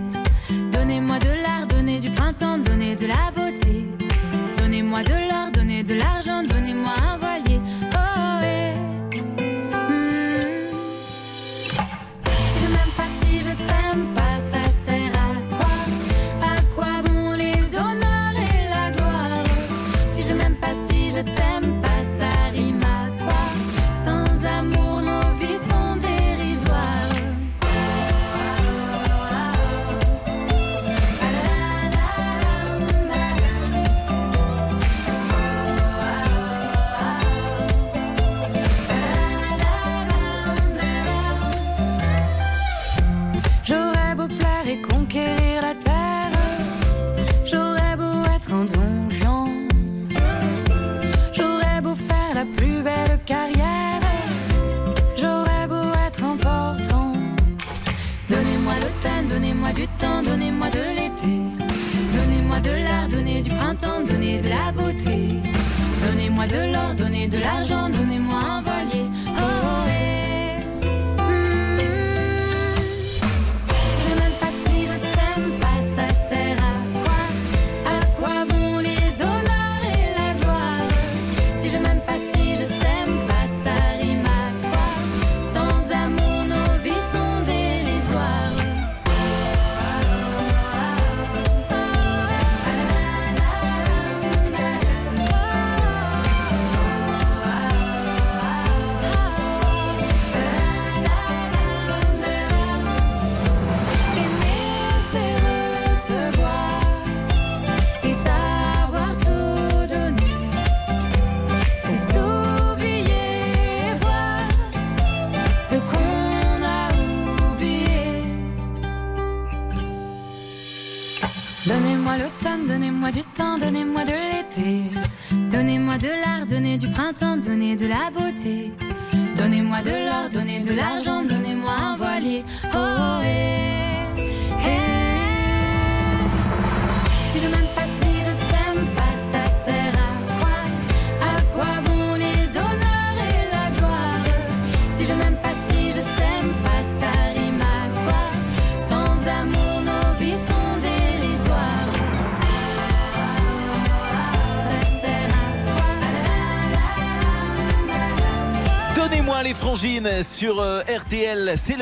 Donnez-moi 0.70 1.18
de 1.18 1.42
l'art, 1.42 1.66
donnez 1.66 1.98
du 1.98 2.10
printemps, 2.10 2.58
donnez 2.58 2.94
de 2.94 3.06
la 3.06 3.30
beauté. 3.34 3.86
Donnez-moi 4.58 5.02
de 5.02 5.28
l'or, 5.28 5.50
donnez 5.52 5.82
de 5.82 5.94
l'argent, 5.94 6.42
donnez-moi 6.42 6.92
un 7.08 7.16
voilier. 7.16 7.31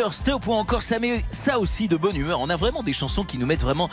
Stop 0.08 0.46
ou 0.46 0.52
encore 0.52 0.82
ça 0.82 0.98
met 0.98 1.22
ça 1.30 1.58
aussi 1.58 1.86
de 1.86 1.96
bonne 1.96 2.16
humeur. 2.16 2.40
On 2.40 2.48
a 2.48 2.56
vraiment 2.56 2.82
des 2.82 2.94
chansons 2.94 3.22
qui 3.22 3.36
nous 3.36 3.44
mettent 3.44 3.60
vraiment, 3.60 3.90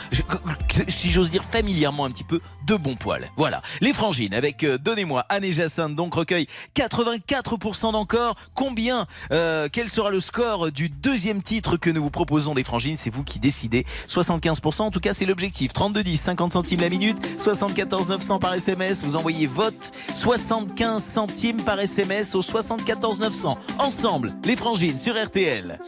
si 0.88 1.10
j'ose 1.10 1.30
dire 1.30 1.44
familièrement 1.44 2.06
un 2.06 2.10
petit 2.10 2.24
peu, 2.24 2.40
de 2.68 2.76
bon 2.76 2.96
poil. 2.96 3.30
Voilà, 3.36 3.62
les 3.80 3.94
frangines 3.94 4.34
avec 4.34 4.62
euh, 4.62 4.76
Donnez-moi 4.76 5.24
Anne 5.30 5.42
et 5.42 5.52
Jacinthe 5.52 5.94
donc 5.94 6.14
recueille 6.14 6.46
84% 6.76 7.92
d'encore. 7.92 8.36
Combien 8.54 9.06
euh, 9.32 9.68
Quel 9.72 9.88
sera 9.88 10.10
le 10.10 10.20
score 10.20 10.70
du 10.70 10.90
deuxième 10.90 11.40
titre 11.40 11.78
que 11.78 11.88
nous 11.88 12.02
vous 12.02 12.10
proposons 12.10 12.52
des 12.52 12.64
frangines? 12.64 12.98
C'est 12.98 13.08
vous 13.08 13.24
qui 13.24 13.38
décidez. 13.38 13.86
75% 14.08 14.82
en 14.82 14.90
tout 14.90 15.00
cas 15.00 15.14
c'est 15.14 15.24
l'objectif. 15.24 15.72
32 15.72 16.02
10, 16.02 16.16
50 16.18 16.52
centimes 16.52 16.80
la 16.80 16.90
minute, 16.90 17.16
74 17.38 18.08
900 18.08 18.38
par 18.38 18.52
SMS. 18.52 19.02
Vous 19.02 19.16
envoyez 19.16 19.46
vote 19.46 19.92
75 20.14 21.02
centimes 21.02 21.62
par 21.62 21.80
SMS 21.80 22.34
au 22.34 22.42
74 22.42 23.18
900. 23.18 23.58
Ensemble, 23.78 24.34
les 24.44 24.56
frangines 24.56 24.98
sur 24.98 25.14
RTL. 25.14 25.78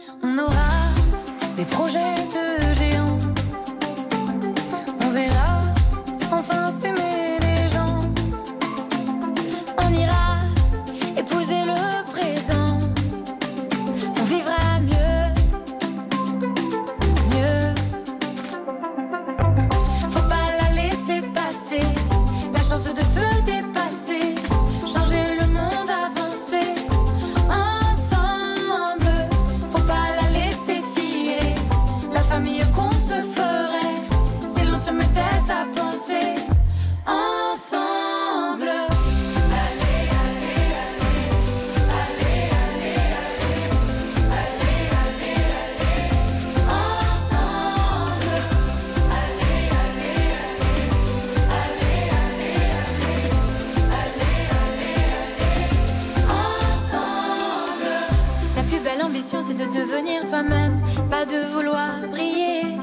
De 59.53 59.65
devenir 59.65 60.23
soi-même, 60.23 60.81
pas 61.09 61.25
de 61.25 61.37
vouloir 61.53 61.89
briller. 62.09 62.77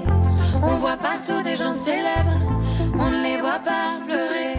On 0.63 0.77
voit 0.77 0.97
partout 0.97 1.41
des 1.43 1.57
gens 1.57 1.73
célèbres, 1.73 2.39
on 2.99 3.11
ne 3.11 3.23
les 3.23 3.41
voit 3.41 3.61
pas 3.61 4.01
pleurer. 4.07 4.55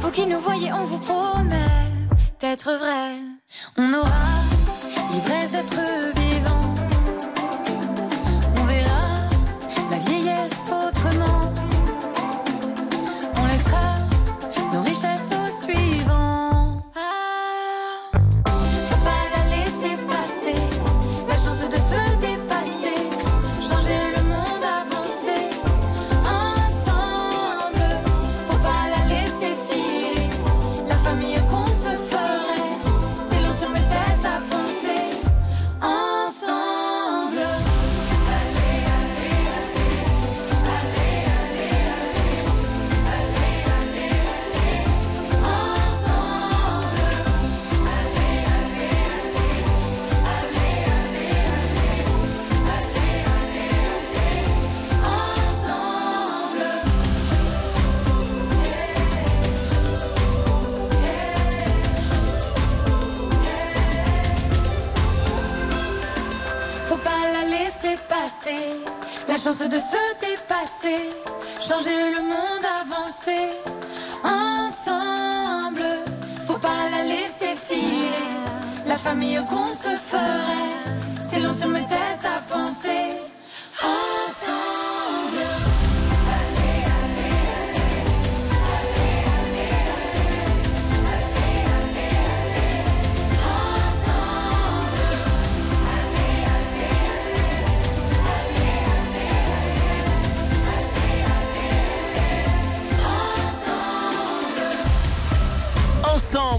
Vous 0.00 0.10
qui 0.10 0.26
nous 0.26 0.40
voyez, 0.40 0.72
on 0.72 0.84
vous 0.84 0.98
promet 0.98 1.90
d'être 2.40 2.72
vrai. 2.74 3.14
On 3.76 3.92
aura 3.94 4.26
l'ivresse 5.12 5.50
d'être 5.52 5.80
vivant. 6.16 6.25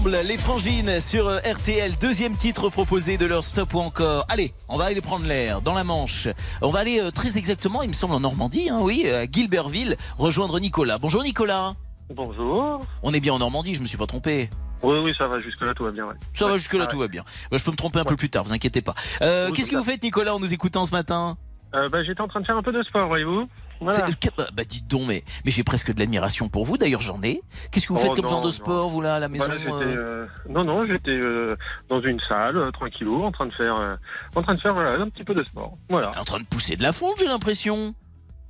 Ensemble. 0.08 0.26
Les 0.26 0.38
frangines 0.38 1.00
sur 1.00 1.28
euh, 1.28 1.38
RTL, 1.40 1.92
deuxième 2.00 2.36
titre 2.36 2.68
proposé 2.70 3.18
de 3.18 3.26
leur 3.26 3.44
stop 3.44 3.74
ou 3.74 3.78
encore. 3.78 4.24
Allez, 4.28 4.52
on 4.68 4.76
va 4.76 4.86
aller 4.86 5.00
prendre 5.00 5.26
l'air 5.26 5.60
dans 5.60 5.74
la 5.74 5.84
Manche. 5.84 6.28
On 6.62 6.68
va 6.70 6.80
aller 6.80 7.00
euh, 7.00 7.10
très 7.10 7.38
exactement, 7.38 7.82
il 7.82 7.88
me 7.88 7.94
semble, 7.94 8.14
en 8.14 8.20
Normandie, 8.20 8.70
hein, 8.70 8.78
oui, 8.80 9.08
à 9.10 9.24
Gilbertville, 9.30 9.96
rejoindre 10.18 10.58
Nicolas. 10.60 10.98
Bonjour 10.98 11.22
Nicolas. 11.22 11.74
Bonjour. 12.14 12.84
On 13.02 13.12
est 13.12 13.20
bien 13.20 13.34
en 13.34 13.38
Normandie, 13.38 13.74
je 13.74 13.80
me 13.80 13.86
suis 13.86 13.98
pas 13.98 14.06
trompé. 14.06 14.48
Oui, 14.82 14.98
oui, 15.02 15.12
ça 15.18 15.26
va, 15.26 15.40
jusque-là, 15.40 15.74
tout 15.74 15.84
va 15.84 15.90
bien. 15.90 16.06
Ouais. 16.06 16.14
Ça 16.34 16.46
va 16.46 16.56
jusque 16.56 16.74
là, 16.74 16.84
Ah 16.86 16.90
tout 16.90 16.98
va 16.98 17.08
bien. 17.08 17.24
Je 17.52 17.62
peux 17.62 17.70
me 17.72 17.76
tromper 17.76 17.98
un 17.98 18.04
peu 18.04 18.16
plus 18.16 18.30
tard, 18.30 18.44
vous 18.44 18.52
inquiétez 18.52 18.80
pas. 18.80 18.94
Euh, 19.22 19.46
Oui, 19.48 19.52
Qu'est-ce 19.52 19.70
que 19.70 19.76
vous 19.76 19.84
faites 19.84 20.02
Nicolas 20.02 20.34
en 20.34 20.40
nous 20.40 20.52
écoutant 20.52 20.86
ce 20.86 20.92
matin? 20.92 21.36
Euh, 21.74 21.88
bah, 21.88 22.02
J'étais 22.04 22.20
en 22.20 22.28
train 22.28 22.40
de 22.40 22.46
faire 22.46 22.56
un 22.56 22.62
peu 22.62 22.72
de 22.72 22.82
sport, 22.82 23.08
voyez-vous. 23.08 23.46
Voilà. 23.80 24.04
Bah, 24.36 24.46
bah, 24.52 24.64
dites 24.64 24.86
donc, 24.88 25.02
mais, 25.08 25.24
mais 25.44 25.50
j'ai 25.50 25.64
presque 25.64 25.92
de 25.92 25.98
l'admiration 26.00 26.48
pour 26.48 26.64
vous. 26.64 26.76
D'ailleurs, 26.78 27.00
j'en 27.00 27.22
ai. 27.22 27.40
Qu'est-ce 27.70 27.86
que 27.86 27.92
vous 27.92 27.98
Oh, 27.98 28.02
faites 28.02 28.14
comme 28.14 28.24
non, 28.24 28.30
genre 28.30 28.40
de 28.42 28.46
non. 28.46 28.52
sport, 28.52 28.88
vous 28.88 29.00
là, 29.00 29.16
à 29.16 29.18
la 29.18 29.28
maison 29.28 29.44
Voilà, 29.46 29.60
j'étais, 29.60 29.72
euh 29.72 29.86
euh, 29.86 30.26
Non, 30.48 30.64
non, 30.64 30.86
j'étais 30.86 31.10
euh, 31.10 31.56
dans 31.88 32.00
une 32.00 32.20
salle, 32.28 32.56
euh, 32.56 32.70
tranquillou, 32.70 33.22
en 33.24 33.32
train 33.32 33.46
de 33.46 33.52
faire, 33.52 33.78
euh, 33.78 33.96
en 34.34 34.42
train 34.42 34.54
de 34.54 34.60
faire 34.60 34.74
voilà, 34.74 34.92
un 35.02 35.08
petit 35.08 35.24
peu 35.24 35.34
de 35.34 35.42
sport. 35.42 35.72
Voilà. 35.88 36.10
En 36.18 36.24
train 36.24 36.40
de 36.40 36.44
pousser 36.46 36.76
de 36.76 36.82
la 36.82 36.92
fonte, 36.92 37.14
j'ai 37.18 37.26
l'impression. 37.26 37.94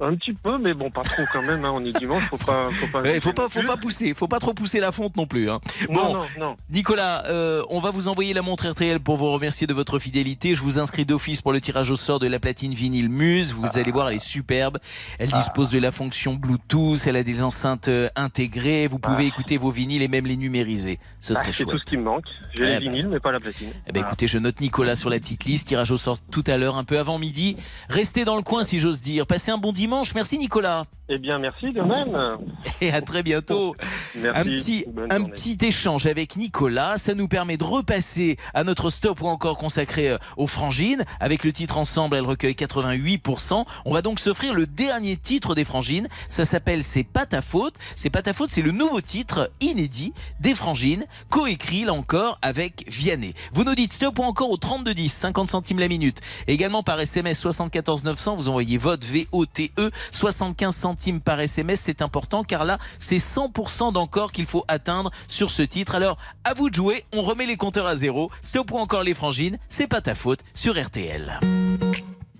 Un 0.00 0.14
petit 0.14 0.32
peu, 0.32 0.58
mais 0.58 0.74
bon, 0.74 0.90
pas 0.92 1.02
trop 1.02 1.24
quand 1.32 1.42
même. 1.42 1.64
Hein, 1.64 1.72
on 1.74 1.84
est 1.84 1.92
dimanche, 1.98 2.22
faut 2.30 2.36
pas, 2.36 2.70
faut 2.70 2.86
pas. 2.86 3.02
Ouais, 3.02 3.20
faut 3.20 3.32
pas, 3.32 3.48
faut 3.48 3.64
pas 3.64 3.76
pousser, 3.76 4.14
faut 4.14 4.28
pas 4.28 4.38
trop 4.38 4.54
pousser 4.54 4.78
la 4.78 4.92
fonte 4.92 5.16
non 5.16 5.26
plus. 5.26 5.50
Hein. 5.50 5.60
Bon, 5.88 6.14
non, 6.14 6.24
non. 6.38 6.56
Nicolas, 6.70 7.24
euh, 7.26 7.62
on 7.68 7.80
va 7.80 7.90
vous 7.90 8.06
envoyer 8.06 8.32
la 8.32 8.42
montre 8.42 8.68
RTL 8.68 9.00
pour 9.00 9.16
vous 9.16 9.30
remercier 9.32 9.66
de 9.66 9.74
votre 9.74 9.98
fidélité. 9.98 10.54
Je 10.54 10.60
vous 10.62 10.78
inscris 10.78 11.04
d'office 11.04 11.42
pour 11.42 11.52
le 11.52 11.60
tirage 11.60 11.90
au 11.90 11.96
sort 11.96 12.20
de 12.20 12.28
la 12.28 12.38
platine 12.38 12.74
vinyle 12.74 13.08
Muse. 13.08 13.52
Vous 13.52 13.66
allez 13.74 13.90
voir, 13.90 14.08
elle 14.10 14.16
est 14.16 14.24
superbe. 14.24 14.78
Elle 15.18 15.30
dispose 15.32 15.68
de 15.70 15.80
la 15.80 15.90
fonction 15.90 16.34
Bluetooth. 16.34 17.04
Elle 17.08 17.16
a 17.16 17.24
des 17.24 17.42
enceintes 17.42 17.88
euh, 17.88 18.08
intégrées. 18.14 18.86
Vous 18.86 19.00
pouvez 19.00 19.26
écouter 19.26 19.56
vos 19.58 19.70
vinyles 19.72 20.02
et 20.02 20.08
même 20.08 20.26
les 20.26 20.36
numériser. 20.36 21.00
Ce 21.20 21.32
Ah, 21.32 21.36
serait 21.40 21.46
c'est 21.46 21.64
chouette. 21.64 21.70
tout 21.70 21.78
ce 21.80 21.84
qui 21.84 21.96
me 21.96 22.04
manque. 22.04 22.24
J'ai 22.56 22.62
Eh 22.62 22.66
les 22.66 22.72
ben. 22.74 22.80
vinyles, 22.92 23.08
mais 23.08 23.18
pas 23.18 23.32
la 23.32 23.40
platine. 23.40 23.70
Eh 23.88 23.90
ben, 23.92 24.04
écoutez, 24.06 24.28
je 24.28 24.38
note 24.38 24.60
Nicolas 24.60 24.94
sur 24.94 25.10
la 25.10 25.18
petite 25.18 25.44
liste. 25.44 25.66
Tirage 25.66 25.90
au 25.90 25.96
sort 25.96 26.18
tout 26.30 26.44
à 26.46 26.56
l'heure, 26.56 26.76
un 26.76 26.84
peu 26.84 27.00
avant 27.00 27.18
midi. 27.18 27.56
Restez 27.88 28.24
dans 28.24 28.36
le 28.36 28.42
coin 28.42 28.62
si 28.62 28.78
j'ose 28.78 29.00
dire. 29.02 29.26
Passez 29.26 29.50
un 29.50 29.58
bon 29.58 29.72
dimanche. 29.72 29.87
Merci 30.14 30.38
Nicolas. 30.38 30.84
Eh 31.10 31.16
bien, 31.18 31.38
merci 31.38 31.72
de 31.72 31.80
même. 31.80 32.38
Et 32.82 32.90
à 32.92 33.00
très 33.00 33.22
bientôt. 33.22 33.74
Merci. 34.14 34.38
Un 34.38 34.44
petit, 34.44 34.84
Bonne 34.88 35.10
un 35.10 35.16
journée. 35.16 35.32
petit 35.32 35.56
échange 35.62 36.06
avec 36.06 36.36
Nicolas, 36.36 36.98
ça 36.98 37.14
nous 37.14 37.28
permet 37.28 37.56
de 37.56 37.64
repasser 37.64 38.36
à 38.52 38.62
notre 38.62 38.90
stop 38.90 39.22
ou 39.22 39.26
encore 39.26 39.56
consacré 39.56 40.10
euh, 40.10 40.18
aux 40.36 40.46
frangines. 40.46 41.04
Avec 41.18 41.44
le 41.44 41.52
titre 41.52 41.78
ensemble, 41.78 42.16
elle 42.16 42.26
recueille 42.26 42.52
88%. 42.52 43.64
On 43.86 43.94
va 43.94 44.02
donc 44.02 44.20
s'offrir 44.20 44.52
le 44.52 44.66
dernier 44.66 45.16
titre 45.16 45.54
des 45.54 45.64
frangines. 45.64 46.08
Ça 46.28 46.44
s'appelle 46.44 46.84
C'est 46.84 47.04
pas 47.04 47.24
ta 47.24 47.40
faute. 47.40 47.74
C'est 47.96 48.10
pas 48.10 48.20
ta 48.20 48.34
faute, 48.34 48.50
c'est 48.50 48.60
le 48.62 48.72
nouveau 48.72 49.00
titre 49.00 49.50
inédit 49.62 50.12
des 50.40 50.54
frangines, 50.54 51.06
coécrit 51.30 51.84
là 51.84 51.94
encore 51.94 52.38
avec 52.42 52.84
Vianney. 52.86 53.32
Vous 53.52 53.64
nous 53.64 53.74
dites 53.74 53.94
stop 53.94 54.18
ou 54.18 54.22
encore 54.24 54.50
au 54.50 54.58
3210, 54.58 55.10
50 55.10 55.50
centimes 55.50 55.78
la 55.78 55.88
minute. 55.88 56.20
Également 56.48 56.82
par 56.82 57.00
SMS 57.00 57.38
74 57.40 58.04
900, 58.04 58.36
vous 58.36 58.48
envoyez 58.50 58.76
vote 58.76 59.04
V-O-T-E, 59.04 59.77
75 60.12 60.74
centimes 60.74 61.20
par 61.20 61.40
SMS. 61.40 61.80
C'est 61.80 62.02
important 62.02 62.44
car 62.44 62.64
là, 62.64 62.78
c'est 62.98 63.18
100% 63.18 63.92
d'encore 63.92 64.32
qu'il 64.32 64.46
faut 64.46 64.64
atteindre 64.68 65.10
sur 65.28 65.50
ce 65.50 65.62
titre. 65.62 65.94
Alors, 65.94 66.18
à 66.44 66.54
vous 66.54 66.70
de 66.70 66.74
jouer. 66.74 67.04
On 67.14 67.22
remet 67.22 67.46
les 67.46 67.56
compteurs 67.56 67.86
à 67.86 67.96
zéro. 67.96 68.30
Stop 68.42 68.72
ou 68.72 68.78
encore 68.78 69.02
les 69.02 69.14
frangines. 69.14 69.58
C'est 69.68 69.86
pas 69.86 70.00
ta 70.00 70.14
faute 70.14 70.40
sur 70.54 70.80
RTL. 70.80 71.40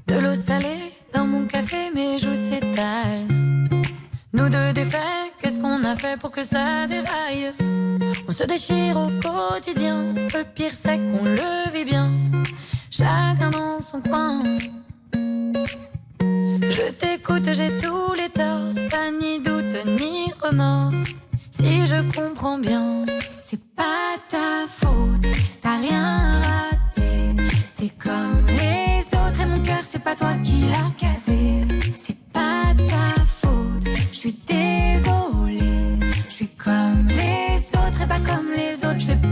De 0.07 0.14
l'eau 0.14 0.34
salée 0.34 0.93
dans 1.12 1.26
mon 1.26 1.47
café, 1.47 1.91
mes 1.95 2.18
joues 2.18 2.34
s'étalent. 2.34 3.26
Nous 4.32 4.49
deux 4.49 4.72
défaits, 4.72 5.32
qu'est-ce 5.41 5.59
qu'on 5.59 5.82
a 5.84 5.97
fait 5.97 6.18
pour 6.18 6.30
que 6.30 6.45
ça 6.45 6.86
déraille? 6.86 7.53
On 8.28 8.32
se 8.32 8.45
déchire 8.45 8.97
au 8.97 9.09
quotidien, 9.20 10.14
le 10.14 10.45
pire 10.45 10.72
c'est 10.74 10.99
qu'on 10.99 11.24
le 11.24 11.72
vit 11.72 11.84
bien. 11.84 12.12
Chacun 12.91 13.51
dans 13.51 13.80
son 13.80 14.01
coin. 14.01 14.43
Je 16.79 16.93
t'écoute, 16.93 17.49
j'ai 17.53 17.76
tous 17.79 18.14
les 18.14 18.29
torts, 18.29 18.72
pas 18.89 19.11
ni 19.11 19.41
doute 19.41 19.85
ni 19.85 20.33
remords. 20.41 20.93
Si 21.51 21.85
je 21.87 21.97
comprends 22.16 22.57
bien, 22.57 23.05
c'est 23.43 23.61
pas 23.74 24.14
ta 24.29 24.68
faute, 24.68 25.26
t'as 25.61 25.79
rien 25.79 26.41
raté. 26.41 27.35
T'es 27.74 27.89
comme 27.99 28.47
les 28.47 29.01
autres 29.12 29.41
et 29.43 29.47
mon 29.47 29.61
cœur, 29.61 29.81
c'est 29.83 29.99
pas 29.99 30.14
toi 30.14 30.35
qui 30.45 30.66
l'as 30.70 30.93
cassé. 30.97 31.66
C'est 31.99 32.18
pas 32.33 32.72
ta 32.76 33.24
faute, 33.26 33.89
je 34.12 34.16
suis 34.16 34.37
désolée. 34.47 35.99
Je 36.29 36.33
suis 36.33 36.49
comme 36.49 37.09
les 37.09 37.57
autres 37.76 38.03
et 38.03 38.07
pas 38.07 38.20
comme 38.20 38.53
les 38.55 38.85
autres, 38.85 39.01
je 39.01 39.28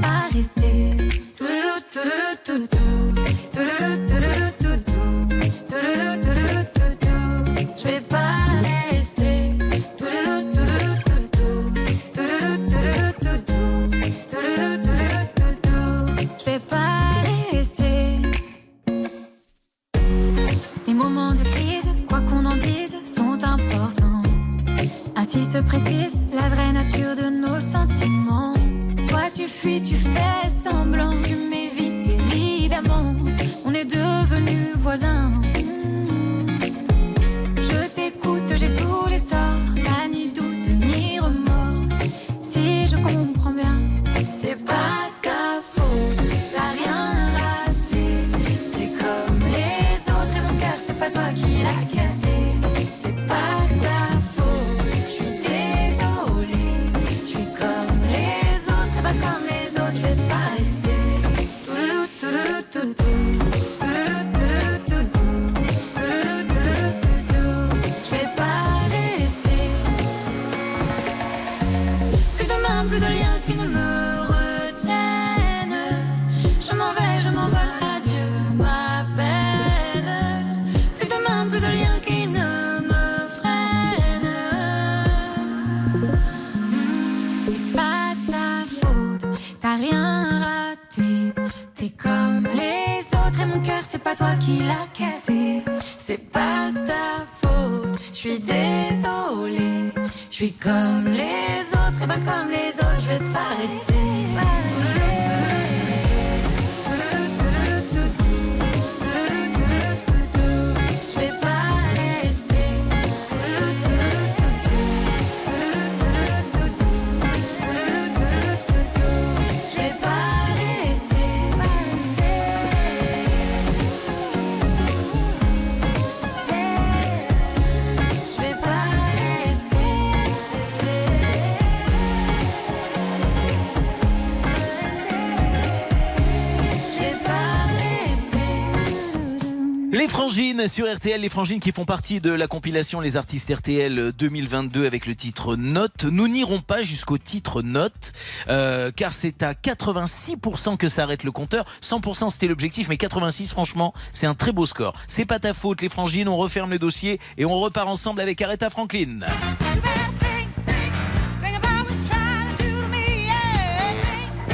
RTL, 140.96 141.20
les 141.20 141.28
Frangines 141.28 141.60
qui 141.60 141.72
font 141.72 141.84
partie 141.84 142.22
de 142.22 142.30
la 142.30 142.46
compilation 142.46 143.00
Les 143.00 143.18
Artistes 143.18 143.52
RTL 143.54 144.12
2022 144.12 144.86
avec 144.86 145.04
le 145.04 145.14
titre 145.14 145.54
Note. 145.54 146.04
Nous 146.04 146.26
n'irons 146.26 146.60
pas 146.60 146.82
jusqu'au 146.82 147.18
titre 147.18 147.60
Note, 147.60 148.12
euh, 148.48 148.90
car 148.96 149.12
c'est 149.12 149.42
à 149.42 149.52
86% 149.52 150.78
que 150.78 150.88
s'arrête 150.88 151.22
le 151.22 151.32
compteur. 151.32 151.66
100% 151.82 152.30
c'était 152.30 152.46
l'objectif, 152.46 152.88
mais 152.88 152.96
86 152.96 153.50
franchement, 153.50 153.92
c'est 154.12 154.26
un 154.26 154.34
très 154.34 154.52
beau 154.52 154.64
score. 154.64 154.94
C'est 155.06 155.26
pas 155.26 155.38
ta 155.38 155.52
faute 155.52 155.82
les 155.82 155.90
Frangines, 155.90 156.28
on 156.28 156.38
referme 156.38 156.70
le 156.70 156.78
dossier 156.78 157.20
et 157.36 157.44
on 157.44 157.60
repart 157.60 157.88
ensemble 157.88 158.22
avec 158.22 158.40
Aretha 158.40 158.70
Franklin. 158.70 159.20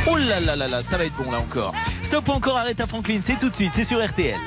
Oh 0.09 0.16
là 0.16 0.40
là 0.40 0.57
là 0.57 0.66
là, 0.66 0.82
ça 0.82 0.99
va 0.99 1.05
être 1.05 1.14
bon 1.14 1.30
là 1.30 1.38
encore. 1.38 1.72
Stop 2.03 2.28
encore 2.30 2.59
Aretha 2.59 2.88
Franklin, 2.88 3.20
c'est 3.22 3.38
tout 3.38 3.49
de 3.49 3.55
suite, 3.55 3.70
c'est 3.74 3.84
sur 3.84 4.05
RTL. 4.05 4.40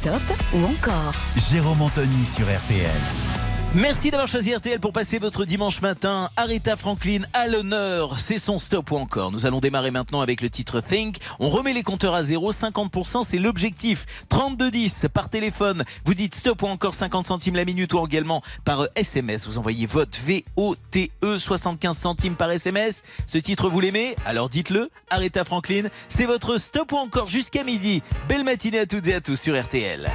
Stop 0.00 0.22
ou 0.52 0.64
encore 0.64 1.14
Jérôme 1.50 1.82
Anthony 1.82 2.24
sur 2.24 2.44
RTL. 2.46 3.45
Merci 3.76 4.10
d'avoir 4.10 4.26
choisi 4.26 4.54
RTL 4.54 4.80
pour 4.80 4.94
passer 4.94 5.18
votre 5.18 5.44
dimanche 5.44 5.82
matin. 5.82 6.30
Aretha 6.38 6.76
Franklin 6.76 7.24
à 7.34 7.46
l'honneur, 7.46 8.18
c'est 8.18 8.38
son 8.38 8.58
stop 8.58 8.90
ou 8.90 8.96
encore. 8.96 9.30
Nous 9.30 9.44
allons 9.44 9.60
démarrer 9.60 9.90
maintenant 9.90 10.22
avec 10.22 10.40
le 10.40 10.48
titre 10.48 10.80
Think. 10.80 11.18
On 11.40 11.50
remet 11.50 11.74
les 11.74 11.82
compteurs 11.82 12.14
à 12.14 12.24
zéro, 12.24 12.52
50% 12.52 13.22
c'est 13.22 13.36
l'objectif. 13.36 14.06
3210 14.30 15.08
par 15.12 15.28
téléphone, 15.28 15.84
vous 16.06 16.14
dites 16.14 16.34
stop 16.34 16.62
ou 16.62 16.68
encore 16.68 16.94
50 16.94 17.26
centimes 17.26 17.54
la 17.54 17.66
minute 17.66 17.92
ou 17.92 18.02
également 18.06 18.40
par 18.64 18.88
SMS. 18.94 19.46
Vous 19.46 19.58
envoyez 19.58 19.84
vote 19.84 20.18
V-O-T-E 20.24 21.38
75 21.38 21.98
centimes 21.98 22.36
par 22.36 22.50
SMS. 22.50 23.02
Ce 23.26 23.36
titre 23.36 23.68
vous 23.68 23.80
l'aimez? 23.80 24.16
Alors 24.24 24.48
dites-le. 24.48 24.88
Aretha 25.10 25.44
Franklin, 25.44 25.88
c'est 26.08 26.24
votre 26.24 26.56
stop 26.56 26.92
ou 26.92 26.96
encore 26.96 27.28
jusqu'à 27.28 27.62
midi. 27.62 28.02
Belle 28.26 28.42
matinée 28.42 28.78
à 28.78 28.86
toutes 28.86 29.06
et 29.06 29.12
à 29.12 29.20
tous 29.20 29.38
sur 29.38 29.54
RTL. 29.62 30.10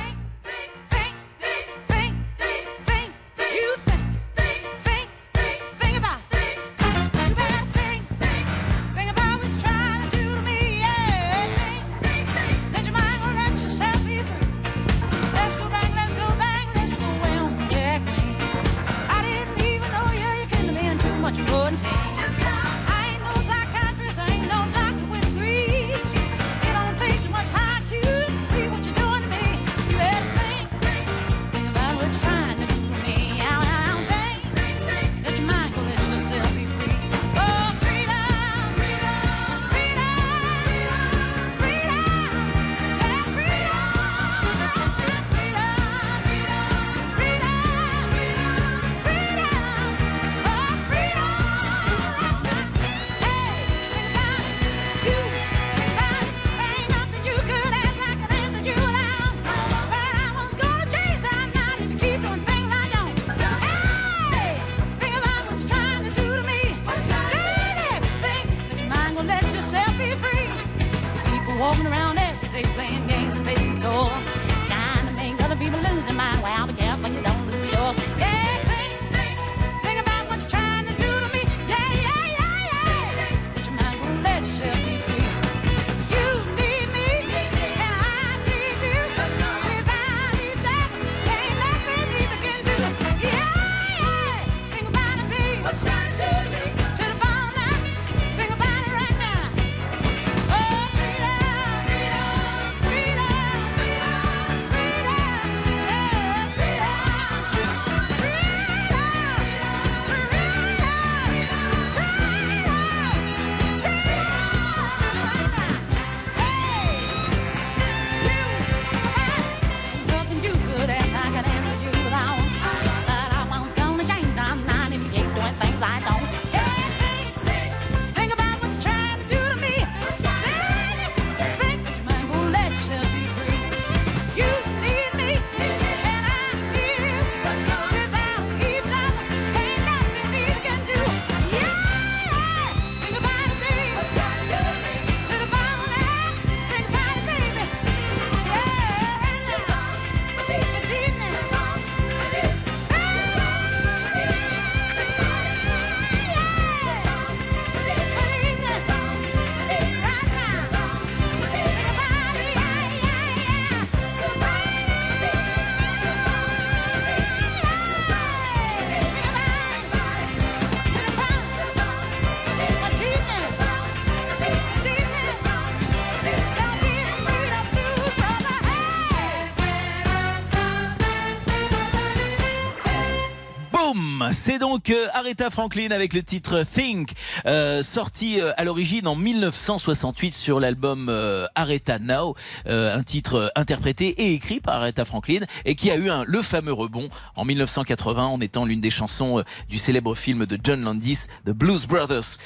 C'est 184.44 184.58
donc 184.58 184.90
euh, 184.90 185.06
Aretha 185.14 185.52
Franklin 185.52 185.92
avec 185.92 186.16
le 186.16 186.24
titre 186.24 186.64
Think, 186.64 187.12
euh, 187.46 187.84
sorti 187.84 188.42
euh, 188.42 188.52
à 188.58 188.64
l'origine 188.64 189.06
en 189.06 189.16
1968 189.16 190.34
sur 190.34 190.60
l'album 190.60 191.10
euh, 191.10 191.46
Aretha 191.54 192.00
Now, 192.00 192.34
euh, 192.66 192.98
un 192.98 193.04
titre 193.04 193.36
euh, 193.36 193.48
interprété 193.54 194.08
et 194.08 194.34
écrit 194.34 194.60
par 194.60 194.78
Aretha 194.78 195.06
Franklin 195.06 195.42
et 195.66 195.76
qui 195.76 195.92
a 195.92 195.96
eu 195.96 196.10
un, 196.10 196.24
le 196.26 196.42
fameux 196.42 196.74
rebond 196.74 197.10
en 197.36 197.46
1980 197.46 198.26
en 198.26 198.42
étant 198.42 198.66
l'une 198.66 198.82
des 198.82 198.90
chansons 198.90 199.44
du 199.70 199.78
célèbre 199.78 200.16
film 200.16 200.48
de 200.48 200.58
John 200.64 200.82
Landis, 200.82 201.28
The 201.46 201.52
Blues 201.52 201.86
Brothers. 201.86 202.40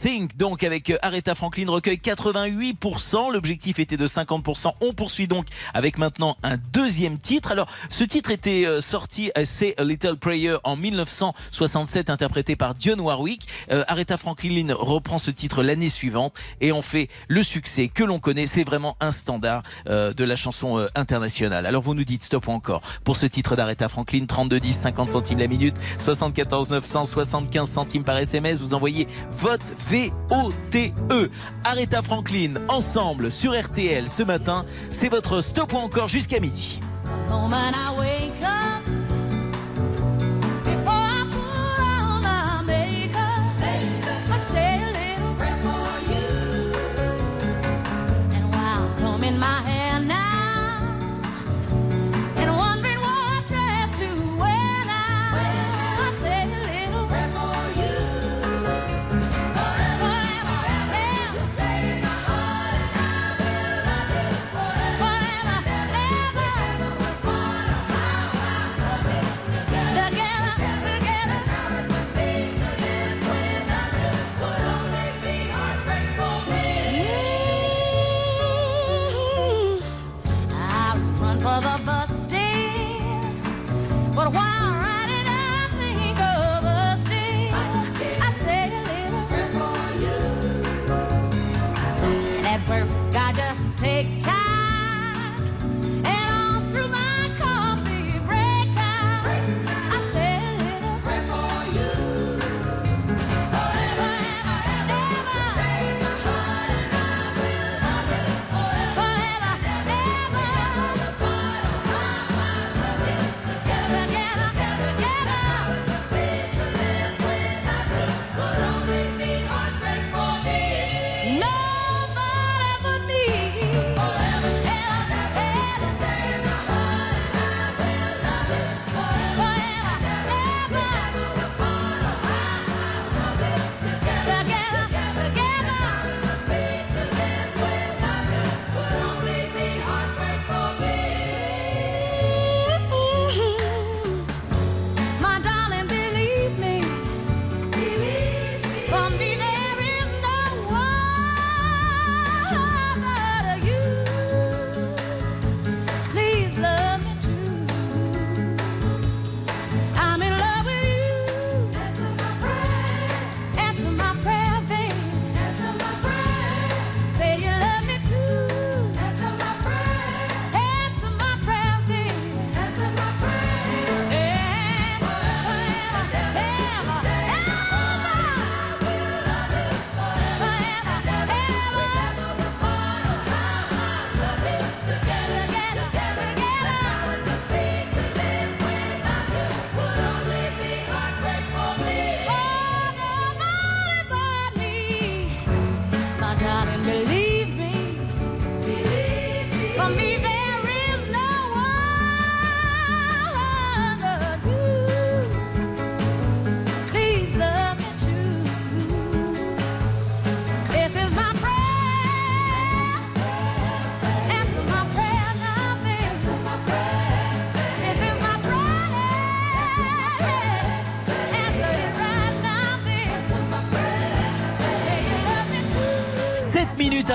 Think 0.00 0.38
donc 0.38 0.64
avec 0.64 0.90
Aretha 1.02 1.34
Franklin 1.34 1.70
recueille 1.70 2.00
88%, 2.02 3.30
l'objectif 3.30 3.78
était 3.78 3.98
de 3.98 4.06
50%. 4.06 4.72
On 4.80 4.94
poursuit 4.94 5.28
donc 5.28 5.48
avec 5.74 5.98
maintenant 5.98 6.38
un 6.42 6.56
deuxième 6.72 7.18
titre. 7.18 7.52
Alors 7.52 7.68
ce 7.90 8.04
titre 8.04 8.30
était 8.30 8.66
sorti 8.80 9.30
Say 9.44 9.74
a 9.76 9.84
Little 9.84 10.16
Prayer 10.16 10.56
en 10.64 10.76
1967 11.10 12.10
interprété 12.10 12.56
par 12.56 12.74
Dionne 12.74 13.00
Warwick. 13.00 13.48
Euh, 13.70 13.84
Aretha 13.88 14.16
Franklin 14.16 14.74
reprend 14.74 15.18
ce 15.18 15.30
titre 15.30 15.62
l'année 15.62 15.88
suivante 15.88 16.34
et 16.60 16.72
on 16.72 16.82
fait 16.82 17.08
le 17.28 17.42
succès 17.42 17.88
que 17.88 18.04
l'on 18.04 18.18
connaît. 18.18 18.46
C'est 18.46 18.64
vraiment 18.64 18.96
un 19.00 19.10
standard 19.10 19.62
euh, 19.88 20.12
de 20.12 20.24
la 20.24 20.36
chanson 20.36 20.78
euh, 20.78 20.88
internationale. 20.94 21.66
Alors 21.66 21.82
vous 21.82 21.94
nous 21.94 22.04
dites 22.04 22.24
stop 22.24 22.46
ou 22.48 22.52
encore 22.52 22.80
pour 23.04 23.16
ce 23.16 23.26
titre 23.26 23.56
d'Aretha 23.56 23.88
Franklin 23.88 24.24
32 24.26 24.60
10 24.60 24.72
50 24.72 25.10
centimes 25.10 25.38
la 25.38 25.48
minute 25.48 25.76
74 25.98 26.70
900 26.70 27.06
75 27.06 27.68
centimes 27.68 28.04
par 28.04 28.16
SMS. 28.16 28.58
Vous 28.58 28.74
envoyez 28.74 29.06
vote 29.30 29.60
VOTE. 29.78 30.92
Aretha 31.64 32.02
Franklin 32.02 32.54
ensemble 32.68 33.32
sur 33.32 33.58
RTL 33.58 34.08
ce 34.08 34.22
matin. 34.22 34.64
C'est 34.90 35.08
votre 35.08 35.40
stop 35.40 35.72
ou 35.72 35.76
encore 35.76 36.08
jusqu'à 36.08 36.40
midi. 36.40 36.80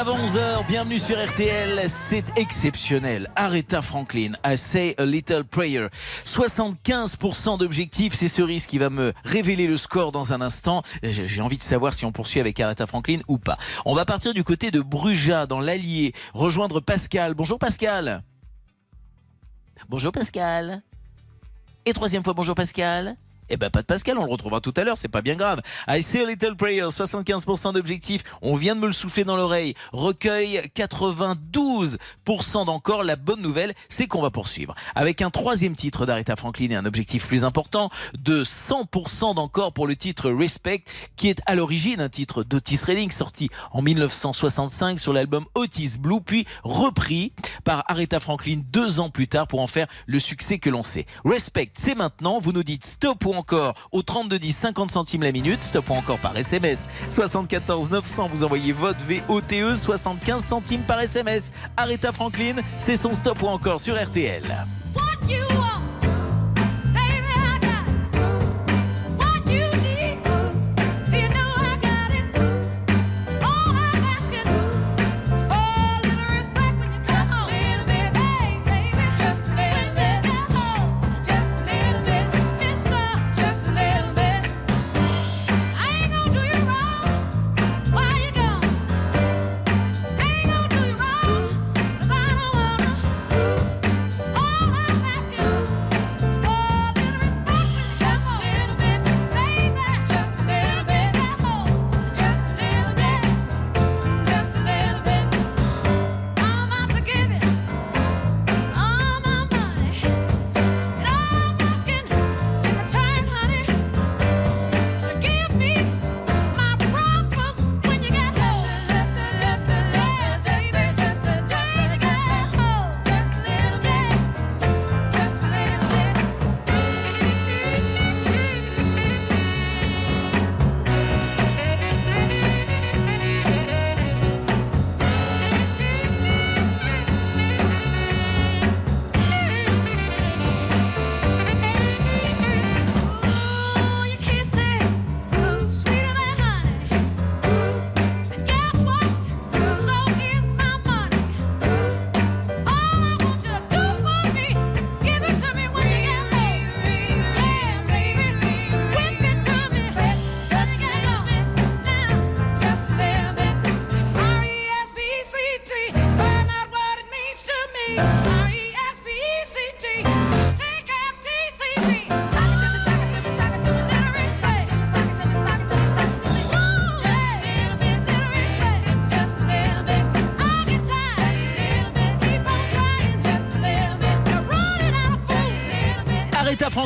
Avant 0.08 0.24
11h, 0.24 0.68
bienvenue 0.68 1.00
sur 1.00 1.18
RTL, 1.18 1.90
c'est 1.90 2.26
exceptionnel. 2.38 3.28
Aretha 3.36 3.82
Franklin, 3.82 4.34
I 4.46 4.56
say 4.56 4.94
a 5.00 5.04
little 5.04 5.44
prayer. 5.44 5.88
75% 6.26 7.58
d'objectifs, 7.58 8.14
c'est 8.14 8.28
Cerise 8.28 8.68
qui 8.68 8.78
va 8.78 8.92
me 8.92 9.14
révéler 9.24 9.66
le 9.66 9.78
score 9.78 10.12
dans 10.12 10.32
un 10.32 10.42
instant. 10.42 10.84
J'ai 11.02 11.42
envie 11.42 11.58
de 11.58 11.64
savoir 11.64 11.96
si 11.96 12.06
on 12.06 12.12
poursuit 12.12 12.40
avec 12.40 12.60
Aretha 12.60 12.86
Franklin 12.86 13.18
ou 13.28 13.40
pas. 13.40 13.58
On 13.84 13.96
va 13.96 14.06
partir 14.06 14.36
du 14.36 14.44
côté 14.44 14.70
de 14.70 14.80
Bruja, 14.80 15.48
dans 15.48 15.60
l'Allier, 15.60 16.14
rejoindre 16.36 16.82
Pascal. 16.82 17.34
Bonjour 17.34 17.58
Pascal. 17.58 18.22
Bonjour 19.90 20.12
Pascal. 20.12 20.84
Et 21.88 21.94
troisième 21.94 22.24
fois, 22.24 22.34
bonjour 22.34 22.54
Pascal. 22.54 23.18
Eh 23.50 23.58
ben 23.58 23.70
pas 23.70 23.82
de 23.82 23.86
Pascal, 23.86 24.18
on 24.18 24.26
le 24.26 24.32
retrouvera 24.32 24.60
tout 24.60 24.74
à 24.76 24.84
l'heure, 24.84 24.98
c'est 24.98 25.08
pas 25.08 25.22
bien 25.22 25.36
grave. 25.36 25.62
I 25.88 26.02
say 26.02 26.24
a 26.24 26.26
little 26.26 26.56
prayer, 26.56 26.82
75% 26.82 27.74
d'objectifs, 27.74 28.24
on 28.42 28.56
vient 28.56 28.76
de 28.76 28.80
me 28.80 28.88
le 28.88 28.94
souffler 28.94 29.24
dans 29.24 29.36
l'oreille. 29.36 29.76
Recueil 29.94 30.62
92% 30.76 32.66
d'encore. 32.66 33.04
La 33.04 33.16
bonne 33.16 33.42
nouvelle, 33.42 33.74
c'est 33.88 34.08
qu'on 34.08 34.22
va 34.22 34.32
poursuivre. 34.32 34.74
Avec 34.96 35.22
un 35.22 35.30
troisième 35.30 35.76
titre 35.76 36.08
d'Aretha 36.08 36.36
Franklin 36.36 36.72
et 36.72 36.76
un 36.76 36.86
objectif 36.86 37.28
plus 37.28 37.44
important 37.44 37.92
de 38.18 38.44
100% 38.44 39.36
d'encore 39.36 39.74
pour 39.74 39.86
le 39.86 39.96
titre 39.96 40.32
Respect, 40.32 40.84
qui 41.16 41.30
est 41.30 41.42
à 41.46 41.54
l'origine 41.54 42.02
un 42.02 42.10
titre 42.10 42.44
d'Otis 42.44 42.80
Redding 42.84 43.12
sorti 43.12 43.50
en 43.72 43.84
1965 43.84 45.00
sur 45.00 45.14
l'album 45.14 45.46
Otis 45.54 45.98
Blue, 46.00 46.22
puis 46.22 46.46
repris 46.64 47.32
par 47.64 47.84
Aretha 47.88 48.20
Franklin 48.20 48.62
deux 48.72 49.00
ans 49.00 49.10
plus 49.12 49.28
tard 49.28 49.48
pour 49.48 49.62
en 49.62 49.68
faire 49.68 49.88
le 50.08 50.20
succès 50.20 50.58
que 50.58 50.70
l'on 50.72 50.84
sait. 50.84 51.06
Respect, 51.24 51.72
c'est 51.76 51.96
maintenant, 51.96 52.40
vous 52.40 52.52
nous 52.52 52.64
dites 52.64 52.86
stop 52.86 53.26
encore 53.36 53.74
au 53.92 54.02
3210 54.02 54.52
50 54.56 54.92
centimes 54.92 55.24
la 55.24 55.32
minute. 55.32 55.62
Stop 55.64 55.90
ou 55.90 55.94
encore 55.94 56.20
par 56.20 56.36
SMS 56.38 56.88
74 57.10 57.90
900. 57.90 58.30
Vous 58.34 58.44
envoyez 58.44 58.72
votre 58.72 59.00
VOTE 59.06 59.76
75 59.76 60.44
centimes 60.44 60.84
par 60.84 61.00
SMS. 61.00 61.52
Aretha 61.78 62.12
Franklin, 62.12 62.56
c'est 62.80 62.98
son 62.98 63.14
stop 63.14 63.42
ou 63.42 63.48
encore 63.48 63.82
sur 63.82 63.96
RTL. 64.02 64.44
Aretha 64.96 65.85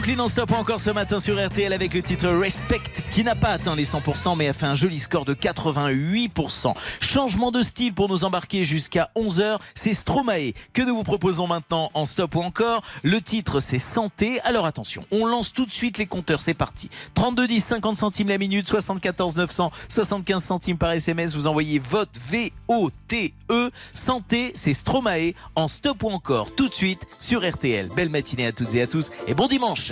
Franklin 0.10 0.28
stop 0.28 0.52
encore 0.54 0.82
ce 0.82 0.90
matin 0.90 1.20
sur 1.20 1.36
RTL 1.36 1.72
avec 1.72 1.94
le 1.94 2.02
titre 2.02 2.30
Respect 2.30 2.99
qui 3.12 3.24
n'a 3.24 3.36
pas 3.36 3.50
atteint 3.50 3.76
les 3.76 3.86
100% 3.86 4.38
mais 4.38 4.48
a 4.48 4.54
fait 4.54 4.66
un 4.66 4.76
joli 4.76 5.00
score 5.00 5.26
de 5.26 5.34
88%. 5.34 6.74
Changement 7.00 7.52
de 7.52 7.62
style 7.62 7.94
pour 7.94 8.10
nous 8.10 8.24
embarquer 8.24 8.64
jusqu'à 8.64 9.10
11h, 9.16 9.60
c'est 9.74 9.94
Stromae 9.94 10.54
que 10.74 10.82
nous 10.82 10.96
vous 10.96 11.04
proposons 11.04 11.48
maintenant 11.48 11.90
en 11.94 12.06
stop 12.06 12.36
ou 12.36 12.42
encore? 12.42 12.82
Le 13.04 13.22
titre 13.22 13.60
c'est 13.60 13.80
Santé. 13.80 14.40
Alors 14.42 14.66
attention, 14.66 15.06
on 15.12 15.26
lance 15.26 15.54
tout 15.54 15.66
de 15.66 15.74
suite 15.74 15.98
les 15.98 16.08
compteurs, 16.08 16.42
c'est 16.42 16.54
parti. 16.54 16.90
32 17.16 17.48
10 17.48 17.64
50 17.64 17.98
centimes 17.98 18.30
la 18.30 18.38
minute, 18.38 18.68
74 18.68 19.36
900 19.36 19.72
75 19.90 20.44
centimes 20.44 20.78
par 20.78 20.92
SMS, 20.92 21.36
vous 21.36 21.48
envoyez 21.48 21.80
vote 21.80 22.10
V-O-T-E. 22.30 23.34
E. 23.52 23.72
Santé, 23.94 24.52
c'est 24.56 24.74
Stromae 24.74 25.34
en 25.56 25.68
stop 25.68 26.04
ou 26.04 26.10
encore 26.10 26.54
tout 26.56 26.70
de 26.70 26.74
suite 26.74 27.02
sur 27.20 27.48
RTL. 27.48 27.90
Belle 27.96 28.10
matinée 28.10 28.46
à 28.46 28.52
toutes 28.52 28.74
et 28.76 28.82
à 28.82 28.88
tous 28.88 29.12
et 29.28 29.34
bon 29.34 29.48
dimanche. 29.48 29.92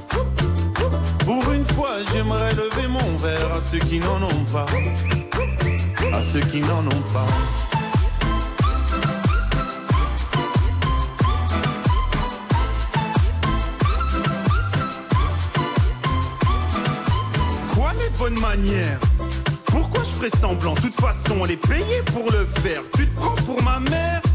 Pour 1.31 1.49
une 1.53 1.63
fois, 1.63 1.91
j'aimerais 2.11 2.53
lever 2.55 2.87
mon 2.89 3.15
verre 3.15 3.53
à 3.53 3.61
ceux 3.61 3.77
qui 3.77 3.99
n'en 3.99 4.21
ont 4.21 4.45
pas. 4.51 4.65
À 6.11 6.21
ceux 6.21 6.41
qui 6.41 6.59
n'en 6.59 6.85
ont 6.85 7.03
pas. 7.13 7.25
Quoi 17.73 17.93
les 17.93 18.09
bonnes 18.19 18.37
manières? 18.41 18.99
Pourquoi 19.67 20.03
je 20.03 20.09
ferais 20.09 20.37
semblant? 20.37 20.73
De 20.73 20.81
toute 20.81 20.95
façon, 20.95 21.37
on 21.39 21.45
est 21.45 21.55
payé 21.55 22.01
pour 22.13 22.29
le 22.29 22.45
faire. 22.45 22.81
Tu 22.93 23.07
te 23.07 23.15
prends 23.15 23.35
pour 23.45 23.63
ma 23.63 23.79
mère? 23.79 24.21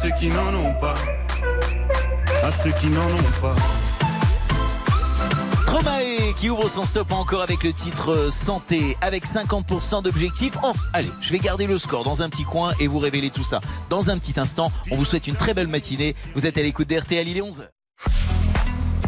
Ceux 0.00 0.10
qui 0.10 0.28
n'en 0.28 0.54
ont 0.54 0.74
pas. 0.74 0.94
À 2.44 2.52
ceux 2.52 2.70
qui 2.72 2.86
n'en 2.86 3.04
ont 3.04 3.32
pas. 3.40 3.54
Stromae 5.62 6.32
qui 6.36 6.50
ouvre 6.50 6.68
son 6.68 6.84
stop 6.84 7.10
encore 7.12 7.42
avec 7.42 7.64
le 7.64 7.72
titre 7.72 8.30
Santé 8.30 8.96
avec 9.00 9.26
50% 9.26 10.02
d'objectifs. 10.02 10.54
Oh, 10.62 10.72
allez, 10.92 11.10
je 11.20 11.32
vais 11.32 11.38
garder 11.38 11.66
le 11.66 11.78
score 11.78 12.04
dans 12.04 12.22
un 12.22 12.28
petit 12.28 12.44
coin 12.44 12.72
et 12.78 12.86
vous 12.86 12.98
révéler 12.98 13.30
tout 13.30 13.42
ça 13.42 13.60
dans 13.90 14.08
un 14.08 14.18
petit 14.18 14.38
instant. 14.38 14.70
On 14.90 14.96
vous 14.96 15.04
souhaite 15.04 15.26
une 15.26 15.36
très 15.36 15.52
belle 15.52 15.66
matinée. 15.66 16.14
Vous 16.34 16.46
êtes 16.46 16.58
à 16.58 16.62
l'écoute 16.62 16.88
d'RTL, 16.88 17.26
il 17.26 17.36
est 17.36 17.42
11h. 17.42 17.62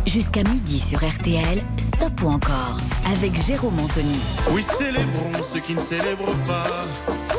Jusqu'à 0.06 0.42
midi 0.42 0.80
sur 0.80 0.98
RTL, 0.98 1.62
Stop 1.76 2.20
ou 2.22 2.28
encore 2.28 2.78
avec 3.06 3.40
Jérôme 3.46 3.78
Anthony. 3.78 4.18
Oui, 4.50 4.64
célébrons 4.64 5.44
ceux 5.44 5.60
qui 5.60 5.74
ne 5.74 5.80
célèbrent 5.80 6.36
pas. 6.46 7.29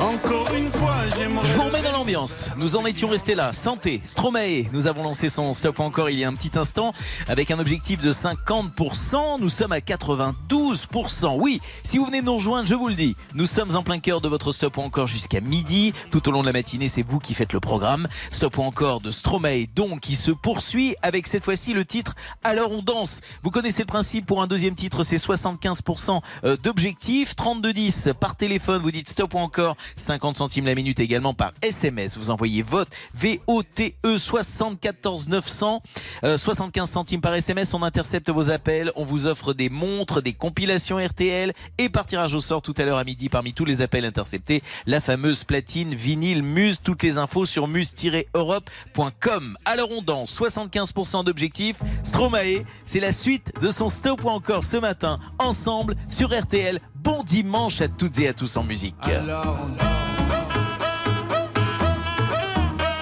Encore 0.00 0.52
une 0.52 0.70
fois, 0.70 0.94
j'aimerais. 1.16 1.46
Je 1.46 1.54
vous 1.54 1.62
remets 1.62 1.80
dans 1.80 1.92
l'ambiance. 1.92 2.50
Nous 2.58 2.76
en 2.76 2.84
étions 2.84 3.08
restés 3.08 3.34
là. 3.34 3.54
Santé, 3.54 4.02
Stromae. 4.04 4.64
Nous 4.72 4.86
avons 4.86 5.02
lancé 5.02 5.30
son 5.30 5.54
stop 5.54 5.80
encore 5.80 6.10
il 6.10 6.18
y 6.18 6.24
a 6.24 6.28
un 6.28 6.34
petit 6.34 6.50
instant 6.58 6.92
avec 7.28 7.50
un 7.50 7.58
objectif 7.58 8.02
de 8.02 8.12
50%. 8.12 9.40
Nous 9.40 9.48
sommes 9.48 9.72
à 9.72 9.78
92%. 9.78 11.36
Oui, 11.38 11.62
si 11.82 11.96
vous 11.96 12.04
venez 12.04 12.20
de 12.20 12.26
nous 12.26 12.34
rejoindre, 12.34 12.68
je 12.68 12.74
vous 12.74 12.88
le 12.88 12.94
dis, 12.94 13.16
nous 13.32 13.46
sommes 13.46 13.74
en 13.74 13.82
plein 13.82 13.98
cœur 13.98 14.20
de 14.20 14.28
votre 14.28 14.52
stop 14.52 14.76
ou 14.76 14.82
encore 14.82 15.06
jusqu'à 15.06 15.40
midi. 15.40 15.94
Tout 16.10 16.28
au 16.28 16.32
long 16.32 16.42
de 16.42 16.46
la 16.46 16.52
matinée, 16.52 16.88
c'est 16.88 17.02
vous 17.02 17.18
qui 17.18 17.32
faites 17.32 17.54
le 17.54 17.60
programme. 17.60 18.06
Stop 18.30 18.58
ou 18.58 18.62
encore 18.62 19.00
de 19.00 19.10
Stromae, 19.10 19.64
donc, 19.74 20.00
qui 20.00 20.16
se 20.16 20.30
poursuit 20.30 20.94
avec 21.00 21.26
cette 21.26 21.44
fois-ci 21.44 21.72
le 21.72 21.86
titre 21.86 22.14
Alors 22.44 22.70
on 22.72 22.82
danse. 22.82 23.22
Vous 23.42 23.50
connaissez 23.50 23.82
le 23.82 23.86
principe 23.86 24.26
pour 24.26 24.42
un 24.42 24.46
deuxième 24.46 24.74
titre, 24.74 25.04
c'est 25.04 25.16
75% 25.16 26.20
d'objectif. 26.62 27.34
3210 27.34 28.10
par 28.20 28.36
téléphone, 28.36 28.82
vous 28.82 28.90
dites 28.90 29.08
stop 29.08 29.32
ou 29.32 29.38
encore 29.38 29.74
50 29.96 30.36
centimes 30.36 30.66
la 30.66 30.74
minute 30.74 31.00
également 31.00 31.34
par 31.34 31.52
SMS. 31.62 32.16
Vous 32.18 32.30
envoyez 32.30 32.62
vote 32.62 32.88
VOTE 33.14 33.94
74 34.18 35.28
900 35.28 35.82
euh, 36.24 36.38
75 36.38 36.88
centimes 36.90 37.20
par 37.20 37.34
SMS. 37.34 37.74
On 37.74 37.82
intercepte 37.82 38.30
vos 38.30 38.50
appels. 38.50 38.92
On 38.96 39.04
vous 39.04 39.26
offre 39.26 39.52
des 39.52 39.68
montres, 39.68 40.22
des 40.22 40.32
compilations 40.32 40.98
RTL 40.98 41.52
et 41.78 41.88
par 41.88 42.06
tirage 42.06 42.34
au 42.34 42.40
sort 42.40 42.62
tout 42.62 42.74
à 42.76 42.84
l'heure 42.84 42.98
à 42.98 43.04
midi 43.04 43.28
parmi 43.28 43.52
tous 43.52 43.64
les 43.64 43.82
appels 43.82 44.04
interceptés. 44.04 44.62
La 44.86 45.00
fameuse 45.00 45.44
platine 45.44 45.94
vinyle 45.94 46.42
Muse. 46.42 46.80
Toutes 46.82 47.02
les 47.02 47.18
infos 47.18 47.44
sur 47.44 47.68
muse-europe.com. 47.68 49.56
Alors 49.64 49.90
on 49.90 50.02
danse. 50.02 50.38
75% 50.38 51.24
d'objectifs. 51.24 51.78
Stromae, 52.02 52.64
c'est 52.84 53.00
la 53.00 53.12
suite 53.12 53.52
de 53.60 53.70
son 53.70 53.88
stop 53.88 54.24
encore 54.24 54.64
ce 54.64 54.76
matin 54.76 55.18
ensemble 55.38 55.96
sur 56.08 56.36
RTL. 56.36 56.80
Bon 57.06 57.22
dimanche 57.22 57.80
à 57.82 57.86
toutes 57.86 58.18
et 58.18 58.26
à 58.26 58.34
tous 58.34 58.56
en 58.56 58.64
musique. 58.64 58.96
Alors 59.06 59.56
on 59.62 59.76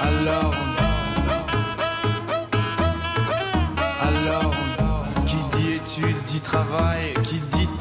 Alors 0.06 0.54
Alors 4.02 4.54
Qui 5.24 5.36
dit 5.56 5.72
études 5.72 6.22
dit 6.26 6.40
travail 6.40 7.13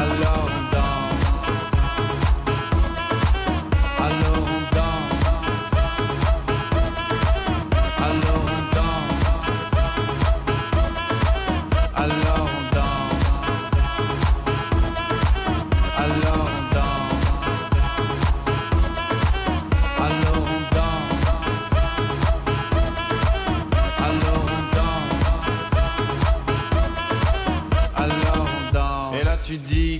alone. 0.00 0.67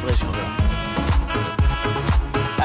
L'enverrai. 0.00 0.74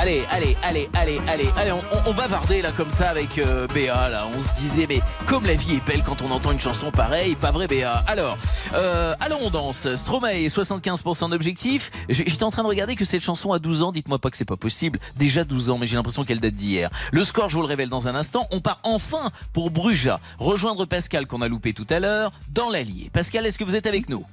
Allez, 0.02 0.24
allez, 0.32 0.56
allez, 0.64 0.90
allez, 0.94 1.20
allez, 1.28 1.50
allez, 1.58 1.72
on, 2.08 2.14
bavardait 2.14 2.62
là 2.62 2.72
comme 2.72 2.90
ça 2.90 3.10
avec 3.10 3.38
euh, 3.38 3.68
Béa 3.68 4.08
là. 4.08 4.28
On 4.34 4.42
se 4.42 4.56
disait 4.56 4.86
mais 4.88 5.02
comme 5.28 5.46
la 5.46 5.56
vie 5.56 5.76
est 5.76 5.86
belle 5.86 6.04
quand 6.06 6.22
on 6.22 6.32
entend 6.32 6.54
une 6.54 6.60
chanson 6.60 6.90
pareille, 6.90 7.36
pas 7.36 7.52
vrai 7.52 7.68
Béa? 7.68 8.06
Alors, 8.08 8.38
euh, 8.74 9.14
allons 9.20 9.40
on 9.44 9.50
danse. 9.50 9.94
Stromae 9.96 10.48
75% 10.48 11.32
d'objectif. 11.32 11.92
J'étais 12.08 12.44
en 12.44 12.50
train 12.50 12.64
de 12.64 12.70
regarder 12.70 12.96
que 12.96 13.04
cette 13.04 13.22
chanson 13.22 13.52
a 13.52 13.60
12 13.60 13.84
ans. 13.84 13.92
Dites-moi 13.92 14.20
pas 14.20 14.32
que 14.32 14.38
c'est 14.38 14.46
pas 14.46 14.56
possible. 14.56 15.00
Déjà 15.18 15.44
12 15.44 15.70
ans, 15.70 15.78
mais 15.78 15.86
j'ai 15.86 15.98
l'impression 15.98 16.24
qu'elle 16.24 16.40
date 16.40 16.56
d'hier. 16.56 16.90
Le 17.12 17.24
score, 17.24 17.50
je 17.50 17.56
vous 17.56 17.62
le 17.62 17.68
révèle 17.68 17.90
dans 17.90 18.08
un 18.08 18.16
instant. 18.16 18.48
On 18.52 18.62
part 18.62 18.80
enfin 18.84 19.32
pour 19.52 19.70
Bruja. 19.70 20.22
Rejoindre 20.38 20.86
Pascal 20.86 21.28
qu'on 21.28 21.42
a 21.42 21.50
loupé 21.50 21.74
tout 21.74 21.88
à 21.90 22.00
l'heure 22.00 22.32
dans 22.54 22.70
l'Allier. 22.70 23.10
Pascal, 23.12 23.46
est-ce 23.46 23.60
que 23.60 23.66
vous 23.66 23.76
êtes 23.76 23.86
avec 23.86 24.08
nous? 24.08 24.26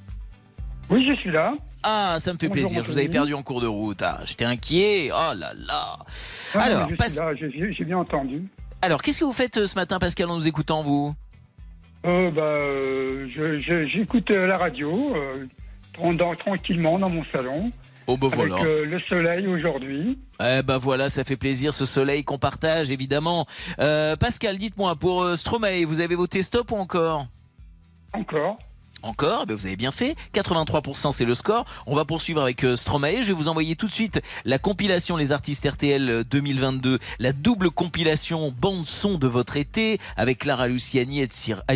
Oui, 0.90 1.04
je 1.08 1.14
suis 1.16 1.32
là. 1.32 1.54
Ah, 1.88 2.16
ça 2.18 2.32
me 2.32 2.38
fait 2.38 2.48
Bonjour, 2.48 2.64
plaisir. 2.64 2.82
Je 2.82 2.90
vous 2.90 2.98
avais 2.98 3.08
perdu 3.08 3.32
en 3.34 3.42
cours 3.42 3.60
de 3.60 3.68
route. 3.68 4.02
Ah, 4.02 4.18
j'étais 4.24 4.44
inquiet. 4.44 5.10
Oh 5.12 5.32
là 5.36 5.52
là. 5.54 5.98
Ah, 6.54 6.58
Alors, 6.62 6.88
j'ai 7.38 7.84
bien 7.84 7.98
entendu. 7.98 8.42
Alors, 8.82 9.02
qu'est-ce 9.02 9.20
que 9.20 9.24
vous 9.24 9.32
faites 9.32 9.56
euh, 9.56 9.66
ce 9.66 9.76
matin, 9.76 10.00
Pascal, 10.00 10.28
en 10.28 10.36
nous 10.36 10.48
écoutant, 10.48 10.82
vous? 10.82 11.14
Euh, 12.04 12.30
bah, 12.32 12.42
euh, 12.42 13.28
J'écoute 13.88 14.30
la 14.30 14.58
radio 14.58 15.14
tranquillement 16.38 16.98
dans 16.98 17.08
mon 17.08 17.24
salon. 17.32 17.70
Oh 18.08 18.16
bah 18.16 18.28
avec 18.32 18.38
voilà. 18.38 18.64
euh, 18.64 18.84
le 18.84 19.00
soleil 19.00 19.46
aujourd'hui. 19.48 20.18
Eh 20.40 20.62
ben 20.62 20.78
voilà, 20.78 21.10
ça 21.10 21.24
fait 21.24 21.36
plaisir 21.36 21.74
ce 21.74 21.84
soleil 21.86 22.22
qu'on 22.22 22.38
partage 22.38 22.90
évidemment. 22.90 23.46
Euh, 23.80 24.14
Pascal, 24.14 24.58
dites-moi 24.58 24.94
pour 24.94 25.22
euh, 25.22 25.34
Stromae, 25.34 25.84
vous 25.84 25.98
avez 26.00 26.14
voté 26.14 26.42
stop 26.42 26.70
ou 26.70 26.76
encore? 26.76 27.26
Encore. 28.12 28.58
Encore 29.06 29.46
Eh 29.48 29.54
Vous 29.54 29.66
avez 29.66 29.76
bien 29.76 29.92
fait. 29.92 30.16
83% 30.34 31.12
c'est 31.12 31.24
le 31.24 31.34
score. 31.34 31.64
On 31.86 31.94
va 31.94 32.04
poursuivre 32.04 32.42
avec 32.42 32.64
euh, 32.64 32.74
Stromae. 32.74 33.22
Je 33.22 33.28
vais 33.28 33.32
vous 33.32 33.48
envoyer 33.48 33.76
tout 33.76 33.86
de 33.86 33.92
suite 33.92 34.20
la 34.44 34.58
compilation 34.58 35.16
Les 35.16 35.30
artistes 35.30 35.64
RTL 35.64 36.10
euh, 36.10 36.24
2022, 36.24 36.98
la 37.20 37.32
double 37.32 37.70
compilation 37.70 38.52
bande 38.58 38.86
son 38.86 39.16
de 39.16 39.28
votre 39.28 39.56
été 39.56 39.98
avec 40.16 40.40
Clara 40.40 40.66
Luciani, 40.66 41.20
Ed 41.20 41.32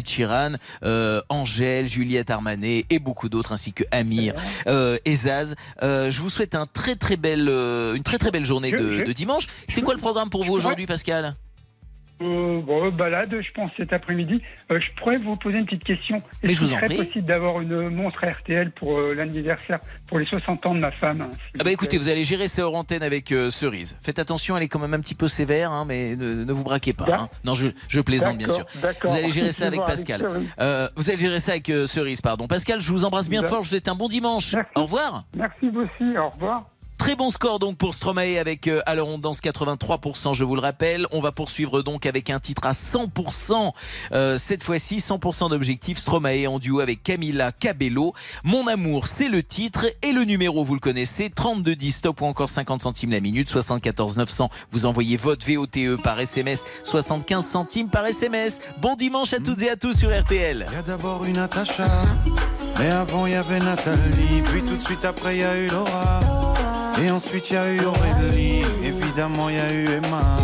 Sheeran, 0.07 0.55
euh, 0.83 1.23
Angèle, 1.29 1.89
Juliette 1.89 2.31
Armanet 2.31 2.87
et 2.91 2.99
beaucoup 2.99 3.29
d'autres 3.29 3.53
ainsi 3.53 3.73
que 3.73 3.85
Amir 3.93 4.35
euh, 4.67 4.99
et 5.05 5.15
Zaz. 5.15 5.55
Euh, 5.83 6.11
je 6.11 6.21
vous 6.21 6.31
souhaite 6.31 6.55
un 6.57 6.67
très 6.67 6.97
très 6.97 7.17
belle, 7.17 7.49
euh, 7.49 7.95
une 7.95 8.03
très 8.03 8.19
très 8.19 8.33
belle 8.33 8.45
journée 8.45 8.73
de, 8.73 9.05
de 9.05 9.13
dimanche. 9.13 9.47
C'est 9.69 9.83
quoi 9.83 9.95
le 9.95 10.01
programme 10.01 10.31
pour 10.31 10.45
vous 10.45 10.55
aujourd'hui, 10.55 10.87
Pascal? 10.87 11.37
Euh, 12.21 12.61
bon, 12.61 12.91
balade, 12.91 13.35
je 13.41 13.53
pense, 13.53 13.71
cet 13.77 13.93
après-midi. 13.93 14.43
Euh, 14.71 14.79
je 14.81 15.01
pourrais 15.01 15.17
vous 15.19 15.37
poser 15.37 15.59
une 15.59 15.65
petite 15.65 15.85
question. 15.85 16.23
Mais 16.43 16.51
Est-ce 16.51 16.61
je 16.61 16.65
vous 16.67 16.71
qu'il 16.71 16.89
serait 16.89 17.05
possible 17.07 17.27
d'avoir 17.27 17.61
une 17.61 17.89
montre 17.89 18.25
RTL 18.27 18.71
pour 18.73 18.99
euh, 18.99 19.15
l'anniversaire, 19.15 19.79
pour 20.07 20.19
les 20.19 20.27
60 20.27 20.67
ans 20.67 20.75
de 20.75 20.81
ma 20.81 20.91
femme 20.91 21.23
hein, 21.23 21.31
Ah 21.59 21.65
bah 21.65 21.71
écoutez, 21.73 21.97
vous 21.99 22.09
allez 22.09 22.25
gérer 22.25 22.49
ça 22.49 22.67
hors 22.67 22.75
antenne 22.75 23.03
avec 23.03 23.33
euh, 23.33 23.51
Cerise. 23.51 23.97
Faites 24.03 24.19
attention, 24.19 24.57
elle 24.57 24.63
est 24.63 24.69
quand 24.69 24.79
même 24.79 24.95
un 24.95 25.01
petit 25.01 25.15
peu 25.15 25.29
sévère, 25.29 25.71
hein, 25.71 25.85
mais 25.87 26.17
ne, 26.17 26.45
ne 26.45 26.53
vous 26.53 26.63
braquez 26.65 26.93
pas. 26.93 27.07
hein. 27.11 27.29
Non, 27.45 27.55
je, 27.55 27.69
je 27.89 28.01
plaisante 28.01 28.37
bien 28.39 28.49
sûr. 28.49 28.67
Vous 29.05 29.15
allez 29.17 29.31
gérer 29.31 29.53
ça 29.53 29.67
avec 29.67 29.81
Pascal. 29.85 30.27
Euh, 30.61 30.89
vous 30.97 31.11
allez 31.11 31.21
gérer 31.21 31.41
ça 31.41 31.53
avec 31.53 31.71
euh, 31.71 31.87
Cerise, 31.87 32.21
pardon. 32.21 32.47
Pascal, 32.47 32.81
je 32.81 32.91
vous 32.91 33.05
embrasse 33.05 33.29
bien 33.29 33.43
fort. 33.43 33.63
Je 33.63 33.69
vous 33.69 33.75
souhaite 33.75 33.89
un 33.89 33.95
bon 33.95 34.09
dimanche. 34.09 34.55
Au 34.75 34.83
revoir. 34.83 35.25
Merci 35.35 35.69
vous 35.71 35.81
aussi, 35.81 36.17
au 36.19 36.29
revoir. 36.29 36.67
Très 37.01 37.17
bon 37.17 37.31
score 37.31 37.59
donc 37.59 37.79
pour 37.79 37.95
Stromae 37.95 38.39
avec 38.39 38.69
euh, 38.69 38.83
Alors 38.85 39.09
on 39.09 39.17
danse 39.17 39.41
83%, 39.41 40.35
je 40.35 40.45
vous 40.45 40.55
le 40.55 40.61
rappelle. 40.61 41.07
On 41.13 41.23
va 41.23 41.33
poursuivre 41.33 41.81
donc 41.81 42.05
avec 42.05 42.29
un 42.29 42.39
titre 42.41 42.67
à 42.67 42.73
100%. 42.73 43.73
Euh, 44.13 44.37
cette 44.37 44.63
fois-ci, 44.63 44.99
100% 44.99 45.49
d'objectif. 45.49 45.97
Stromae 45.97 46.47
en 46.47 46.59
duo 46.59 46.81
avec 46.81 47.03
Camila 47.03 47.53
Cabello. 47.53 48.13
Mon 48.45 48.67
amour, 48.67 49.07
c'est 49.07 49.31
le 49.31 49.43
titre. 49.43 49.87
Et 50.03 50.13
le 50.13 50.25
numéro, 50.25 50.63
vous 50.63 50.75
le 50.75 50.81
connaissez, 50.81 51.31
3210 51.31 51.91
stop 51.91 52.21
ou 52.21 52.27
encore 52.27 52.51
50 52.51 52.83
centimes 52.83 53.13
la 53.13 53.21
minute, 53.21 53.49
74 53.49 54.19
900. 54.19 54.51
Vous 54.71 54.85
envoyez 54.85 55.17
votre 55.17 55.51
VOTE 55.51 56.03
par 56.03 56.21
SMS, 56.21 56.67
75 56.85 57.47
centimes 57.47 57.89
par 57.89 58.05
SMS. 58.05 58.61
Bon 58.77 58.95
dimanche 58.95 59.33
à 59.33 59.39
toutes 59.39 59.63
et 59.63 59.71
à 59.71 59.77
tous 59.77 59.95
sur 59.95 60.11
RTL. 60.11 60.67
Il 60.69 60.75
y 60.75 60.77
a 60.77 60.83
d'abord 60.83 61.25
une 61.25 61.37
Natacha, 61.37 61.91
mais 62.79 62.91
avant 62.91 63.25
il 63.25 63.33
y 63.33 63.37
avait 63.37 63.59
Nathalie, 63.59 64.43
puis 64.45 64.61
tout 64.61 64.77
de 64.77 64.83
suite 64.83 65.07
après 65.07 65.37
il 65.37 65.41
y 65.41 65.45
a 65.45 65.57
eu 65.57 65.69
Laura, 65.69 66.21
et 66.99 67.11
ensuite 67.11 67.51
il 67.51 67.55
y 67.55 67.57
a 67.57 67.73
eu 67.73 67.81
Aurélie, 67.85 68.63
évidemment 68.83 69.49
il 69.49 69.57
y 69.57 69.61
a 69.61 69.73
eu 69.73 69.85
Emma, 69.85 70.37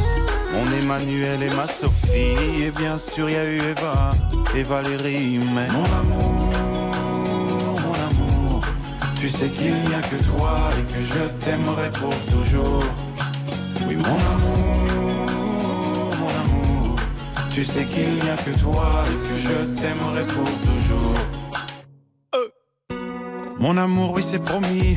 mon 0.52 0.73
Emmanuel 0.81 1.43
et 1.43 1.51
ma 1.55 1.66
Sophie, 1.66 2.64
et 2.64 2.70
bien 2.70 2.98
sûr 2.98 3.28
il 3.28 3.35
y 3.35 3.39
a 3.39 3.44
eu 3.44 3.59
Eva 3.59 4.10
et 4.55 4.62
Valérie, 4.62 5.39
mais 5.55 5.66
mon 5.68 5.85
amour, 5.85 6.51
mon 7.82 7.94
amour, 7.94 8.60
tu 9.20 9.28
sais 9.28 9.48
qu'il 9.48 9.74
n'y 9.74 9.94
a 9.94 10.01
que 10.01 10.23
toi 10.23 10.70
et 10.78 10.93
que 10.93 11.02
je 11.02 11.44
t'aimerai 11.44 11.90
pour 11.93 12.14
toujours. 12.27 12.85
Oui 13.89 13.97
mon 13.97 14.05
amour, 14.05 14.56
mon 16.18 16.28
amour. 16.28 16.97
Tu 17.51 17.64
sais 17.64 17.85
qu'il 17.85 18.14
n'y 18.14 18.28
a 18.28 18.36
que 18.36 18.51
toi 18.59 19.05
et 19.06 19.28
que 19.28 19.36
je 19.36 19.81
t'aimerai 19.81 20.27
pour 20.27 20.44
toujours. 20.60 21.14
Euh. 22.35 22.48
Mon 23.59 23.77
amour, 23.77 24.12
oui, 24.14 24.23
c'est 24.23 24.39
promis. 24.39 24.97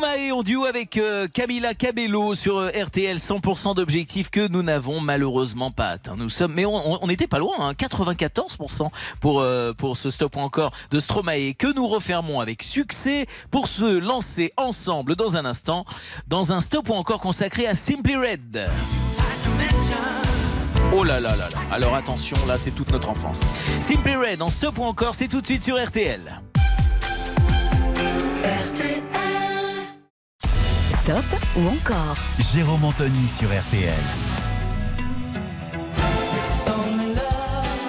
Stromae 0.00 0.32
en 0.32 0.42
duo 0.42 0.64
avec 0.64 0.96
euh, 0.96 1.28
Camila 1.28 1.74
Cabello 1.74 2.32
sur 2.32 2.56
euh, 2.56 2.70
RTL 2.70 3.18
100% 3.18 3.74
d'objectifs 3.76 4.30
que 4.30 4.48
nous 4.48 4.62
n'avons 4.62 4.98
malheureusement 5.00 5.70
pas 5.70 5.88
atteint. 5.88 6.16
Nous 6.16 6.30
sommes, 6.30 6.54
mais 6.54 6.64
on, 6.64 6.74
on- 6.94 6.98
on 7.02 7.08
était 7.10 7.26
pas 7.26 7.38
loin, 7.38 7.54
hein, 7.60 7.72
94% 7.72 8.88
pour 9.20 9.40
euh, 9.40 9.74
pour 9.74 9.98
ce 9.98 10.10
stop 10.10 10.38
encore 10.38 10.70
de 10.90 10.98
Stromae 10.98 11.52
que 11.58 11.70
nous 11.74 11.86
refermons 11.86 12.40
avec 12.40 12.62
succès 12.62 13.26
pour 13.50 13.68
se 13.68 13.84
lancer 13.98 14.54
ensemble 14.56 15.16
dans 15.16 15.36
un 15.36 15.44
instant 15.44 15.84
dans 16.28 16.50
un 16.52 16.62
stop 16.62 16.88
encore 16.88 17.20
consacré 17.20 17.66
à 17.66 17.74
Simply 17.74 18.16
Red. 18.16 18.70
Oh 20.94 21.04
là 21.04 21.20
là 21.20 21.28
là 21.30 21.36
là. 21.36 21.58
Alors 21.70 21.94
attention, 21.94 22.36
là 22.48 22.56
c'est 22.56 22.70
toute 22.70 22.90
notre 22.90 23.10
enfance. 23.10 23.40
Simply 23.82 24.16
Red 24.16 24.40
en 24.40 24.48
stop 24.48 24.78
ou 24.78 24.84
encore, 24.84 25.14
c'est 25.14 25.28
tout 25.28 25.42
de 25.42 25.46
suite 25.46 25.62
sur 25.64 25.76
RTL. 25.76 26.40
Ou 31.56 31.66
encore 31.66 32.16
Jérôme 32.54 32.84
Anthony 32.84 33.26
sur 33.26 33.48
RTL. 33.48 33.92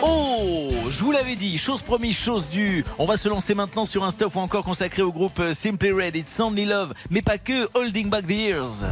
Oh, 0.02 0.70
je 0.90 1.04
vous 1.04 1.12
l'avais 1.12 1.36
dit, 1.36 1.60
chose 1.60 1.84
promise, 1.84 2.18
chose 2.18 2.50
due. 2.50 2.84
On 2.98 3.06
va 3.06 3.18
se 3.18 3.30
lancer 3.30 3.54
maintenant 3.54 3.86
sur 3.86 4.04
un 4.04 4.10
stop 4.10 4.36
ou 4.36 4.40
encore 4.40 4.64
consacré 4.64 5.04
au 5.04 5.12
groupe 5.12 5.40
euh, 5.40 5.54
Simply 5.54 5.92
Red, 5.92 6.16
It's 6.16 6.40
Only 6.40 6.66
Love, 6.66 6.94
mais 7.12 7.22
pas 7.22 7.38
que 7.38 7.70
Holding 7.78 8.10
Back 8.10 8.26
the 8.26 8.32
Years. 8.32 8.86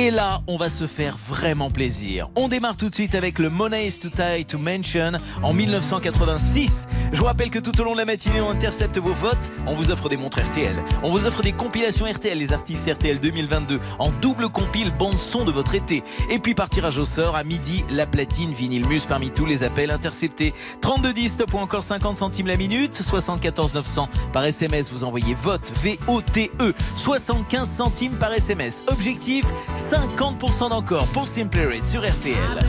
Et 0.00 0.10
là, 0.10 0.40
on 0.46 0.56
va 0.56 0.70
se 0.70 0.86
faire 0.86 1.18
vraiment 1.18 1.70
plaisir. 1.70 2.30
On 2.34 2.48
démarre 2.48 2.78
tout 2.78 2.88
de 2.88 2.94
suite 2.94 3.14
avec 3.14 3.38
le 3.38 3.50
Money 3.50 3.86
is 3.86 3.98
too 3.98 4.08
to 4.48 4.56
mention 4.56 5.12
en 5.42 5.52
1986. 5.52 6.88
Je 7.12 7.18
vous 7.18 7.26
rappelle 7.26 7.50
que 7.50 7.58
tout 7.58 7.78
au 7.78 7.84
long 7.84 7.92
de 7.92 7.98
la 7.98 8.06
matinée, 8.06 8.40
on 8.40 8.48
intercepte 8.48 8.96
vos 8.96 9.12
votes. 9.12 9.36
On 9.66 9.74
vous 9.74 9.90
offre 9.90 10.08
des 10.08 10.16
montres 10.16 10.40
RTL. 10.40 10.74
On 11.02 11.10
vous 11.10 11.26
offre 11.26 11.42
des 11.42 11.52
compilations 11.52 12.06
RTL, 12.06 12.38
les 12.38 12.54
artistes 12.54 12.90
RTL 12.90 13.20
2022, 13.20 13.76
en 13.98 14.10
double 14.22 14.48
compile 14.48 14.90
bande 14.90 15.20
son 15.20 15.44
de 15.44 15.52
votre 15.52 15.74
été. 15.74 16.02
Et 16.30 16.38
puis 16.38 16.54
par 16.54 16.70
tirage 16.70 16.96
au 16.96 17.04
sort, 17.04 17.36
à 17.36 17.44
midi, 17.44 17.84
la 17.90 18.06
platine 18.06 18.52
vinyle 18.52 18.88
mus 18.88 19.02
parmi 19.06 19.28
tous 19.28 19.44
les 19.44 19.64
appels 19.64 19.90
interceptés. 19.90 20.54
3210, 20.80 21.28
stop 21.32 21.52
ou 21.52 21.58
encore 21.58 21.84
50 21.84 22.16
centimes 22.16 22.46
la 22.46 22.56
minute. 22.56 22.96
74 23.02 23.74
900 23.74 24.08
par 24.32 24.46
SMS, 24.46 24.90
vous 24.90 25.04
envoyez 25.04 25.34
vote, 25.34 25.74
V-O-T-E. 25.82 26.72
75 26.96 27.68
centimes 27.68 28.16
par 28.16 28.32
SMS. 28.32 28.82
Objectif, 28.86 29.44
50% 29.90 30.68
d'encore 30.70 31.06
pour 31.08 31.26
Simply 31.26 31.64
Red 31.64 31.86
sur 31.88 32.02
RTL. 32.02 32.60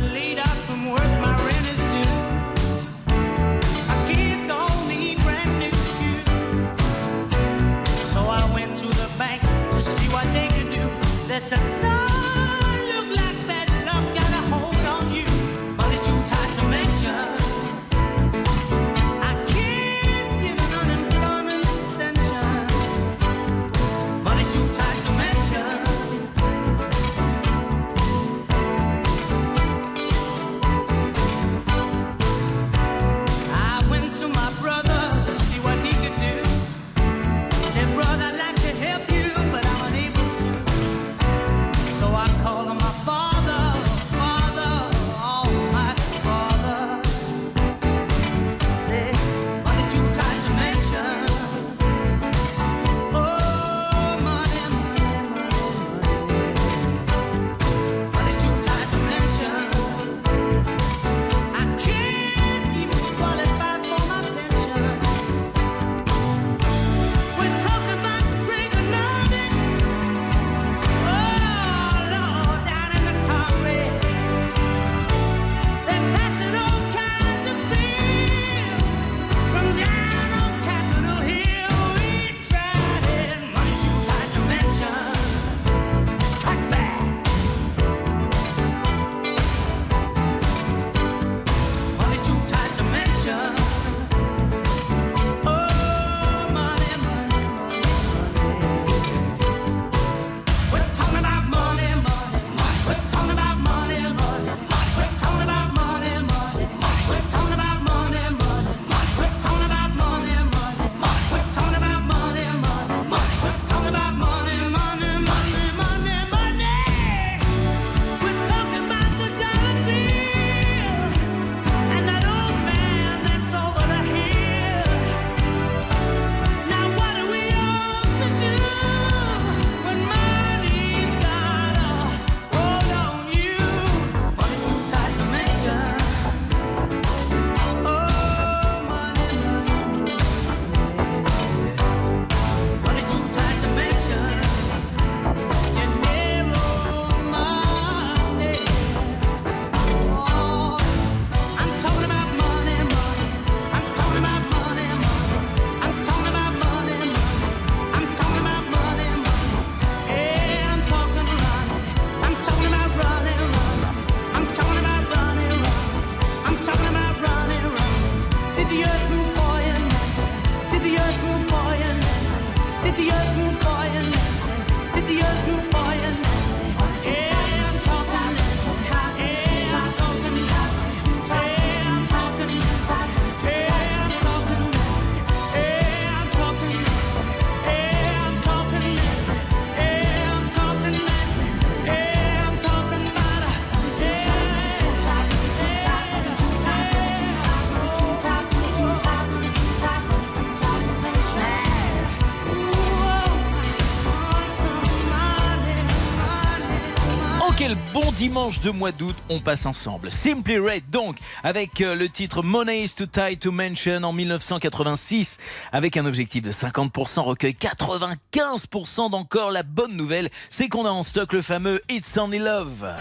Dimanche 208.22 208.60
de 208.60 208.70
mois 208.70 208.92
d'août 208.92 209.16
on 209.30 209.40
passe 209.40 209.66
ensemble. 209.66 210.12
Simply 210.12 210.60
Red 210.60 210.84
donc 210.92 211.18
avec 211.42 211.82
euh, 211.82 211.96
le 211.96 212.08
titre 212.08 212.44
Money 212.44 212.84
is 212.84 212.90
too 212.96 213.08
tight 213.08 213.40
to 213.40 213.52
mention 213.52 214.04
en 214.04 214.14
1986 214.14 215.40
avec 215.72 215.98
un 215.98 216.06
objectif 216.06 216.44
de 216.44 216.52
50% 216.52 217.22
recueil 217.22 217.54
95% 217.54 219.10
d'encore. 219.10 219.50
La 219.50 219.64
bonne 219.64 219.98
nouvelle 219.98 220.30
c'est 220.52 220.70
qu'on 220.70 220.86
a 220.86 220.92
en 220.92 221.02
stock 221.02 221.34
le 221.34 221.42
fameux 221.42 221.82
It's 221.90 222.16
Only 222.16 222.38
Love. 222.38 222.94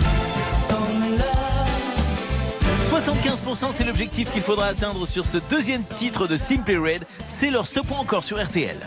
75% 2.91 3.73
c'est 3.73 3.85
l'objectif 3.85 4.33
qu'il 4.33 4.41
faudra 4.41 4.69
atteindre 4.69 5.07
sur 5.07 5.27
ce 5.27 5.37
deuxième 5.51 5.85
titre 5.85 6.29
de 6.29 6.39
Simply 6.39 6.79
Red. 6.79 7.05
C'est 7.27 7.51
leur 7.51 7.67
stop 7.67 7.91
ou 7.91 7.95
encore 7.97 8.25
sur 8.25 8.43
RTL. 8.43 8.79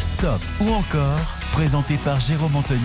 Stop 0.00 0.40
ou 0.62 0.72
encore, 0.72 1.18
présenté 1.54 1.98
par 1.98 2.18
Jérôme 2.18 2.56
Anthony 2.56 2.80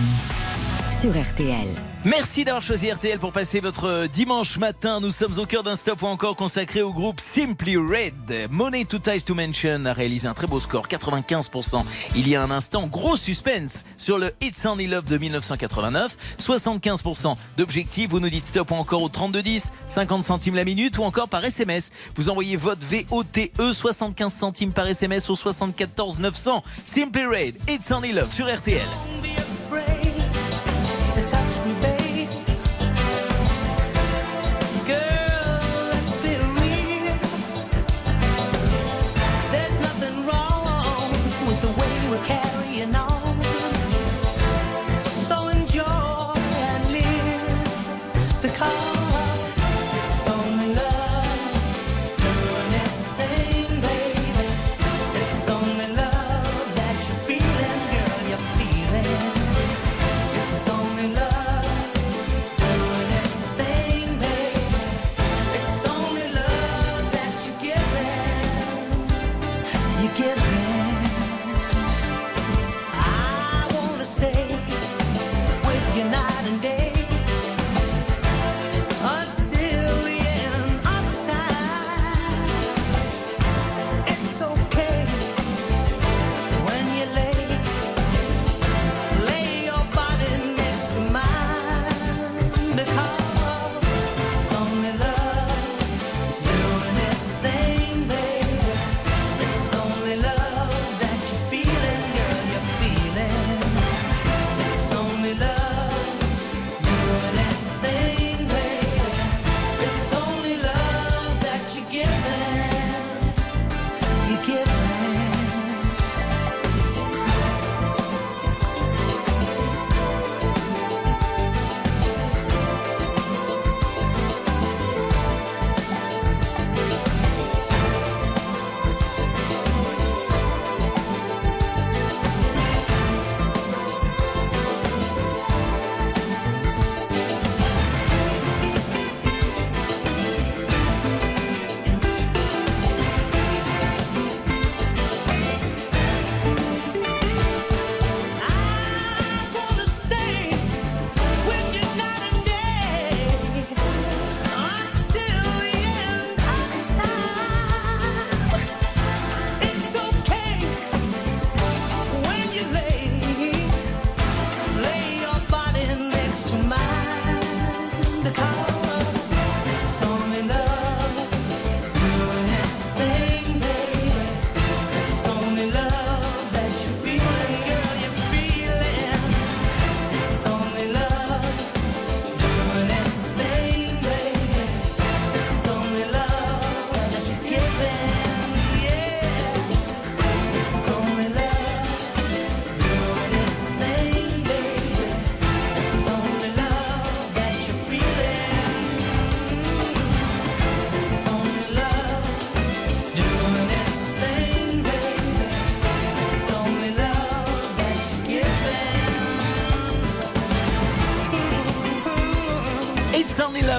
sur 1.00 1.12
RTL. 1.12 1.68
Merci 2.04 2.44
d'avoir 2.44 2.62
choisi 2.62 2.90
RTL 2.90 3.18
pour 3.18 3.32
passer 3.32 3.60
votre 3.60 4.06
dimanche 4.12 4.58
matin. 4.58 5.00
Nous 5.00 5.10
sommes 5.10 5.38
au 5.38 5.46
cœur 5.46 5.62
d'un 5.62 5.74
stop 5.74 6.02
ou 6.02 6.06
encore 6.06 6.36
consacré 6.36 6.82
au 6.82 6.92
groupe 6.92 7.20
Simply 7.20 7.76
Red. 7.76 8.50
Money 8.50 8.84
to 8.84 8.98
Ties 8.98 9.22
to 9.22 9.34
Mention 9.34 9.86
a 9.86 9.94
réalisé 9.94 10.28
un 10.28 10.34
très 10.34 10.46
beau 10.46 10.60
score, 10.60 10.88
95%. 10.88 11.84
Il 12.16 12.28
y 12.28 12.36
a 12.36 12.42
un 12.42 12.50
instant, 12.50 12.86
gros 12.86 13.16
suspense 13.16 13.84
sur 13.96 14.18
le 14.18 14.32
It's 14.42 14.64
Only 14.66 14.88
Love 14.88 15.04
de 15.04 15.16
1989. 15.16 16.16
75% 16.38 17.36
d'objectifs. 17.56 18.10
Vous 18.10 18.20
nous 18.20 18.30
dites 18.30 18.46
stop 18.46 18.70
ou 18.70 18.74
encore 18.74 19.02
au 19.02 19.08
3210, 19.08 19.72
50 19.86 20.24
centimes 20.24 20.54
la 20.54 20.64
minute 20.64 20.98
ou 20.98 21.02
encore 21.04 21.28
par 21.28 21.42
SMS. 21.42 21.92
Vous 22.16 22.28
envoyez 22.28 22.56
votre 22.56 22.86
VOTE 22.86 23.50
75 23.72 24.32
centimes 24.32 24.72
par 24.72 24.86
SMS 24.86 25.30
au 25.30 25.34
74 25.34 26.18
900. 26.18 26.62
Simply 26.84 27.24
Red, 27.24 27.54
It's 27.68 27.90
Only 27.90 28.12
Love 28.12 28.32
sur 28.32 28.54
RTL. 28.54 28.88
To 31.60 31.66
touch 31.66 31.74
me, 31.74 31.80
babe. 31.80 31.99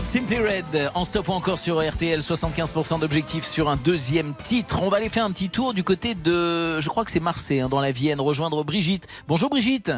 Love, 0.02 0.06
Simply 0.06 0.38
Red. 0.40 0.92
En 0.96 1.06
stop 1.06 1.28
ou 1.30 1.32
encore 1.34 1.60
sur 1.60 1.80
RTL, 1.80 2.22
75% 2.22 3.00
d'objectifs 3.00 3.44
sur 3.46 3.70
un 3.70 3.76
deuxième 3.76 4.34
titre. 4.34 4.82
On 4.82 4.90
va 4.90 4.98
aller 4.98 5.10
faire 5.10 5.26
un 5.26 5.32
petit 5.32 5.50
tour 5.50 5.74
du 5.74 5.84
côté 5.84 6.16
de, 6.16 6.80
je 6.80 6.90
crois 6.90 7.06
que 7.06 7.12
c'est 7.12 7.20
Marseille, 7.20 7.60
hein, 7.60 7.70
dans 7.70 7.80
la 7.80 7.92
Vienne, 7.92 8.20
rejoindre 8.20 8.64
Brigitte. 8.64 9.08
Bonjour 9.28 9.50
Brigitte. 9.50 9.92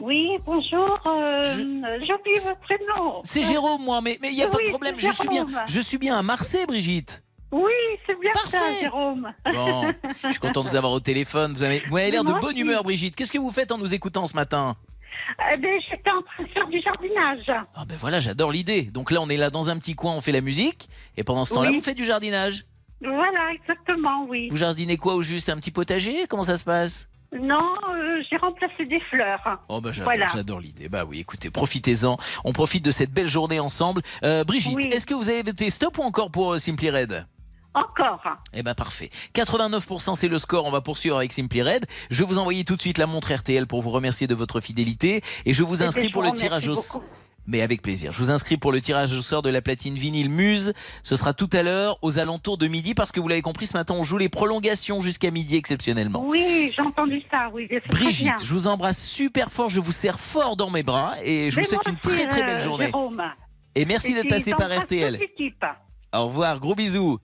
Oui, 0.00 0.30
bonjour. 0.44 1.00
Euh, 1.06 1.42
J'ai 1.44 2.12
oublié 2.14 2.36
votre 2.44 2.58
prénom. 2.60 3.20
C'est 3.22 3.44
Jérôme, 3.44 3.82
moi, 3.82 4.00
mais 4.00 4.18
il 4.22 4.34
n'y 4.34 4.42
a 4.42 4.48
pas 4.48 4.58
de 4.58 4.68
problème. 4.70 4.96
Je 4.98 5.12
suis 5.12 5.28
bien, 5.28 5.46
je 5.66 5.80
suis 5.80 5.98
bien 5.98 6.16
à 6.16 6.22
Marseille, 6.22 6.66
Brigitte. 6.66 7.22
Oui, 7.52 7.72
c'est 8.06 8.18
bien 8.18 8.32
ça, 8.50 8.58
Jérôme. 8.80 9.32
Bon, 9.44 9.92
je 10.24 10.30
suis 10.30 10.40
content 10.40 10.64
de 10.64 10.68
vous 10.68 10.76
avoir 10.76 10.92
au 10.92 11.00
téléphone. 11.00 11.52
Vous 11.54 11.62
avez, 11.62 11.82
vous 11.88 11.96
avez 11.96 12.10
l'air 12.10 12.24
de 12.24 12.32
bonne 12.32 12.44
aussi. 12.46 12.60
humeur, 12.60 12.82
Brigitte. 12.82 13.14
Qu'est-ce 13.14 13.32
que 13.32 13.38
vous 13.38 13.52
faites 13.52 13.70
en 13.70 13.78
nous 13.78 13.94
écoutant 13.94 14.26
ce 14.26 14.34
matin? 14.34 14.76
Eh 15.52 15.56
ben, 15.58 15.80
j'étais 15.90 16.10
en 16.10 16.22
train 16.22 16.42
de 16.44 16.48
faire 16.48 16.68
du 16.68 16.80
jardinage. 16.80 17.50
Ah 17.74 17.84
ben 17.86 17.96
voilà, 17.98 18.20
j'adore 18.20 18.52
l'idée. 18.52 18.82
Donc 18.82 19.10
là, 19.10 19.20
on 19.20 19.28
est 19.28 19.36
là 19.36 19.50
dans 19.50 19.68
un 19.70 19.78
petit 19.78 19.94
coin, 19.94 20.14
on 20.14 20.20
fait 20.20 20.32
la 20.32 20.40
musique, 20.40 20.88
et 21.16 21.24
pendant 21.24 21.44
ce 21.44 21.54
temps-là, 21.54 21.70
Oui. 21.70 21.76
vous 21.76 21.82
faites 21.82 21.96
du 21.96 22.04
jardinage. 22.04 22.64
Voilà, 23.00 23.52
exactement, 23.52 24.24
oui. 24.28 24.48
Vous 24.50 24.56
jardinez 24.56 24.96
quoi 24.96 25.14
au 25.14 25.22
juste 25.22 25.48
Un 25.50 25.56
petit 25.56 25.70
potager? 25.70 26.26
Comment 26.28 26.44
ça 26.44 26.56
se 26.56 26.64
passe? 26.64 27.08
Non, 27.38 27.74
euh, 27.92 28.22
j'ai 28.30 28.36
remplacé 28.36 28.86
des 28.86 29.00
fleurs. 29.10 29.60
Oh 29.68 29.80
bah 29.80 29.90
j'adore, 29.92 30.12
Voilà. 30.14 30.60
l'idée. 30.62 30.88
Bah 30.88 31.04
oui, 31.06 31.18
écoutez, 31.20 31.50
profitez-en. 31.50 32.16
On 32.44 32.52
profite 32.52 32.84
de 32.84 32.90
cette 32.92 33.10
belle 33.10 33.28
journée 33.28 33.58
ensemble. 33.60 34.00
Euh, 34.22 34.44
Brigitte, 34.44 34.76
Oui. 34.76 34.86
est-ce 34.92 35.04
que 35.06 35.12
vous 35.14 35.28
avez 35.28 35.42
voté 35.42 35.68
stop 35.70 35.98
ou 35.98 36.02
encore 36.02 36.30
pour 36.30 36.54
euh, 36.54 36.58
Simply 36.58 36.88
Red? 36.88 37.26
Encore. 37.76 38.22
Eh 38.54 38.62
ben 38.62 38.74
parfait. 38.74 39.10
89% 39.34 40.14
c'est 40.14 40.28
le 40.28 40.38
score. 40.38 40.64
On 40.64 40.70
va 40.70 40.80
poursuivre 40.80 41.18
avec 41.18 41.32
Simply 41.32 41.60
Red. 41.62 41.84
Je 42.10 42.22
vais 42.22 42.26
vous 42.26 42.38
envoyer 42.38 42.64
tout 42.64 42.74
de 42.74 42.80
suite 42.80 42.96
la 42.96 43.06
montre 43.06 43.32
RTL 43.34 43.66
pour 43.66 43.82
vous 43.82 43.90
remercier 43.90 44.26
de 44.26 44.34
votre 44.34 44.62
fidélité 44.62 45.20
et 45.44 45.52
je 45.52 45.62
vous 45.62 45.82
inscris 45.82 46.08
pour 46.08 46.22
le 46.22 46.30
tirage 46.30 46.68
au 46.68 46.74
beaucoup. 46.74 47.02
mais 47.46 47.60
avec 47.60 47.82
plaisir. 47.82 48.12
Je 48.12 48.18
vous 48.18 48.30
inscris 48.30 48.56
pour 48.56 48.72
le 48.72 48.80
tirage 48.80 49.12
au 49.12 49.20
sort 49.20 49.42
de 49.42 49.50
la 49.50 49.60
platine 49.60 49.94
vinyle 49.94 50.30
Muse. 50.30 50.72
Ce 51.02 51.16
sera 51.16 51.34
tout 51.34 51.50
à 51.52 51.62
l'heure 51.62 51.98
aux 52.00 52.18
alentours 52.18 52.56
de 52.56 52.66
midi 52.66 52.94
parce 52.94 53.12
que 53.12 53.20
vous 53.20 53.28
l'avez 53.28 53.42
compris 53.42 53.66
ce 53.66 53.76
matin 53.76 53.94
on 53.94 54.04
joue 54.04 54.16
les 54.16 54.30
prolongations 54.30 55.02
jusqu'à 55.02 55.30
midi 55.30 55.56
exceptionnellement. 55.56 56.24
Oui, 56.26 56.72
j'ai 56.74 56.80
entendu 56.80 57.22
ça, 57.30 57.50
oui. 57.52 57.68
Brigitte, 57.90 58.24
bien. 58.24 58.36
je 58.42 58.52
vous 58.54 58.68
embrasse 58.68 59.04
super 59.04 59.52
fort, 59.52 59.68
je 59.68 59.80
vous 59.80 59.92
serre 59.92 60.18
fort 60.18 60.56
dans 60.56 60.70
mes 60.70 60.82
bras 60.82 61.12
et 61.22 61.50
je 61.50 61.60
vous 61.60 61.66
souhaite 61.66 61.86
une 61.86 61.96
très 61.96 62.26
très 62.26 62.40
belle 62.40 62.56
euh, 62.56 62.64
journée. 62.64 62.86
Jérôme. 62.86 63.22
Et 63.74 63.84
merci 63.84 64.14
d'être 64.14 64.28
passé 64.28 64.52
par 64.52 64.74
RTL. 64.74 65.20
Au 66.16 66.28
revoir, 66.28 66.60
gros 66.60 66.74
bisous. 66.74 67.18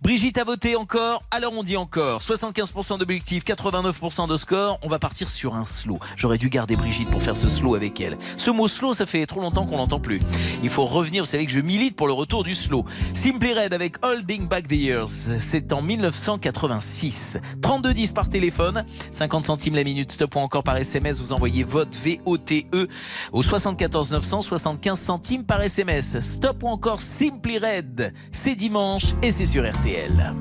Brigitte 0.00 0.38
a 0.38 0.44
voté 0.44 0.74
encore, 0.74 1.22
alors 1.30 1.52
on 1.54 1.62
dit 1.62 1.76
encore. 1.76 2.22
75% 2.22 2.98
d'objectifs, 2.98 3.44
89% 3.44 4.26
de 4.26 4.36
score. 4.38 4.78
On 4.82 4.88
va 4.88 4.98
partir 4.98 5.28
sur 5.28 5.54
un 5.54 5.66
slow. 5.66 5.98
J'aurais 6.16 6.38
dû 6.38 6.48
garder 6.48 6.74
Brigitte 6.74 7.10
pour 7.10 7.22
faire 7.22 7.36
ce 7.36 7.46
slow 7.46 7.74
avec 7.74 8.00
elle. 8.00 8.16
Ce 8.38 8.50
mot 8.50 8.66
slow, 8.66 8.94
ça 8.94 9.04
fait 9.04 9.26
trop 9.26 9.40
longtemps 9.40 9.66
qu'on 9.66 9.76
l'entend 9.76 10.00
plus. 10.00 10.20
Il 10.62 10.70
faut 10.70 10.86
revenir, 10.86 11.24
vous 11.24 11.30
savez 11.30 11.44
que 11.44 11.52
je 11.52 11.60
milite 11.60 11.94
pour 11.94 12.06
le 12.06 12.14
retour 12.14 12.42
du 12.42 12.54
slow. 12.54 12.86
Simply 13.12 13.52
Red 13.52 13.74
avec 13.74 14.02
Holding 14.02 14.48
Back 14.48 14.66
the 14.66 14.72
Years. 14.72 15.10
C'est 15.40 15.70
en 15.74 15.82
1986. 15.82 17.36
3210 17.60 18.12
par 18.12 18.30
téléphone, 18.30 18.84
50 19.12 19.44
centimes 19.44 19.74
la 19.74 19.84
minute, 19.84 20.12
stop 20.12 20.36
ou 20.36 20.38
encore 20.38 20.62
par 20.62 20.78
SMS. 20.78 21.20
Vous 21.20 21.34
envoyez 21.34 21.64
vote 21.64 21.94
VOTE 21.94 22.64
au 23.32 23.42
74 23.42 24.12
900, 24.12 24.40
75 24.40 24.98
centimes 24.98 25.44
par 25.44 25.60
SMS. 25.60 26.18
Stop 26.20 26.62
ou 26.62 26.68
encore 26.68 27.02
Simply 27.02 27.58
Red. 27.58 28.14
C'est 28.40 28.54
dimanche 28.54 29.14
et 29.20 29.32
c'est 29.32 29.46
sur 29.46 29.68
RTL. 29.68 30.32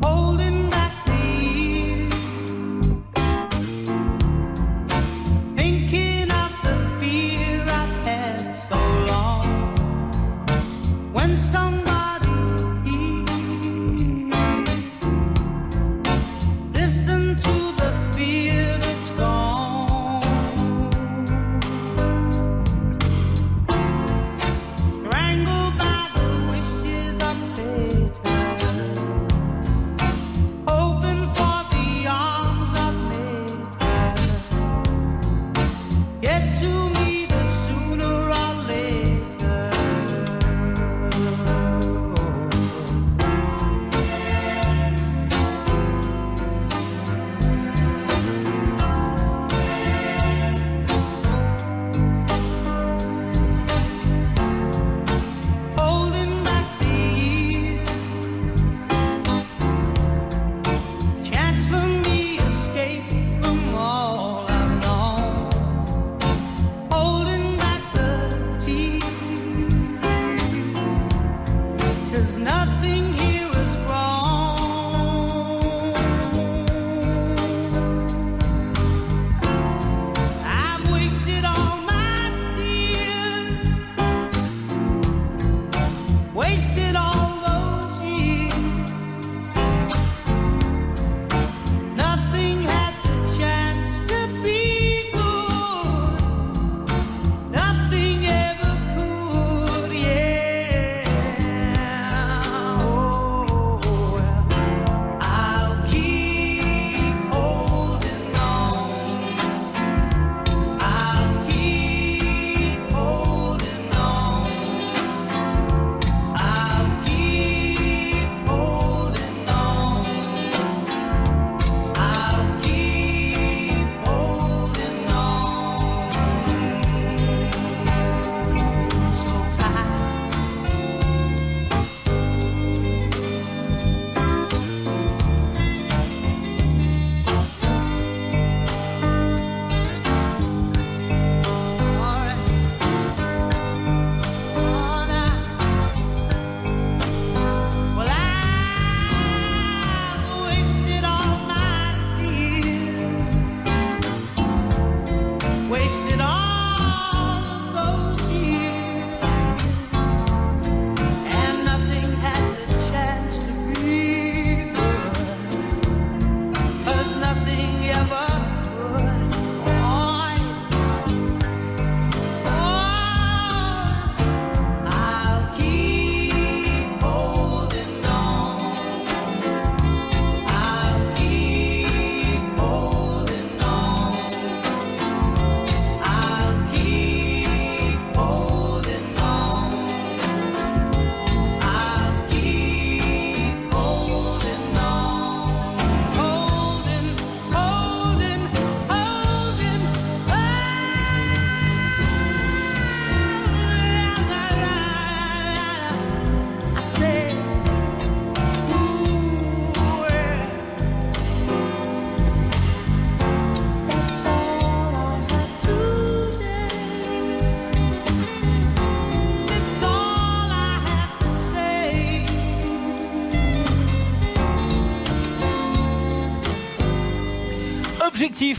Back 11.57 11.86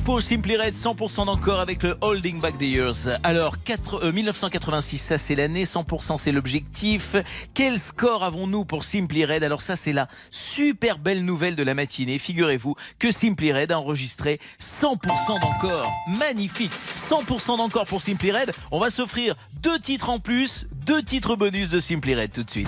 Pour 0.05 0.23
Simply 0.23 0.57
Red, 0.57 0.75
100% 0.75 1.27
d'encore 1.27 1.61
avec 1.61 1.85
le 1.85 1.97
Holding 2.01 2.41
Back 2.41 2.59
the 2.59 2.63
Years. 2.63 3.09
Alors, 3.23 3.63
4, 3.63 4.07
euh, 4.07 4.13
1986, 4.13 4.99
ça 4.99 5.19
c'est 5.19 5.37
l'année, 5.37 5.63
100% 5.63 6.19
c'est 6.19 6.33
l'objectif. 6.33 7.15
Quel 7.55 7.79
score 7.79 8.25
avons-nous 8.25 8.65
pour 8.65 8.83
Simply 8.83 9.25
Red? 9.25 9.45
Alors 9.45 9.63
ça 9.63 9.77
c'est 9.77 9.93
la 9.93 10.09
super 10.33 10.99
belle 10.99 11.25
nouvelle 11.25 11.55
de 11.55 11.63
la 11.63 11.75
matinée. 11.75 12.19
Figurez-vous 12.19 12.75
que 12.99 13.13
Simply 13.13 13.53
Red 13.53 13.71
a 13.71 13.79
enregistré 13.79 14.41
100% 14.61 15.41
d'encore. 15.41 15.89
Magnifique 16.19 16.73
100% 16.97 17.59
d'encore 17.59 17.85
pour 17.85 18.01
Simply 18.01 18.33
Red. 18.33 18.53
On 18.73 18.81
va 18.81 18.91
s'offrir 18.91 19.37
deux 19.63 19.79
titres 19.79 20.11
en 20.11 20.19
plus, 20.19 20.67
deux 20.73 21.05
titres 21.05 21.37
bonus 21.37 21.71
de 21.71 21.79
Simply 21.79 22.17
Red 22.17 22.33
tout 22.33 22.43
de 22.43 22.51
suite. 22.51 22.67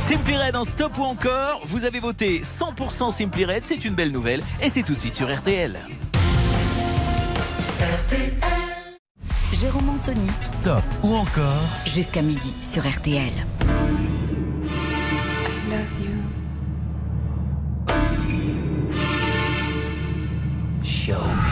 Simply 0.00 0.36
Red 0.36 0.56
en 0.56 0.64
stop 0.64 0.96
ou 0.98 1.02
encore, 1.02 1.60
vous 1.66 1.84
avez 1.84 2.00
voté 2.00 2.40
100% 2.40 3.10
Simply 3.10 3.44
Red, 3.44 3.62
c'est 3.64 3.84
une 3.84 3.94
belle 3.94 4.12
nouvelle 4.12 4.42
et 4.62 4.68
c'est 4.68 4.82
tout 4.82 4.94
de 4.94 5.00
suite 5.00 5.14
sur 5.14 5.34
RTL. 5.34 5.78
Jérôme 9.52 9.88
Anthony. 9.90 10.28
Stop 10.42 10.84
ou 11.02 11.14
encore 11.14 11.68
Jusqu'à 11.86 12.22
midi 12.22 12.54
sur 12.62 12.88
RTL. 12.88 13.32
Show 20.82 21.14
me. 21.14 21.47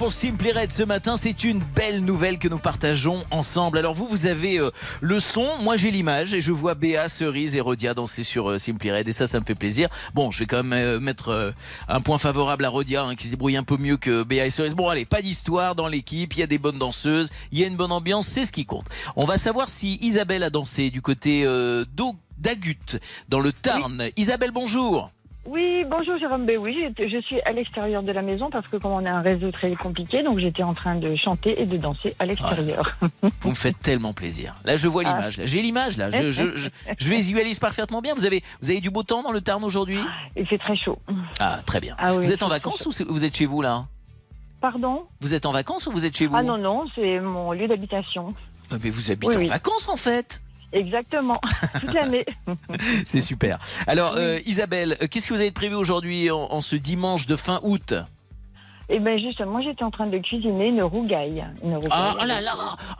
Pour 0.00 0.14
Simply 0.14 0.52
Red 0.52 0.72
ce 0.72 0.82
matin. 0.82 1.18
C'est 1.18 1.44
une 1.44 1.58
belle 1.58 2.02
nouvelle 2.02 2.38
que 2.38 2.48
nous 2.48 2.56
partageons 2.56 3.22
ensemble. 3.30 3.76
Alors 3.76 3.92
vous, 3.92 4.08
vous 4.08 4.24
avez 4.24 4.58
euh, 4.58 4.70
le 5.02 5.20
son, 5.20 5.46
moi 5.60 5.76
j'ai 5.76 5.90
l'image 5.90 6.32
et 6.32 6.40
je 6.40 6.52
vois 6.52 6.74
Béa, 6.74 7.10
Cerise 7.10 7.54
et 7.54 7.60
Rodia 7.60 7.92
danser 7.92 8.24
sur 8.24 8.48
euh, 8.48 8.58
Simply 8.58 8.90
Red 8.90 9.06
et 9.08 9.12
ça, 9.12 9.26
ça 9.26 9.38
me 9.38 9.44
fait 9.44 9.54
plaisir. 9.54 9.90
Bon, 10.14 10.30
je 10.30 10.38
vais 10.38 10.46
quand 10.46 10.62
même 10.62 10.72
euh, 10.72 11.00
mettre 11.00 11.28
euh, 11.28 11.50
un 11.86 12.00
point 12.00 12.16
favorable 12.16 12.64
à 12.64 12.70
Rodia 12.70 13.04
hein, 13.04 13.14
qui 13.14 13.26
se 13.26 13.30
débrouille 13.32 13.58
un 13.58 13.62
peu 13.62 13.76
mieux 13.76 13.98
que 13.98 14.22
Béa 14.22 14.46
et 14.46 14.50
Cerise. 14.50 14.74
Bon, 14.74 14.88
allez, 14.88 15.04
pas 15.04 15.20
d'histoire 15.20 15.74
dans 15.74 15.86
l'équipe, 15.86 16.32
il 16.32 16.40
y 16.40 16.42
a 16.42 16.46
des 16.46 16.56
bonnes 16.56 16.78
danseuses, 16.78 17.28
il 17.52 17.58
y 17.58 17.64
a 17.64 17.66
une 17.66 17.76
bonne 17.76 17.92
ambiance, 17.92 18.26
c'est 18.26 18.46
ce 18.46 18.52
qui 18.52 18.64
compte. 18.64 18.86
On 19.16 19.26
va 19.26 19.36
savoir 19.36 19.68
si 19.68 19.98
Isabelle 20.00 20.44
a 20.44 20.48
dansé 20.48 20.88
du 20.88 21.02
côté 21.02 21.44
d'Agut, 22.38 22.98
dans 23.28 23.40
le 23.40 23.52
Tarn. 23.52 24.08
Isabelle, 24.16 24.50
bonjour. 24.50 25.10
Oui, 25.46 25.84
bonjour 25.90 26.18
Jérôme. 26.18 26.44
Ben 26.44 26.58
oui, 26.58 26.86
je 26.98 27.20
suis 27.22 27.40
à 27.42 27.52
l'extérieur 27.52 28.02
de 28.02 28.12
la 28.12 28.20
maison 28.22 28.50
parce 28.50 28.68
que 28.68 28.76
comme 28.76 28.92
on 28.92 29.04
a 29.06 29.10
un 29.10 29.22
réseau 29.22 29.50
très 29.50 29.74
compliqué, 29.74 30.22
donc 30.22 30.38
j'étais 30.38 30.62
en 30.62 30.74
train 30.74 30.96
de 30.96 31.16
chanter 31.16 31.60
et 31.60 31.64
de 31.66 31.76
danser 31.78 32.14
à 32.18 32.26
l'extérieur. 32.26 32.96
Vous 33.40 33.50
me 33.50 33.54
faites 33.54 33.78
tellement 33.80 34.12
plaisir. 34.12 34.54
Là, 34.64 34.76
je 34.76 34.86
vois 34.86 35.02
Ah. 35.06 35.16
l'image. 35.16 35.40
J'ai 35.44 35.62
l'image 35.62 35.96
là. 35.96 36.10
Je, 36.10 36.30
je, 36.30 36.56
je, 36.56 36.68
je 36.98 37.10
visualise 37.10 37.58
parfaitement 37.58 38.02
bien. 38.02 38.14
Vous 38.14 38.26
avez, 38.26 38.42
vous 38.60 38.70
avez 38.70 38.80
du 38.80 38.90
beau 38.90 39.02
temps 39.02 39.22
dans 39.22 39.32
le 39.32 39.40
Tarn 39.40 39.64
aujourd'hui? 39.64 39.98
Il 40.36 40.46
fait 40.46 40.58
très 40.58 40.76
chaud. 40.76 40.98
Ah, 41.40 41.58
très 41.64 41.80
bien. 41.80 41.96
Ah 41.98 42.14
oui, 42.14 42.22
vous 42.22 42.32
êtes 42.32 42.42
en 42.42 42.48
vacances 42.48 42.86
ou 42.86 42.92
vous 43.08 43.24
êtes 43.24 43.34
chez 43.36 43.46
vous 43.46 43.62
là? 43.62 43.86
Pardon? 44.60 45.04
Vous 45.22 45.34
êtes 45.34 45.46
en 45.46 45.52
vacances 45.52 45.86
ou 45.86 45.90
vous 45.90 46.04
êtes 46.04 46.16
chez 46.16 46.26
vous? 46.26 46.36
Ah 46.36 46.42
non, 46.42 46.58
non, 46.58 46.84
c'est 46.94 47.18
mon 47.18 47.52
lieu 47.52 47.66
d'habitation. 47.66 48.34
Ah, 48.70 48.76
Mais 48.84 48.90
vous 48.90 49.10
habitez 49.10 49.28
Oui, 49.28 49.36
en 49.36 49.38
oui. 49.40 49.46
vacances 49.48 49.88
en 49.88 49.96
fait. 49.96 50.42
Exactement, 50.72 51.40
toute 51.80 51.92
l'année. 51.94 52.24
C'est 53.06 53.20
super. 53.20 53.58
Alors, 53.86 54.14
euh, 54.16 54.38
Isabelle, 54.46 54.96
euh, 55.02 55.06
qu'est-ce 55.10 55.26
que 55.26 55.34
vous 55.34 55.40
avez 55.40 55.50
prévu 55.50 55.74
aujourd'hui 55.74 56.30
en, 56.30 56.38
en 56.38 56.60
ce 56.60 56.76
dimanche 56.76 57.26
de 57.26 57.36
fin 57.36 57.60
août? 57.62 57.94
Et 58.92 58.98
ben 58.98 59.18
justement, 59.18 59.62
j'étais 59.62 59.84
en 59.84 59.90
train 59.90 60.06
de 60.08 60.18
cuisiner 60.18 60.66
une 60.66 60.82
rougaille. 60.82 61.44
Une 61.62 61.74
rougaille 61.76 61.90
Ah 61.92 62.16
oh 62.20 62.24
là 62.24 62.40
là, 62.40 62.52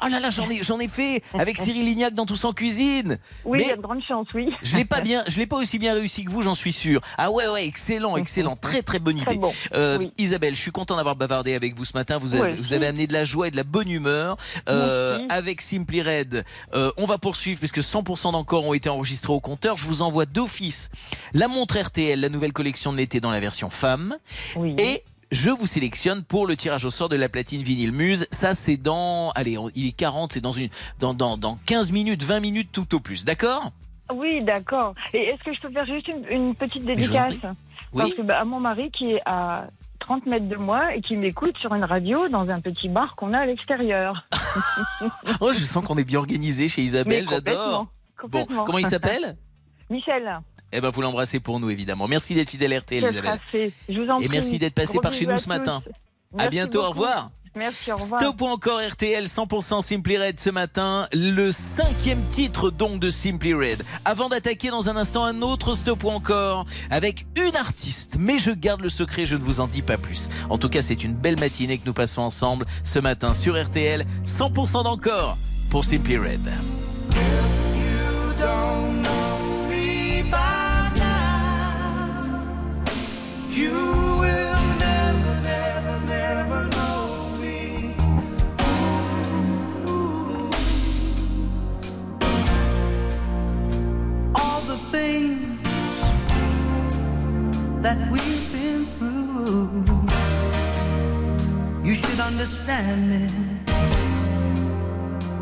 oh 0.03 0.07
là 0.09 0.21
là, 0.21 0.31
j'en 0.31 0.49
ai, 0.49 0.63
j'en 0.63 0.79
ai 0.79 0.87
fait 0.89 1.23
avec 1.35 1.59
Cyril 1.59 1.85
Lignac 1.85 2.15
dans 2.15 2.27
Tous 2.27 2.45
en 2.45 2.53
cuisine. 2.53 3.19
Oui, 3.45 3.59
il 3.63 3.69
y 3.69 3.71
a 3.73 3.77
de 3.77 3.83
grandes 3.83 4.03
chances, 4.07 4.29
oui. 4.35 4.51
je 4.63 4.77
l'ai 4.77 4.85
pas 4.85 5.01
bien, 5.01 5.25
je 5.27 5.37
l'ai 5.39 5.47
pas 5.47 5.57
aussi 5.57 5.79
bien 5.81 5.95
réussi 5.95 6.25
que 6.25 6.31
vous, 6.31 6.43
j'en 6.43 6.55
suis 6.55 6.73
sûr. 6.73 7.01
Ah 7.19 7.31
ouais 7.33 7.49
ouais, 7.49 7.67
excellent, 7.67 8.17
excellent, 8.17 8.55
très 8.57 8.83
très 8.83 9.01
bonne 9.01 9.21
Très 9.21 9.33
idée. 9.33 9.41
bon, 9.41 9.53
Euh, 9.75 9.99
oui. 9.99 10.13
Isabelle, 10.19 10.55
je 10.55 10.61
suis 10.61 10.71
content 10.71 10.97
d'avoir 10.97 11.17
bavardé 11.17 11.55
avec 11.55 11.75
vous 11.75 11.85
ce 11.85 11.97
matin. 11.97 12.19
Vous 12.19 12.35
avez, 12.37 12.55
vous 12.55 12.73
avez 12.73 12.87
amené 12.87 13.07
de 13.09 13.13
la 13.13 13.25
joie 13.25 13.49
et 13.49 13.51
de 13.51 13.57
la 13.57 13.65
bonne 13.65 13.91
humeur. 13.91 14.37
Euh, 14.69 15.19
avec 15.29 15.61
Simply 15.61 16.03
Red, 16.03 16.45
euh, 16.75 16.93
on 16.99 17.07
va 17.07 17.19
poursuivre 17.19 17.59
puisque 17.59 17.81
100% 17.81 18.33
d'encore 18.33 18.67
ont 18.67 18.75
été 18.75 18.89
enregistrés 18.89 19.33
au 19.33 19.41
compteur. 19.41 19.77
Je 19.77 19.87
vous 19.87 20.03
envoie 20.03 20.27
d'office 20.27 20.91
la 21.35 21.49
montre 21.49 21.79
RTL, 21.79 22.21
la 22.21 22.29
nouvelle 22.29 22.53
collection 22.53 22.93
de 22.93 22.99
l'été 22.99 23.21
dans 23.21 23.31
la 23.31 23.41
version 23.41 23.71
femme. 23.71 24.17
Oui. 24.57 24.77
Et 24.79 25.03
je 25.31 25.51
vous 25.51 25.67
sélectionne 25.67 26.23
pour 26.25 26.47
le 26.47 26.57
tirage 26.57 26.85
au 26.85 26.91
sort 26.91 27.09
de 27.09 27.17
la 27.17 27.29
platine 27.29 27.63
vinyle 27.63 27.93
Muse. 27.93 28.27
Ça, 28.31 28.55
c'est 28.55 28.77
dans, 28.77 29.31
allez, 29.31 29.59
on- 29.59 29.71
il 29.75 29.87
est 29.87 29.93
40, 29.93 30.33
c'est 30.33 30.41
dans 30.41 30.53
une, 30.53 30.69
dans, 30.99 31.15
dans, 31.15 31.37
dans 31.39 31.59
15 31.67 31.93
minutes, 31.93 32.23
20 32.23 32.41
minutes 32.41 32.71
tout 32.73 32.95
au 32.95 33.01
plus. 33.01 33.25
D'accord? 33.25 33.71
Oui, 34.13 34.43
d'accord. 34.43 34.95
Et 35.15 35.19
est-ce 35.19 35.43
que 35.45 35.53
je 35.55 35.61
peux 35.61 35.71
faire 35.71 35.87
juste 35.87 36.09
une, 36.09 36.25
une 36.31 36.55
petite 36.55 36.85
dédicace? 36.85 37.35
prie. 37.37 37.49
Parce 37.93 38.11
Oui. 38.11 38.17
que 38.17 38.23
bah, 38.23 38.41
à 38.41 38.45
mon 38.45 38.59
mari 38.61 38.91
qui 38.91 39.13
est 39.13 39.23
à 39.25 39.69
30 40.01 40.27
mètres 40.27 40.49
de 40.49 40.57
moi 40.57 40.95
et 40.97 41.01
qui 41.01 41.17
m'écoute 41.17 41.57
sur 41.59 41.73
une 41.75 41.85
radio 41.85 42.29
dans 42.29 42.51
un 42.51 42.61
petit 42.61 42.89
bar 42.89 43.15
qu'on 43.15 43.33
a 43.35 43.39
à 43.41 43.47
l'extérieur. 43.47 44.27
Oh, 45.41 45.53
je 45.53 45.65
sens 45.65 45.85
qu'on 45.85 45.97
est 45.97 46.05
bien 46.05 46.19
organisé 46.19 46.69
chez 46.69 46.83
Isabelle, 46.83 47.27
j'adore. 47.29 47.87
Bon, 48.29 48.45
comment 48.67 48.79
il 48.79 48.87
s'appelle? 48.87 49.37
Michel. 49.91 50.41
Eh 50.73 50.81
ben, 50.81 50.91
vous 50.91 51.03
l'embrassez 51.03 51.41
pour 51.41 51.61
nous, 51.61 51.71
évidemment. 51.71 52.07
Merci 52.09 52.35
d'être 52.35 52.51
fidèle 52.51 52.79
RTL, 52.79 53.05
Isabelle. 53.05 53.41
Je 53.53 54.01
vous 54.01 54.09
en 54.11 54.19
Et 54.19 54.29
merci 54.29 54.59
d'être 54.59 54.75
passé 54.75 54.99
par 55.03 55.13
chez 55.13 55.27
nous 55.27 55.39
ce 55.39 55.49
matin. 55.49 55.83
tous. 55.85 55.91
À 56.35 56.45
Merci 56.45 56.51
bientôt, 56.51 56.83
au 56.85 56.91
revoir. 56.91 57.31
Merci, 57.57 57.91
au 57.91 57.97
revoir. 57.97 58.21
Stop 58.21 58.41
ou 58.43 58.47
encore 58.47 58.81
RTL 58.81 59.25
100% 59.25 59.83
Simply 59.83 60.19
Red 60.19 60.39
ce 60.39 60.51
matin, 60.51 61.09
le 61.13 61.51
cinquième 61.51 62.23
titre 62.31 62.71
donc 62.71 63.01
de 63.01 63.11
Simply 63.11 63.55
Red. 63.55 63.83
Avant 64.05 64.29
d'attaquer 64.29 64.71
dans 64.71 64.89
un 64.89 64.97
instant 64.97 65.25
un 65.25 65.43
autre 65.43 65.75
Stop 65.75 66.05
ou 66.05 66.11
encore 66.11 66.65
avec 66.91 67.27
une 67.37 67.57
artiste, 67.57 68.17
mais 68.21 68.39
je 68.39 68.53
garde 68.53 68.83
le 68.83 68.89
secret, 68.89 69.27
je 69.27 69.35
ne 69.35 69.43
vous 69.43 69.59
en 69.61 69.67
dis 69.67 69.83
pas 69.83 69.99
plus. 69.99 70.29
En 70.49 70.59
tout 70.59 70.69
cas, 70.69 70.83
c'est 70.83 71.03
une 71.03 71.15
belle 71.15 71.41
matinée 71.41 71.79
que 71.79 71.87
nous 71.87 71.93
passons 71.93 72.23
ensemble 72.23 72.67
ce 72.85 73.01
matin 73.01 73.35
sur 73.35 73.61
RTL 73.61 74.07
100% 74.25 74.85
d'encore 74.85 75.37
pour 75.71 75.85
Simply 75.85 76.19
Red. 76.19 76.49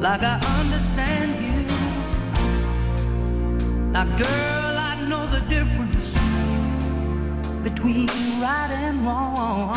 Like 0.01 0.23
I 0.23 0.41
understand 0.61 1.31
you. 1.45 1.61
Now, 3.93 4.05
girl, 4.17 4.75
I 4.91 5.07
know 5.09 5.27
the 5.27 5.41
difference 5.49 6.28
between 7.71 8.07
right 8.41 8.71
and 8.71 9.05
wrong. 9.05 9.77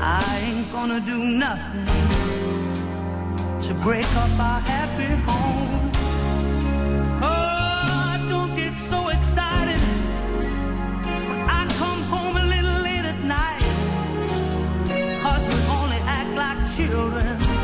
I 0.00 0.40
ain't 0.44 0.70
gonna 0.70 1.00
do 1.00 1.18
nothing 1.24 1.86
to 3.66 3.74
break 3.82 4.06
up 4.24 4.32
our 4.38 4.60
happy 4.60 5.10
home. 5.26 5.90
Oh, 7.20 8.26
don't 8.28 8.54
get 8.56 8.74
so 8.78 9.08
excited 9.08 9.80
when 11.28 11.40
I 11.58 11.66
come 11.80 12.00
home 12.12 12.36
a 12.44 12.46
little 12.54 12.78
late 12.86 13.06
at 13.12 13.20
night. 13.36 13.64
Cause 15.22 15.42
we 15.50 15.58
only 15.78 16.00
act 16.18 16.32
like 16.42 16.58
children 16.76 17.57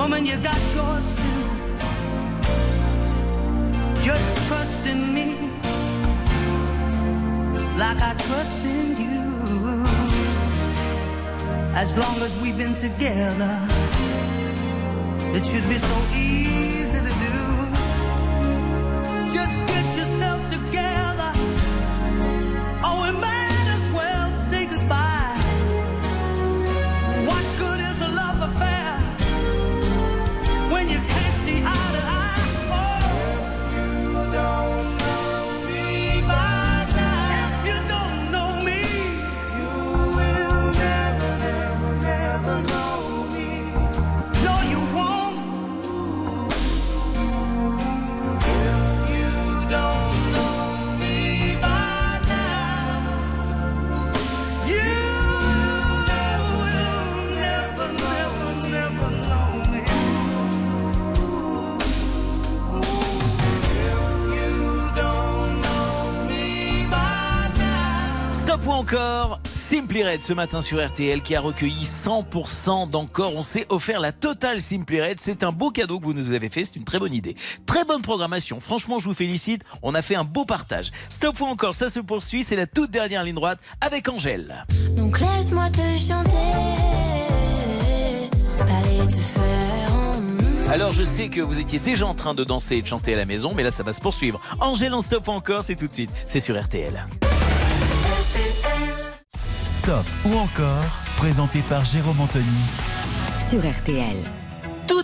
Woman, 0.00 0.24
you 0.24 0.38
got 0.38 0.62
yours 0.74 1.12
too. 1.20 1.42
Just 4.00 4.48
trust 4.48 4.86
in 4.86 5.00
me 5.12 5.28
like 7.76 8.00
I 8.00 8.14
trust 8.26 8.64
in 8.64 8.96
you. 9.04 9.84
As 11.74 11.98
long 11.98 12.16
as 12.22 12.34
we've 12.40 12.56
been 12.56 12.76
together, 12.76 13.54
it 15.36 15.44
should 15.44 15.68
be 15.68 15.76
so 15.76 15.96
easy 16.14 16.49
encore 68.80 69.40
Simply 69.54 70.02
Red 70.02 70.22
ce 70.22 70.32
matin 70.32 70.62
sur 70.62 70.82
RTL 70.84 71.20
qui 71.20 71.36
a 71.36 71.40
recueilli 71.42 71.84
100% 71.84 72.88
d'encore. 72.88 73.36
On 73.36 73.42
s'est 73.42 73.66
offert 73.68 74.00
la 74.00 74.10
totale 74.10 74.62
Simply 74.62 75.02
Red. 75.02 75.20
C'est 75.20 75.44
un 75.44 75.52
beau 75.52 75.70
cadeau 75.70 76.00
que 76.00 76.06
vous 76.06 76.14
nous 76.14 76.30
avez 76.30 76.48
fait. 76.48 76.64
C'est 76.64 76.76
une 76.76 76.84
très 76.84 76.98
bonne 76.98 77.12
idée. 77.12 77.36
Très 77.66 77.84
bonne 77.84 78.00
programmation. 78.00 78.58
Franchement, 78.58 78.98
je 78.98 79.04
vous 79.04 79.12
félicite. 79.14 79.62
On 79.82 79.94
a 79.94 80.00
fait 80.00 80.14
un 80.14 80.24
beau 80.24 80.46
partage. 80.46 80.90
Stop 81.10 81.40
ou 81.40 81.44
encore, 81.44 81.74
ça 81.74 81.90
se 81.90 82.00
poursuit. 82.00 82.42
C'est 82.42 82.56
la 82.56 82.66
toute 82.66 82.90
dernière 82.90 83.22
ligne 83.22 83.34
droite 83.34 83.58
avec 83.82 84.08
Angèle. 84.08 84.64
Donc 84.96 85.20
laisse-moi 85.20 85.68
te 85.68 85.98
chanter, 85.98 86.30
parler 88.58 89.08
te 89.08 89.14
faire 89.14 89.92
en- 89.92 90.70
Alors 90.70 90.92
je 90.92 91.02
sais 91.02 91.28
que 91.28 91.42
vous 91.42 91.60
étiez 91.60 91.80
déjà 91.80 92.06
en 92.06 92.14
train 92.14 92.32
de 92.32 92.44
danser 92.44 92.76
et 92.76 92.82
de 92.82 92.86
chanter 92.86 93.12
à 93.12 93.18
la 93.18 93.26
maison, 93.26 93.52
mais 93.54 93.62
là 93.62 93.70
ça 93.70 93.82
va 93.82 93.92
se 93.92 94.00
poursuivre. 94.00 94.40
Angèle 94.58 94.94
en 94.94 95.02
stop 95.02 95.28
ou 95.28 95.32
encore, 95.32 95.62
c'est 95.64 95.76
tout 95.76 95.86
de 95.86 95.92
suite. 95.94 96.10
C'est 96.26 96.40
sur 96.40 96.58
RTL. 96.58 97.04
Stop 99.82 100.06
ou 100.26 100.34
encore, 100.34 100.84
présenté 101.16 101.62
par 101.62 101.84
Jérôme 101.86 102.20
Anthony. 102.20 102.44
Sur 103.48 103.60
RTL. 103.60 104.39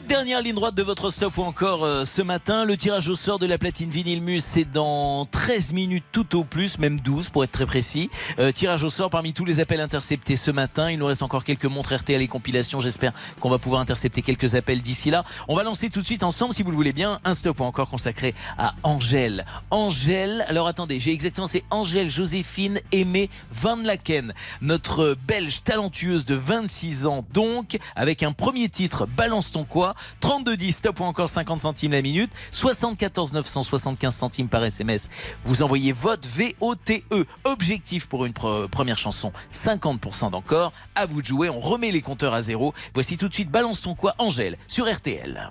Dernière 0.08 0.40
ligne 0.40 0.54
droite 0.54 0.76
de 0.76 0.84
votre 0.84 1.10
stop 1.10 1.36
ou 1.36 1.42
encore 1.42 1.84
euh, 1.84 2.04
ce 2.04 2.22
matin. 2.22 2.64
Le 2.64 2.76
tirage 2.76 3.08
au 3.08 3.16
sort 3.16 3.40
de 3.40 3.46
la 3.46 3.58
platine 3.58 3.90
vinyle 3.90 4.22
Mus, 4.22 4.40
c'est 4.40 4.64
dans 4.64 5.26
13 5.26 5.72
minutes 5.72 6.04
tout 6.12 6.38
au 6.38 6.44
plus, 6.44 6.78
même 6.78 7.00
12 7.00 7.30
pour 7.30 7.42
être 7.42 7.50
très 7.50 7.66
précis. 7.66 8.08
Euh, 8.38 8.52
tirage 8.52 8.84
au 8.84 8.88
sort 8.88 9.10
parmi 9.10 9.32
tous 9.32 9.44
les 9.44 9.58
appels 9.58 9.80
interceptés 9.80 10.36
ce 10.36 10.52
matin. 10.52 10.92
Il 10.92 11.00
nous 11.00 11.06
reste 11.06 11.24
encore 11.24 11.42
quelques 11.42 11.64
montres 11.64 11.92
RTL 11.92 12.22
et 12.22 12.28
compilations. 12.28 12.80
J'espère 12.80 13.12
qu'on 13.40 13.50
va 13.50 13.58
pouvoir 13.58 13.80
intercepter 13.80 14.22
quelques 14.22 14.54
appels 14.54 14.80
d'ici 14.80 15.10
là. 15.10 15.24
On 15.48 15.56
va 15.56 15.64
lancer 15.64 15.90
tout 15.90 16.02
de 16.02 16.06
suite 16.06 16.22
ensemble, 16.22 16.54
si 16.54 16.62
vous 16.62 16.70
le 16.70 16.76
voulez 16.76 16.92
bien, 16.92 17.18
un 17.24 17.34
stop 17.34 17.58
ou 17.58 17.64
encore 17.64 17.88
consacré 17.88 18.32
à 18.58 18.74
Angèle. 18.84 19.44
Angèle, 19.72 20.44
alors 20.46 20.68
attendez, 20.68 21.00
j'ai 21.00 21.10
exactement, 21.10 21.48
c'est 21.48 21.64
Angèle 21.70 22.10
Joséphine 22.10 22.78
Aimée 22.92 23.28
Van 23.50 23.76
Laken, 23.76 24.34
notre 24.60 25.16
belge 25.26 25.64
talentueuse 25.64 26.24
de 26.24 26.36
26 26.36 27.06
ans 27.06 27.24
donc, 27.32 27.76
avec 27.96 28.22
un 28.22 28.30
premier 28.30 28.68
titre, 28.68 29.06
Balance 29.06 29.50
ton 29.50 29.64
quoi, 29.64 29.95
32 30.20 30.56
10, 30.56 30.72
stop 30.72 31.00
ou 31.00 31.04
encore 31.04 31.28
50 31.30 31.60
centimes 31.60 31.92
la 31.92 32.02
minute, 32.02 32.30
74 32.52 33.32
975 33.32 34.14
centimes 34.14 34.48
par 34.48 34.64
SMS. 34.64 35.08
Vous 35.44 35.62
envoyez 35.62 35.92
vote 35.92 36.26
VOTE, 36.26 37.02
objectif 37.44 38.06
pour 38.06 38.24
une 38.26 38.32
pre- 38.32 38.68
première 38.68 38.98
chanson, 38.98 39.32
50% 39.52 40.30
d'encore. 40.30 40.72
À 40.94 41.06
vous 41.06 41.22
de 41.22 41.26
jouer, 41.26 41.48
on 41.50 41.60
remet 41.60 41.90
les 41.90 42.00
compteurs 42.02 42.34
à 42.34 42.42
zéro. 42.42 42.74
Voici 42.94 43.16
tout 43.16 43.28
de 43.28 43.34
suite 43.34 43.50
Balance 43.50 43.82
ton 43.82 43.94
quoi, 43.94 44.14
Angèle, 44.18 44.56
sur 44.68 44.92
RTL. 44.92 45.50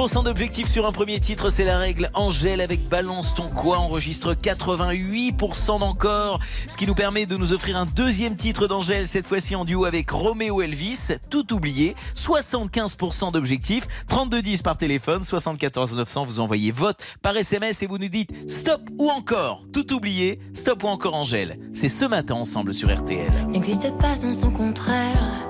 50% 0.00 0.24
d'objectifs 0.24 0.66
sur 0.66 0.86
un 0.86 0.92
premier 0.92 1.20
titre, 1.20 1.50
c'est 1.50 1.64
la 1.64 1.76
règle. 1.76 2.10
Angèle 2.14 2.62
avec 2.62 2.88
Balance 2.88 3.34
ton 3.34 3.48
quoi 3.50 3.76
enregistre 3.76 4.32
88% 4.32 5.78
d'encore, 5.78 6.40
ce 6.68 6.78
qui 6.78 6.86
nous 6.86 6.94
permet 6.94 7.26
de 7.26 7.36
nous 7.36 7.52
offrir 7.52 7.76
un 7.76 7.84
deuxième 7.84 8.34
titre 8.34 8.66
d'Angèle, 8.66 9.06
cette 9.06 9.26
fois-ci 9.26 9.54
en 9.54 9.66
duo 9.66 9.84
avec 9.84 10.10
Roméo 10.10 10.62
Elvis, 10.62 11.08
tout 11.28 11.52
oublié, 11.52 11.96
75% 12.16 13.32
d'objectifs, 13.32 13.86
3210 14.08 14.62
par 14.62 14.78
téléphone, 14.78 15.22
74 15.22 15.94
900, 15.94 16.24
vous 16.24 16.40
envoyez 16.40 16.72
vote 16.72 16.96
par 17.20 17.36
SMS 17.36 17.82
et 17.82 17.86
vous 17.86 17.98
nous 17.98 18.08
dites 18.08 18.30
stop 18.48 18.80
ou 18.98 19.10
encore, 19.10 19.64
tout 19.70 19.92
oublié, 19.92 20.38
stop 20.54 20.82
ou 20.84 20.86
encore 20.86 21.14
Angèle. 21.14 21.58
C'est 21.74 21.90
ce 21.90 22.06
matin 22.06 22.36
ensemble 22.36 22.72
sur 22.72 22.88
RTL. 22.88 23.30
n'existe 23.48 23.92
pas 23.98 24.16
sans 24.16 24.32
son 24.32 24.50
contraire, 24.50 25.49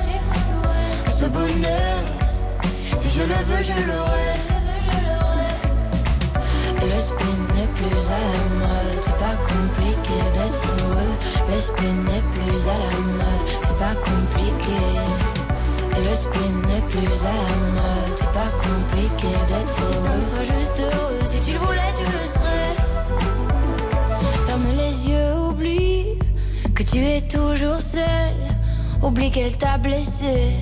Ce 1.21 1.27
bonheur, 1.27 2.01
si 2.99 3.09
je 3.11 3.21
le 3.21 3.39
veux, 3.45 3.63
je 3.63 3.77
l'aurai. 3.87 4.33
Le 6.81 6.99
spin 6.99 7.37
n'est 7.53 7.71
plus 7.75 8.03
à 8.09 8.19
la 8.25 8.43
mode, 8.57 9.01
c'est 9.01 9.19
pas 9.19 9.37
compliqué 9.47 10.17
d'être 10.33 10.63
heureux. 10.81 11.13
Le 11.47 11.59
spin 11.59 11.93
n'est 12.09 12.25
plus 12.33 12.61
à 12.67 12.77
la 12.81 12.99
mode, 13.19 13.47
c'est 13.61 13.77
pas 13.77 13.95
compliqué. 14.03 14.79
Le 15.95 16.13
spin 16.15 16.51
n'est 16.67 16.85
plus 16.89 17.17
à 17.23 17.35
la 17.37 17.57
mode, 17.77 18.15
c'est 18.17 18.33
pas 18.33 18.51
compliqué 18.63 19.31
d'être 19.47 19.75
heureux. 19.79 19.93
Si 19.93 19.97
ça 20.01 20.09
me 20.09 20.23
soit 20.23 20.47
juste 20.57 20.79
heureux, 20.79 21.19
si 21.27 21.39
tu 21.41 21.51
le 21.51 21.59
voulais, 21.59 21.91
tu 21.99 22.03
le 22.03 22.25
serais. 22.33 22.73
Ferme 24.47 24.69
les 24.75 24.95
yeux, 25.07 25.35
oublie 25.49 26.17
que 26.73 26.81
tu 26.81 27.05
es 27.05 27.21
toujours 27.21 27.79
seul. 27.79 28.33
Oublie 29.03 29.31
qu'elle 29.31 29.57
t'a 29.57 29.77
blessé, 29.79 30.53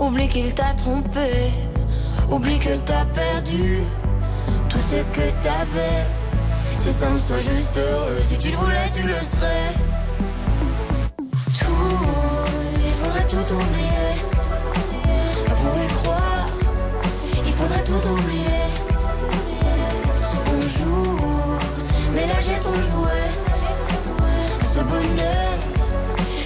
oublie 0.00 0.28
qu'il 0.28 0.52
t'a 0.54 0.72
trompé, 0.74 1.52
oublie 2.30 2.58
qu'elle 2.58 2.82
t'a 2.82 3.04
perdu 3.04 3.80
tout 4.68 4.78
ce 4.78 4.96
que 4.96 5.30
t'avais. 5.42 6.06
Si 6.78 6.90
ça 6.90 7.10
me 7.10 7.18
soit 7.18 7.40
juste 7.40 7.76
heureux, 7.76 8.20
si 8.22 8.38
tu 8.38 8.50
le 8.50 8.56
voulais, 8.56 8.90
tu 8.92 9.02
le 9.02 9.14
serais. 9.14 9.72
Tout, 11.58 12.06
il 12.86 12.92
faudrait 12.94 13.28
tout 13.28 13.54
oublier. 13.54 14.10
Pour 15.48 15.74
y 15.76 15.88
croire, 16.02 16.48
il 17.46 17.52
faudrait 17.52 17.84
tout 17.84 18.08
oublier. 18.08 18.64
On 20.46 20.60
joue, 20.62 21.58
mais 22.14 22.26
là 22.26 22.40
j'ai 22.40 22.58
trop 22.60 22.74
joué. 22.74 23.20
Ce 24.74 24.80
bonheur, 24.80 25.58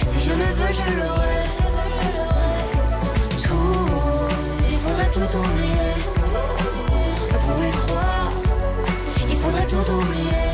si 0.05 0.19
je 0.25 0.31
le 0.31 0.43
veux, 0.57 0.73
je 0.73 0.97
l'aurai. 0.97 1.44
Tout 5.15 5.37
oublier. 5.37 5.93
Pour 7.39 7.63
y 7.63 7.71
croire, 7.71 8.33
il 9.29 9.35
faudrait 9.37 9.67
tout 9.67 9.91
oublier. 9.91 10.44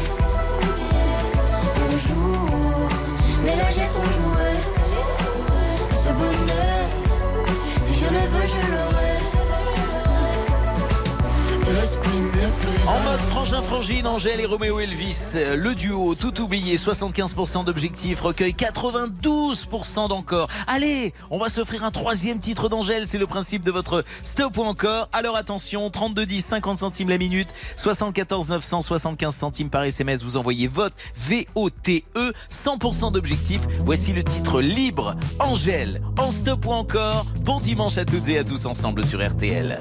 En 12.88 13.00
mode 13.00 13.20
frangin 13.22 13.62
frangine, 13.62 14.08
Angèle 14.08 14.40
et 14.40 14.46
Roméo 14.46 14.80
Elvis, 14.80 15.34
le 15.36 15.76
duo 15.76 16.16
tout 16.16 16.42
oublié, 16.42 16.78
75% 16.78 17.64
d'objectifs, 17.64 18.22
recueil 18.22 18.54
92% 18.54 20.10
d'encore. 20.10 20.48
Allez, 20.68 21.14
on 21.30 21.38
va 21.38 21.50
s'offrir 21.50 21.84
un 21.86 21.92
troisième 21.92 22.40
titre 22.40 22.70
d'Angèle, 22.70 23.08
c'est 23.08 23.18
le 23.18 23.28
principe 23.28 23.64
de 23.64 23.72
votre 23.72 24.04
stop 24.24 24.58
ou 24.58 24.64
encore. 24.64 25.10
Alors 25.14 25.36
attention, 25.38 25.90
32 25.90 26.26
10, 26.26 26.42
50 26.46 26.78
centimes 26.80 27.10
la 27.10 27.18
minute, 27.18 27.50
74 27.78 28.50
900, 28.50 28.82
75 28.82 29.36
centimes 29.36 29.70
par 29.70 29.84
SMS, 29.84 30.24
vous 30.24 30.38
envoyez 30.38 30.68
vote 30.68 30.94
VOTE, 31.16 32.04
100% 32.52 33.12
d'objectifs. 33.12 33.62
Voici 33.86 34.12
le 34.12 34.24
titre 34.24 34.60
libre, 34.62 35.16
Angèle, 35.40 36.02
en 36.18 36.32
stop 36.32 36.66
ou 36.66 36.72
encore. 36.72 37.26
Bon 37.42 37.60
dimanche 37.60 37.98
à 37.98 38.06
toutes 38.06 38.28
et 38.30 38.40
à 38.40 38.44
tous 38.44 38.66
ensemble 38.66 39.06
sur 39.06 39.26
RTL. 39.26 39.80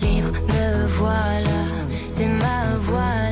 Libre, 0.00 0.32
me 0.32 0.86
voilà, 0.96 1.67
c'est 2.18 2.26
ma 2.26 2.76
voilà, 2.78 3.27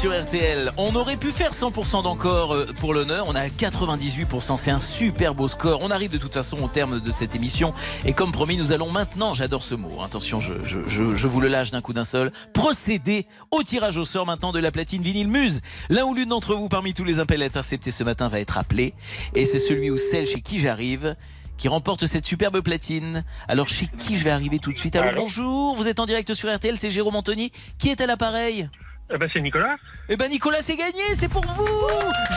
sur 0.00 0.18
RTL. 0.18 0.72
On 0.78 0.94
aurait 0.94 1.18
pu 1.18 1.30
faire 1.30 1.50
100% 1.50 2.04
d'encore 2.04 2.54
euh, 2.54 2.66
pour 2.80 2.94
l'honneur. 2.94 3.26
On 3.28 3.34
a 3.34 3.48
98%. 3.48 4.56
C'est 4.56 4.70
un 4.70 4.80
super 4.80 5.34
beau 5.34 5.46
score. 5.46 5.80
On 5.82 5.90
arrive 5.90 6.10
de 6.10 6.16
toute 6.16 6.32
façon 6.32 6.56
au 6.62 6.68
terme 6.68 7.00
de 7.00 7.10
cette 7.10 7.34
émission. 7.34 7.74
Et 8.06 8.14
comme 8.14 8.32
promis, 8.32 8.56
nous 8.56 8.72
allons 8.72 8.90
maintenant, 8.90 9.34
j'adore 9.34 9.62
ce 9.62 9.74
mot. 9.74 10.00
Attention, 10.02 10.40
je, 10.40 10.54
je, 10.64 10.78
je, 10.88 11.14
je 11.14 11.26
vous 11.26 11.42
le 11.42 11.48
lâche 11.48 11.70
d'un 11.70 11.82
coup 11.82 11.92
d'un 11.92 12.04
seul. 12.04 12.32
Procéder 12.54 13.26
au 13.50 13.62
tirage 13.62 13.98
au 13.98 14.06
sort 14.06 14.24
maintenant 14.24 14.52
de 14.52 14.58
la 14.58 14.70
platine 14.70 15.02
vinyle 15.02 15.28
Muse. 15.28 15.60
L'un 15.90 16.04
ou 16.04 16.14
l'une 16.14 16.30
d'entre 16.30 16.54
vous, 16.54 16.70
parmi 16.70 16.94
tous 16.94 17.04
les 17.04 17.18
appels 17.18 17.42
interceptés 17.42 17.90
ce 17.90 18.02
matin, 18.02 18.28
va 18.28 18.40
être 18.40 18.56
appelé. 18.56 18.94
Et 19.34 19.44
c'est 19.44 19.58
celui 19.58 19.90
ou 19.90 19.98
celle 19.98 20.26
chez 20.26 20.40
qui 20.40 20.60
j'arrive 20.60 21.14
qui 21.58 21.68
remporte 21.68 22.06
cette 22.06 22.24
superbe 22.24 22.62
platine. 22.62 23.22
Alors 23.48 23.68
chez 23.68 23.86
qui 23.98 24.16
je 24.16 24.24
vais 24.24 24.30
arriver 24.30 24.60
tout 24.60 24.72
de 24.72 24.78
suite? 24.78 24.96
Alors 24.96 25.10
Allô? 25.10 25.20
bonjour, 25.20 25.76
vous 25.76 25.88
êtes 25.88 26.00
en 26.00 26.06
direct 26.06 26.32
sur 26.32 26.50
RTL, 26.50 26.78
c'est 26.78 26.90
Jérôme 26.90 27.16
Anthony. 27.16 27.52
Qui 27.78 27.90
est 27.90 28.00
à 28.00 28.06
l'appareil? 28.06 28.70
Eh 29.12 29.18
ben, 29.18 29.28
c'est 29.32 29.40
Nicolas. 29.40 29.76
Eh 30.08 30.16
ben 30.16 30.30
Nicolas, 30.30 30.62
c'est 30.62 30.76
gagné, 30.76 31.02
c'est 31.14 31.28
pour 31.28 31.44
vous 31.44 31.66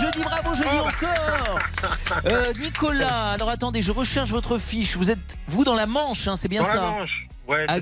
Je 0.01 0.11
dis 0.17 0.23
bravo, 0.23 0.53
je 0.55 0.63
dis 0.63 0.79
encore 0.79 1.59
Euh, 2.25 2.53
Nicolas, 2.59 3.31
alors 3.31 3.49
attendez, 3.49 3.81
je 3.81 3.91
recherche 3.91 4.29
votre 4.31 4.57
fiche. 4.57 4.95
Vous 4.95 5.11
êtes, 5.11 5.37
vous, 5.47 5.63
dans 5.63 5.75
la 5.75 5.85
Manche, 5.85 6.27
hein, 6.27 6.35
c'est 6.35 6.47
bien 6.47 6.61
Dans 6.61 6.67
la 6.67 6.73
ça 6.73 6.81
Manche. 6.81 7.27
Ouais, 7.47 7.65
À 7.67 7.75
ouais, 7.77 7.81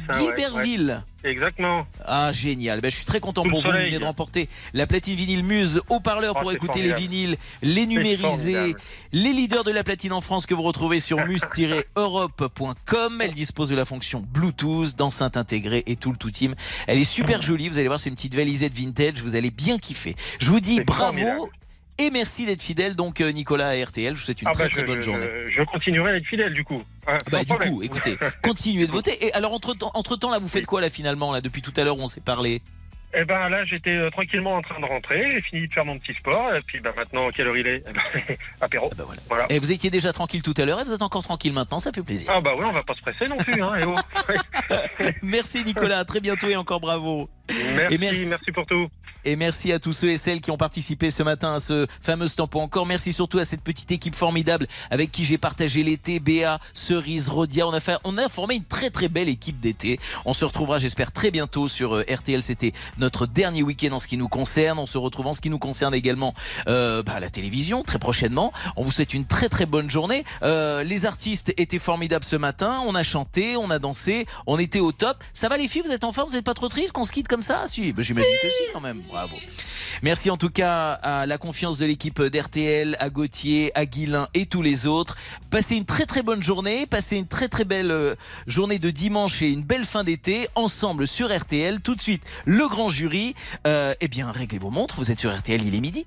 ouais. 0.54 0.96
Exactement. 1.24 1.86
Ah 2.06 2.34
génial, 2.34 2.82
ben, 2.82 2.90
je 2.90 2.96
suis 2.96 3.06
très 3.06 3.20
content 3.20 3.44
pour 3.44 3.62
vous, 3.62 3.68
vous 3.68 3.74
venez 3.78 4.00
de 4.00 4.04
remporter 4.04 4.50
la 4.74 4.88
platine 4.88 5.16
vinyle 5.16 5.44
Muse, 5.44 5.82
haut-parleur 5.90 6.34
Oh, 6.36 6.40
pour 6.42 6.50
c'est 6.50 6.58
écouter 6.58 6.82
les 6.82 6.94
vinyles, 6.94 7.38
les 7.62 7.86
numériser, 7.86 8.76
les 9.12 9.34
leaders 9.34 9.64
de 9.64 9.72
la 9.72 9.84
platine 9.84 10.14
en 10.14 10.22
France 10.22 10.48
que 10.48 10.56
vous 10.56 10.64
retrouvez 10.64 11.00
sur 11.00 11.18
muse-europe.com. 11.28 13.22
Elle 13.22 13.34
dispose 13.36 13.70
de 13.70 13.76
la 13.76 13.86
fonction 13.86 14.26
Bluetooth, 14.34 14.96
d'enceinte 14.96 15.38
intégrée 15.38 15.84
et 15.86 15.96
tout 15.96 16.12
le 16.12 16.18
tout 16.18 16.32
team. 16.32 16.56
Elle 16.88 16.98
est 16.98 17.04
super 17.04 17.44
jolie, 17.44 17.70
vous 17.70 17.78
allez 17.78 17.88
voir 17.88 18.00
c'est 18.00 18.10
une 18.10 18.16
petite 18.16 18.34
valisette 18.36 18.74
vintage, 18.74 19.22
vous 19.22 19.36
allez 19.36 19.52
bien 19.52 19.78
kiffer. 19.78 20.16
Je 20.40 20.50
vous 20.50 20.60
dis 20.60 20.82
bravo 20.82 21.20
formidable. 21.20 21.61
Et 21.98 22.10
merci 22.12 22.46
d'être 22.46 22.62
fidèle 22.62 22.96
donc 22.96 23.22
euh, 23.22 23.32
Nicolas 23.32 23.70
à 23.70 23.86
RTL, 23.86 24.16
je 24.16 24.20
vous 24.20 24.26
souhaite 24.26 24.42
une 24.42 24.48
Ah 24.48 24.52
très 24.54 24.64
bah, 24.66 24.70
très 24.70 24.84
bonne 24.84 24.98
je- 24.98 25.02
journée. 25.02 25.28
Je 25.56 25.62
continuerai 25.64 26.12
à 26.12 26.16
être 26.18 26.26
fidèle 26.26 26.54
du 26.54 26.64
coup. 26.64 26.84
Hein, 27.08 27.18
Bah, 27.32 27.44
du 27.44 27.54
coup, 27.54 27.82
écoutez, 27.84 28.18
continuez 28.44 28.88
de 28.88 28.92
voter. 28.92 29.26
Et 29.26 29.34
alors, 29.34 29.54
entre 29.54 29.74
temps, 29.74 29.92
entre 29.94 30.16
temps 30.16 30.30
là, 30.32 30.40
vous 30.40 30.48
faites 30.48 30.66
quoi 30.66 30.82
là 30.82 30.90
finalement 30.90 31.32
là 31.32 31.42
depuis 31.42 31.62
tout 31.62 31.74
à 31.78 31.84
l'heure 31.84 31.98
où 31.98 32.02
on 32.02 32.08
s'est 32.08 32.22
parlé? 32.22 32.62
Eh 33.14 33.26
ben 33.26 33.50
là, 33.50 33.66
j'étais 33.66 33.90
euh, 33.90 34.10
tranquillement 34.10 34.56
en 34.56 34.62
train 34.62 34.80
de 34.80 34.86
rentrer. 34.86 35.34
J'ai 35.34 35.42
fini 35.42 35.68
de 35.68 35.74
faire 35.74 35.84
mon 35.84 36.00
petit 36.00 36.14
sport. 36.14 36.56
Et 36.56 36.62
puis 36.62 36.80
bah, 36.80 36.94
maintenant, 36.96 37.30
quelle 37.32 37.46
heure 37.48 37.58
il 37.58 37.68
est? 37.68 37.84
Eh 37.86 37.92
ben, 37.92 38.36
Apéro. 38.62 38.90
voilà. 39.28 39.48
Et 39.52 39.60
vous 39.60 39.70
étiez 39.74 39.90
déjà 39.90 40.14
tranquille 40.14 40.42
tout 40.42 40.54
à 40.56 40.64
l'heure 40.64 40.80
et 40.80 40.86
vous 40.86 40.94
êtes 40.94 41.02
encore 41.02 41.22
tranquille 41.24 41.52
maintenant, 41.52 41.82
ça 41.82 41.92
fait 41.92 42.04
plaisir. 42.04 42.32
Ah 42.34 42.40
bah 42.40 42.52
oui, 42.58 42.64
on 42.66 42.72
va 42.72 42.84
pas 42.84 42.94
se 42.96 43.02
presser 43.02 43.28
non 43.28 43.36
plus. 43.36 43.62
Hein, 43.62 43.74
eh 43.82 43.84
oh. 43.86 43.96
Merci 45.24 45.66
Nicolas, 45.66 46.00
à 46.00 46.06
très 46.06 46.22
bientôt 46.22 46.48
et 46.48 46.56
encore 46.56 46.80
bravo. 46.80 47.30
Merci, 47.76 47.96
Et 47.96 47.98
merci 48.30 48.52
pour 48.54 48.66
tout. 48.66 48.88
Et 49.24 49.36
merci 49.36 49.72
à 49.72 49.78
tous 49.78 49.94
ceux 49.94 50.10
et 50.10 50.18
celles 50.18 50.42
qui 50.42 50.50
ont 50.50 50.58
participé 50.58 51.12
ce 51.12 51.22
matin 51.22 51.56
à 51.56 51.60
ce 51.60 51.86
fameux 52.02 52.28
tampon 52.28 52.62
encore. 52.62 52.88
Merci 52.88 53.14
surtout 53.14 53.38
à 53.38 53.46
cette 53.46 53.62
petite 53.62 53.92
équipe 53.92 54.16
formidable 54.16 54.68
avec 54.90 55.12
qui 55.12 55.26
j'ai 55.26 55.38
partagé 55.38 55.84
l'été. 55.84 56.20
Béa, 56.20 56.60
Cerise, 56.74 57.30
Rodia. 57.30 57.68
On 57.68 57.74
a, 57.74 57.80
fait, 57.80 57.98
on 58.04 58.18
a 58.18 58.30
formé 58.30 58.56
une 58.56 58.64
très 58.64 58.90
très 58.90 59.10
belle 59.10 59.30
équipe 59.30 59.60
d'été. 59.60 60.00
On 60.26 60.34
se 60.34 60.44
retrouvera, 60.44 60.80
j'espère, 60.80 61.12
très 61.12 61.30
bientôt 61.30 61.68
sur 61.68 61.96
euh, 61.96 62.06
RTL. 62.10 62.42
C'était 62.42 62.74
notre 62.98 63.28
dernier 63.28 63.62
week-end 63.62 63.92
en 63.94 64.00
ce 64.00 64.08
qui 64.08 64.18
nous 64.18 64.28
concerne. 64.28 64.80
On 64.80 64.88
se 64.88 64.98
retrouve 64.98 65.28
en 65.28 65.34
ce 65.36 65.42
qui 65.42 65.52
nous 65.52 65.60
concerne 65.60 65.94
également 65.94 66.34
euh, 66.68 67.04
bah, 67.04 67.14
à 67.14 67.20
la 67.20 67.30
télévision 67.30 67.84
très 67.84 68.00
prochainement. 68.00 68.52
On 68.76 68.84
vous 68.84 68.92
souhaite 68.92 69.14
une 69.14 69.26
très 69.26 69.50
très 69.50 69.68
bonne 69.68 69.92
journée. 69.92 70.24
Euh, 70.42 70.84
les 70.84 71.06
artistes 71.06 71.54
étaient 71.58 71.80
formidables 71.80 72.26
ce 72.26 72.36
matin. 72.36 72.82
On 72.88 72.96
a 72.96 73.04
chanté, 73.04 73.56
on 73.56 73.70
a 73.70 73.78
dansé, 73.78 74.26
on 74.48 74.58
était 74.58 74.80
au 74.80 74.92
top. 74.92 75.24
Ça 75.34 75.48
va 75.48 75.58
les 75.58 75.68
filles? 75.68 75.84
Vous 75.86 75.92
êtes 75.92 76.04
en 76.04 76.12
forme? 76.12 76.30
Vous 76.30 76.36
n'êtes 76.36 76.46
pas 76.46 76.56
trop 76.56 76.70
tristes 76.70 76.92
qu'on 76.92 77.06
se 77.06 77.12
quitte 77.12 77.28
comme 77.28 77.44
ça? 77.44 77.66
Si, 77.68 77.94
bah, 77.94 78.02
j'imagine 78.02 78.32
que 78.42 78.50
si 78.50 78.64
quand 78.74 78.82
même. 78.82 79.02
Bravo. 79.12 79.36
Merci 80.04 80.30
en 80.30 80.38
tout 80.38 80.50
cas 80.50 80.94
à 80.94 81.26
la 81.26 81.38
confiance 81.38 81.78
de 81.78 81.86
l'équipe 81.86 82.22
d'RTL, 82.22 82.96
à 83.00 83.10
Gauthier, 83.10 83.72
à 83.76 83.86
Guilin 83.86 84.30
et 84.34 84.46
tous 84.46 84.62
les 84.62 84.88
autres. 84.88 85.18
Passez 85.50 85.76
une 85.76 85.84
très 85.84 86.06
très 86.06 86.24
bonne 86.24 86.42
journée, 86.42 86.86
passez 86.86 87.18
une 87.18 87.28
très 87.28 87.50
très 87.50 87.66
belle 87.66 87.92
euh, 87.92 88.16
journée 88.48 88.80
de 88.80 88.90
dimanche 88.90 89.42
et 89.42 89.50
une 89.50 89.64
belle 89.64 89.84
fin 89.84 90.06
d'été 90.06 90.48
ensemble 90.56 91.08
sur 91.08 91.36
RTL. 91.36 91.82
Tout 91.82 91.96
de 91.96 92.02
suite, 92.02 92.24
le 92.46 92.70
grand 92.70 92.90
jury. 92.90 93.36
Euh, 93.68 93.94
eh 94.00 94.08
bien, 94.08 94.32
réglez 94.32 94.60
vos 94.60 94.70
montres, 94.70 94.96
vous 94.96 95.12
êtes 95.12 95.20
sur 95.20 95.36
RTL, 95.36 95.62
il 95.66 95.76
est 95.76 95.82
midi. 95.82 96.06